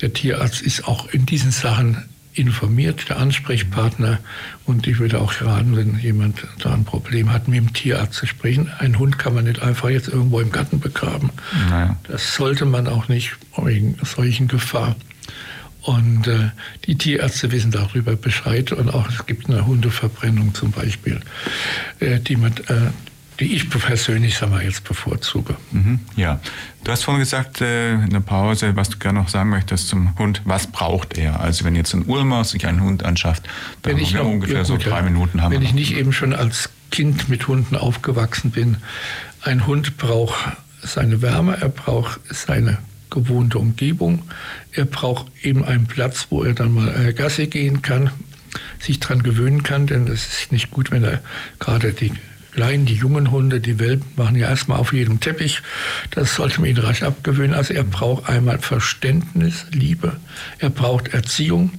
der 0.00 0.12
Tierarzt 0.12 0.62
ist 0.62 0.86
auch 0.86 1.08
in 1.08 1.26
diesen 1.26 1.50
Sachen 1.50 2.04
informiert, 2.34 3.08
der 3.08 3.18
Ansprechpartner. 3.18 4.18
Und 4.64 4.86
ich 4.86 4.98
würde 4.98 5.20
auch 5.20 5.40
raten, 5.40 5.76
wenn 5.76 5.98
jemand 5.98 6.46
da 6.58 6.72
ein 6.72 6.84
Problem 6.84 7.32
hat, 7.32 7.48
mit 7.48 7.58
dem 7.58 7.72
Tierarzt 7.72 8.14
zu 8.14 8.26
sprechen. 8.26 8.70
Einen 8.78 8.98
Hund 8.98 9.18
kann 9.18 9.34
man 9.34 9.44
nicht 9.44 9.60
einfach 9.60 9.88
jetzt 9.88 10.08
irgendwo 10.08 10.40
im 10.40 10.50
Garten 10.50 10.80
begraben. 10.80 11.30
Naja. 11.68 11.96
Das 12.04 12.34
sollte 12.34 12.64
man 12.64 12.86
auch 12.86 13.08
nicht 13.08 13.36
wegen 13.56 13.96
solchen 14.02 14.48
Gefahr. 14.48 14.96
Und 15.82 16.26
äh, 16.28 16.50
die 16.86 16.96
Tierärzte 16.96 17.52
wissen 17.52 17.70
darüber 17.70 18.16
Bescheid 18.16 18.72
und 18.72 18.92
auch 18.92 19.08
es 19.10 19.26
gibt 19.26 19.50
eine 19.50 19.66
Hundeverbrennung 19.66 20.54
zum 20.54 20.70
Beispiel, 20.70 21.20
äh, 22.00 22.20
die, 22.20 22.36
man, 22.36 22.52
äh, 22.68 22.90
die 23.40 23.54
ich 23.54 23.68
persönlich 23.68 24.36
sag 24.36 24.50
mal, 24.50 24.62
jetzt 24.62 24.84
bevorzuge. 24.84 25.56
Mhm, 25.72 26.00
ja, 26.16 26.40
du 26.84 26.92
hast 26.92 27.04
vorhin 27.04 27.20
gesagt 27.20 27.60
äh, 27.60 27.94
in 27.94 28.10
der 28.10 28.20
Pause, 28.20 28.76
was 28.76 28.90
du 28.90 28.98
gerne 28.98 29.20
noch 29.20 29.28
sagen 29.28 29.50
möchtest 29.50 29.88
zum 29.88 30.16
Hund. 30.18 30.42
Was 30.44 30.66
braucht 30.68 31.18
er? 31.18 31.40
Also 31.40 31.64
wenn 31.64 31.74
jetzt 31.74 31.94
ein 31.94 32.04
Ulmer 32.04 32.44
sich 32.44 32.66
einen 32.66 32.82
Hund 32.82 33.04
anschafft, 33.04 33.44
dann 33.82 33.96
wenn 33.96 34.02
ich 34.02 34.14
noch, 34.14 34.24
ungefähr 34.24 34.58
ja, 34.58 34.64
so 34.64 34.76
drei 34.76 35.02
Minuten 35.02 35.42
haben 35.42 35.52
Wenn 35.52 35.60
wir 35.60 35.68
ich 35.68 35.74
nicht 35.74 35.96
eben 35.96 36.12
schon 36.12 36.32
als 36.32 36.70
Kind 36.90 37.28
mit 37.28 37.48
Hunden 37.48 37.76
aufgewachsen 37.76 38.50
bin, 38.52 38.76
ein 39.42 39.66
Hund 39.66 39.96
braucht 39.96 40.56
seine 40.82 41.22
Wärme, 41.22 41.56
er 41.60 41.70
braucht 41.70 42.20
seine 42.30 42.78
gewohnte 43.10 43.58
Umgebung. 43.58 44.22
Er 44.72 44.84
braucht 44.84 45.26
eben 45.42 45.64
einen 45.64 45.86
Platz, 45.86 46.26
wo 46.30 46.42
er 46.42 46.52
dann 46.52 46.72
mal 46.72 47.08
äh, 47.08 47.12
Gasse 47.12 47.46
gehen 47.46 47.80
kann, 47.80 48.10
sich 48.80 49.00
daran 49.00 49.22
gewöhnen 49.22 49.62
kann, 49.62 49.86
denn 49.86 50.06
es 50.08 50.26
ist 50.26 50.52
nicht 50.52 50.70
gut, 50.70 50.90
wenn 50.90 51.04
er 51.04 51.22
gerade 51.58 51.92
die 51.92 52.12
kleinen, 52.54 52.86
die 52.86 52.94
jungen 52.94 53.30
Hunde, 53.30 53.60
die 53.60 53.78
Welpen 53.78 54.06
machen 54.16 54.36
ja 54.36 54.48
erstmal 54.48 54.78
auf 54.78 54.92
jedem 54.92 55.20
Teppich. 55.20 55.60
Das 56.10 56.34
sollte 56.36 56.60
man 56.60 56.70
ihn 56.70 56.78
rasch 56.78 57.02
abgewöhnen. 57.02 57.54
Also 57.54 57.74
er 57.74 57.84
braucht 57.84 58.28
einmal 58.28 58.58
Verständnis, 58.58 59.66
Liebe, 59.72 60.16
er 60.58 60.70
braucht 60.70 61.08
Erziehung. 61.08 61.72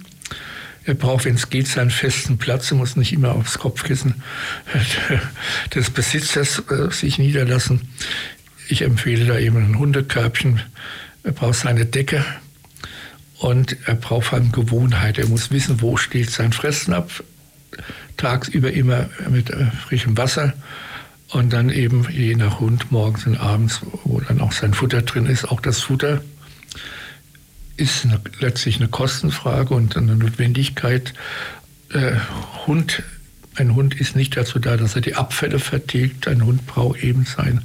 Er 0.87 0.93
braucht, 0.93 1.25
wenn 1.25 1.33
es 1.33 1.49
geht, 1.49 1.67
seinen 1.67 1.89
festen 1.89 2.37
Platz. 2.37 2.69
Er 2.69 2.77
muss 2.77 2.95
nicht 2.95 3.11
immer 3.11 3.31
aufs 3.31 3.57
Kopfkissen 3.57 4.21
des 5.75 5.89
Besitzers 5.89 6.61
äh, 6.69 6.91
sich 6.91 7.17
niederlassen. 7.17 7.81
Ich 8.67 8.83
empfehle 8.83 9.25
da 9.25 9.39
eben 9.39 9.57
ein 9.57 9.79
Hundekörbchen. 9.79 10.61
Er 11.23 11.31
braucht 11.31 11.55
seine 11.55 11.87
Decke 11.87 12.23
und 13.39 13.77
er 13.87 13.95
braucht 13.95 14.27
vor 14.27 14.37
allem 14.37 14.51
Gewohnheit. 14.51 15.17
Er 15.17 15.27
muss 15.27 15.49
wissen, 15.49 15.81
wo 15.81 15.97
steht 15.97 16.29
sein 16.29 16.53
Fressen 16.53 16.93
ab. 16.93 17.23
Tagsüber 18.17 18.71
immer 18.71 19.09
mit 19.29 19.49
äh, 19.49 19.65
frischem 19.87 20.17
Wasser 20.17 20.53
und 21.29 21.51
dann 21.53 21.69
eben 21.69 22.07
je 22.11 22.35
nach 22.35 22.59
Hund 22.59 22.91
morgens 22.91 23.25
und 23.25 23.37
abends, 23.37 23.81
wo 24.03 24.19
dann 24.21 24.41
auch 24.41 24.51
sein 24.51 24.73
Futter 24.73 25.01
drin 25.01 25.25
ist. 25.25 25.45
Auch 25.45 25.59
das 25.59 25.79
Futter 25.79 26.21
ist 27.77 28.05
eine, 28.05 28.21
letztlich 28.39 28.77
eine 28.77 28.87
Kostenfrage 28.87 29.73
und 29.73 29.97
eine 29.97 30.15
Notwendigkeit. 30.15 31.13
Äh, 31.91 32.13
Hund 32.65 33.03
ein 33.57 33.73
Hund 33.75 33.93
ist 33.99 34.15
nicht 34.15 34.35
dazu 34.37 34.59
da, 34.59 34.77
dass 34.77 34.95
er 34.95 35.01
die 35.01 35.15
Abfälle 35.15 35.59
vertilgt. 35.59 36.27
Ein 36.27 36.43
Hund 36.45 36.65
braucht 36.67 37.01
eben 37.03 37.25
sein 37.25 37.61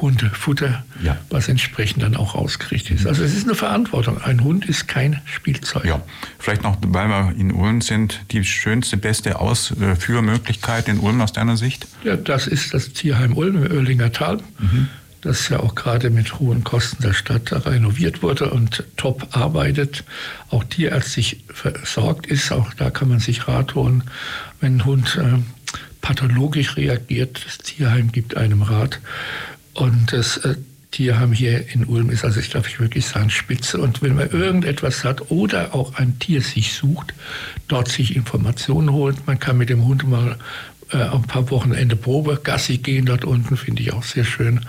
Hundefutter, 0.00 0.84
Ja. 1.02 1.16
was 1.30 1.48
entsprechend 1.48 2.02
dann 2.02 2.16
auch 2.16 2.34
ausgerichtet 2.34 3.00
ist. 3.00 3.06
Also 3.06 3.22
es 3.24 3.34
ist 3.34 3.44
eine 3.44 3.54
Verantwortung. 3.54 4.20
Ein 4.20 4.42
Hund 4.44 4.66
ist 4.66 4.88
kein 4.88 5.20
Spielzeug. 5.24 5.84
Ja, 5.84 6.02
vielleicht 6.38 6.62
noch, 6.62 6.76
weil 6.86 7.08
wir 7.08 7.34
in 7.38 7.52
Ulm 7.52 7.80
sind, 7.80 8.20
die 8.30 8.44
schönste, 8.44 8.96
beste 8.96 9.38
Ausführmöglichkeit 9.40 10.88
in 10.88 10.98
Ulm 11.00 11.20
aus 11.20 11.32
deiner 11.32 11.56
Sicht? 11.56 11.86
Ja, 12.04 12.16
das 12.16 12.46
ist 12.46 12.74
das 12.74 12.92
Tierheim 12.92 13.36
Ulm 13.36 13.64
im 13.64 13.72
Oerlinger 13.72 14.12
Tal. 14.12 14.38
Das 15.22 15.48
ja 15.48 15.58
auch 15.60 15.74
gerade 15.74 16.10
mit 16.10 16.38
hohen 16.38 16.62
Kosten 16.62 17.02
der 17.02 17.12
Stadt 17.12 17.50
renoviert 17.66 18.22
wurde 18.22 18.50
und 18.50 18.84
top 18.96 19.28
arbeitet, 19.32 20.04
auch 20.50 20.62
tierärztlich 20.62 21.42
versorgt 21.52 22.26
ist. 22.26 22.52
Auch 22.52 22.72
da 22.74 22.90
kann 22.90 23.08
man 23.08 23.18
sich 23.18 23.48
Rat 23.48 23.74
holen, 23.74 24.04
wenn 24.60 24.76
ein 24.76 24.84
Hund 24.84 25.16
äh, 25.16 25.38
pathologisch 26.00 26.76
reagiert. 26.76 27.42
Das 27.44 27.58
Tierheim 27.58 28.12
gibt 28.12 28.36
einem 28.36 28.62
Rat. 28.62 29.00
Und 29.74 30.12
das 30.12 30.38
äh, 30.38 30.56
Tierheim 30.90 31.32
hier 31.32 31.68
in 31.74 31.84
Ulm 31.84 32.10
ist, 32.10 32.24
also 32.24 32.40
ich 32.40 32.50
darf 32.50 32.68
ich 32.68 32.80
wirklich 32.80 33.06
sagen, 33.06 33.28
spitze. 33.28 33.78
Und 33.78 34.02
wenn 34.02 34.14
man 34.14 34.30
irgendetwas 34.30 35.04
hat 35.04 35.30
oder 35.30 35.74
auch 35.74 35.94
ein 35.96 36.18
Tier 36.18 36.40
sich 36.40 36.74
sucht, 36.74 37.12
dort 37.68 37.88
sich 37.88 38.16
Informationen 38.16 38.92
holt, 38.92 39.26
man 39.26 39.38
kann 39.38 39.58
mit 39.58 39.68
dem 39.68 39.84
Hund 39.84 40.08
mal 40.08 40.38
äh, 40.92 40.98
ein 40.98 41.22
paar 41.22 41.50
Wochenende 41.50 41.96
Probe, 41.96 42.40
Gassi 42.42 42.78
gehen 42.78 43.06
dort 43.06 43.24
unten, 43.24 43.56
finde 43.56 43.82
ich 43.82 43.92
auch 43.92 44.04
sehr 44.04 44.24
schön. 44.24 44.60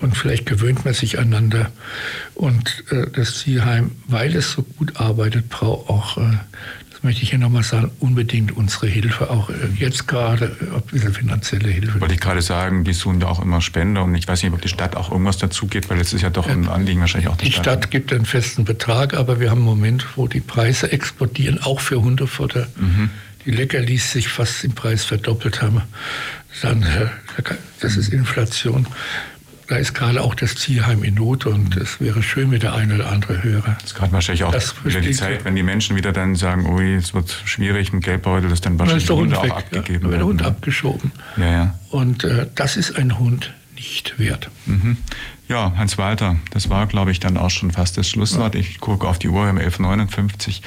Und 0.00 0.16
vielleicht 0.16 0.46
gewöhnt 0.46 0.84
man 0.84 0.94
sich 0.94 1.18
aneinander. 1.18 1.70
Und 2.34 2.84
äh, 2.90 3.06
das 3.14 3.42
Tierheim, 3.42 3.92
weil 4.06 4.34
es 4.34 4.52
so 4.52 4.62
gut 4.62 4.96
arbeitet, 4.96 5.50
braucht 5.50 5.88
auch, 5.88 6.18
äh, 6.18 6.38
möchte 7.04 7.22
ich 7.22 7.30
hier 7.30 7.38
nochmal 7.38 7.62
sagen, 7.62 7.90
unbedingt 8.00 8.56
unsere 8.56 8.86
Hilfe. 8.86 9.30
Auch 9.30 9.50
äh, 9.50 9.54
jetzt 9.78 10.08
gerade 10.08 10.46
äh, 10.46 10.74
ein 10.74 10.82
bisschen 10.90 11.14
finanzielle 11.14 11.68
Hilfe. 11.68 12.00
Wollte 12.00 12.14
ich 12.14 12.20
gerade 12.20 12.42
sagen, 12.42 12.84
die 12.84 12.92
suchen 12.92 13.20
da 13.20 13.28
auch 13.28 13.42
immer 13.42 13.60
Spender 13.60 14.02
und 14.02 14.14
ich 14.14 14.26
weiß 14.26 14.42
nicht, 14.42 14.52
ob 14.52 14.60
die 14.62 14.68
Stadt 14.68 14.96
auch 14.96 15.10
irgendwas 15.10 15.38
dazu 15.38 15.66
gibt, 15.66 15.90
weil 15.90 16.00
es 16.00 16.12
ist 16.12 16.22
ja 16.22 16.30
doch 16.30 16.48
ein 16.48 16.68
Anliegen 16.68 17.00
wahrscheinlich 17.00 17.28
auch 17.28 17.36
der 17.36 17.46
Die 17.46 17.52
Stadt 17.52 17.90
gibt 17.90 18.12
einen 18.12 18.24
festen 18.24 18.64
Betrag, 18.64 19.14
aber 19.14 19.40
wir 19.40 19.50
haben 19.50 19.58
einen 19.58 19.66
Moment, 19.66 20.06
wo 20.16 20.26
die 20.26 20.40
Preise 20.40 20.90
explodieren, 20.90 21.62
auch 21.62 21.80
für 21.80 22.00
Hundefutter. 22.00 22.66
Die 23.44 23.50
Leckerlis 23.50 24.12
sich 24.12 24.28
fast 24.28 24.64
im 24.64 24.72
Preis 24.72 25.04
verdoppelt 25.04 25.60
haben. 25.60 25.82
Dann, 26.62 26.82
äh, 26.82 27.08
das 27.80 27.96
ist 27.96 28.12
Inflation. 28.12 28.86
Da 29.66 29.76
ist 29.76 29.94
gerade 29.94 30.22
auch 30.22 30.34
das 30.34 30.54
Tierheim 30.54 31.02
in 31.02 31.14
Not 31.14 31.46
und 31.46 31.76
es 31.76 32.00
wäre 32.00 32.22
schön, 32.22 32.50
wenn 32.50 32.60
der 32.60 32.74
eine 32.74 32.96
oder 32.96 33.10
andere 33.10 33.42
Hörer. 33.42 33.76
Das 33.80 33.92
ist 33.92 33.94
gerade 33.94 34.12
wahrscheinlich 34.12 34.44
auch 34.44 34.52
Das 34.52 34.84
wieder 34.84 35.00
die 35.00 35.12
Zeit, 35.12 35.44
wenn 35.44 35.56
die 35.56 35.62
Menschen 35.62 35.96
wieder 35.96 36.12
dann 36.12 36.34
sagen, 36.34 36.66
ui, 36.66 36.94
es 36.94 37.14
wird 37.14 37.34
schwierig 37.44 37.92
mit 37.92 38.04
Geldbeutel, 38.04 38.50
dass 38.50 38.60
dann 38.60 38.76
Dann 38.76 38.90
wahrscheinlich 38.90 39.04
die 39.04 39.08
der 39.08 39.16
Hund 39.16 39.36
auch. 39.36 39.44
Ja, 39.44 39.56
abgegeben 39.56 40.02
dann 40.02 40.10
wird 40.10 40.20
der 40.20 40.26
Hund 40.26 40.40
ne? 40.42 40.46
abgeschoben. 40.46 41.12
Ja, 41.36 41.50
ja. 41.50 41.78
Und 41.90 42.24
äh, 42.24 42.46
das 42.54 42.76
ist 42.76 42.96
ein 42.96 43.18
Hund 43.18 43.54
nicht 43.74 44.18
wert. 44.18 44.50
Mhm. 44.66 44.98
Ja, 45.46 45.74
Hans 45.76 45.98
Walter, 45.98 46.36
das 46.50 46.70
war, 46.70 46.86
glaube 46.86 47.10
ich, 47.10 47.20
dann 47.20 47.36
auch 47.36 47.50
schon 47.50 47.70
fast 47.70 47.98
das 47.98 48.08
Schlusswort. 48.08 48.54
Ich 48.54 48.80
gucke 48.80 49.06
auf 49.06 49.18
die 49.18 49.28
Uhr, 49.28 49.42
wir 49.42 49.48
haben 49.48 49.58
11.59 49.58 50.62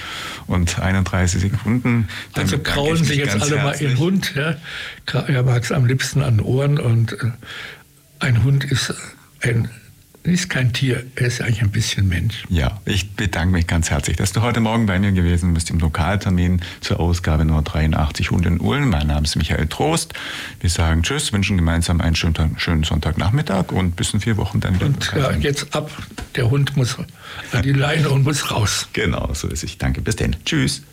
und 0.45 0.77
31 0.77 1.41
Sekunden. 1.41 2.07
Dann 2.33 2.43
Also 2.43 2.59
kraulen 2.59 3.03
Sie 3.03 3.15
jetzt 3.15 3.41
alle 3.41 3.55
mal 3.55 3.69
herzlich. 3.69 3.89
Ihren 3.89 3.99
Hund. 3.99 4.35
Ja? 4.35 4.55
Er 5.27 5.41
mag 5.41 5.63
es 5.63 5.71
am 5.71 5.85
liebsten 5.85 6.21
an 6.21 6.39
Ohren 6.39 6.77
und 6.77 7.13
äh, 7.13 7.31
ein 8.19 8.43
Hund 8.43 8.63
ist, 8.65 8.93
ein, 9.41 9.69
ist 10.23 10.49
kein 10.49 10.73
Tier, 10.73 11.05
er 11.15 11.27
ist 11.27 11.41
eigentlich 11.41 11.61
ein 11.61 11.71
bisschen 11.71 12.07
Mensch. 12.07 12.43
Ja, 12.49 12.79
ich 12.85 13.11
bedanke 13.11 13.53
mich 13.53 13.67
ganz 13.67 13.89
herzlich, 13.89 14.17
dass 14.17 14.33
du 14.33 14.41
heute 14.41 14.59
Morgen 14.59 14.85
bei 14.85 14.99
mir 14.99 15.11
gewesen 15.11 15.53
bist 15.53 15.69
im 15.69 15.79
Lokaltermin 15.79 16.61
zur 16.81 16.99
Ausgabe 16.99 17.45
Nummer 17.45 17.61
83 17.61 18.31
Hund 18.31 18.45
in 18.45 18.59
Ulm. 18.59 18.89
Mein 18.89 19.07
Name 19.07 19.23
ist 19.23 19.35
Michael 19.35 19.67
Trost. 19.67 20.13
Wir 20.59 20.69
sagen 20.69 21.03
Tschüss, 21.03 21.31
wünschen 21.31 21.57
gemeinsam 21.57 22.01
einen 22.01 22.15
schönen, 22.15 22.55
schönen 22.57 22.83
Sonntagnachmittag 22.83 23.71
und 23.71 23.95
bis 23.95 24.13
in 24.13 24.19
vier 24.19 24.37
Wochen 24.37 24.59
dann 24.59 24.75
wieder. 24.75 24.87
Und 24.87 25.05
ja, 25.05 25.15
Lokaltermin. 25.15 25.41
jetzt 25.43 25.75
ab, 25.75 25.91
der 26.35 26.49
Hund 26.49 26.75
muss 26.75 26.97
an 26.97 27.63
die 27.63 27.73
Leine 27.73 28.09
und 28.09 28.23
muss 28.23 28.51
raus. 28.51 28.87
Genau, 28.93 29.33
so 29.33 29.47
ist 29.47 29.63
es. 29.63 29.77
Danke, 29.77 30.01
bis 30.01 30.15
dann. 30.15 30.35
Tschüss. 30.45 30.83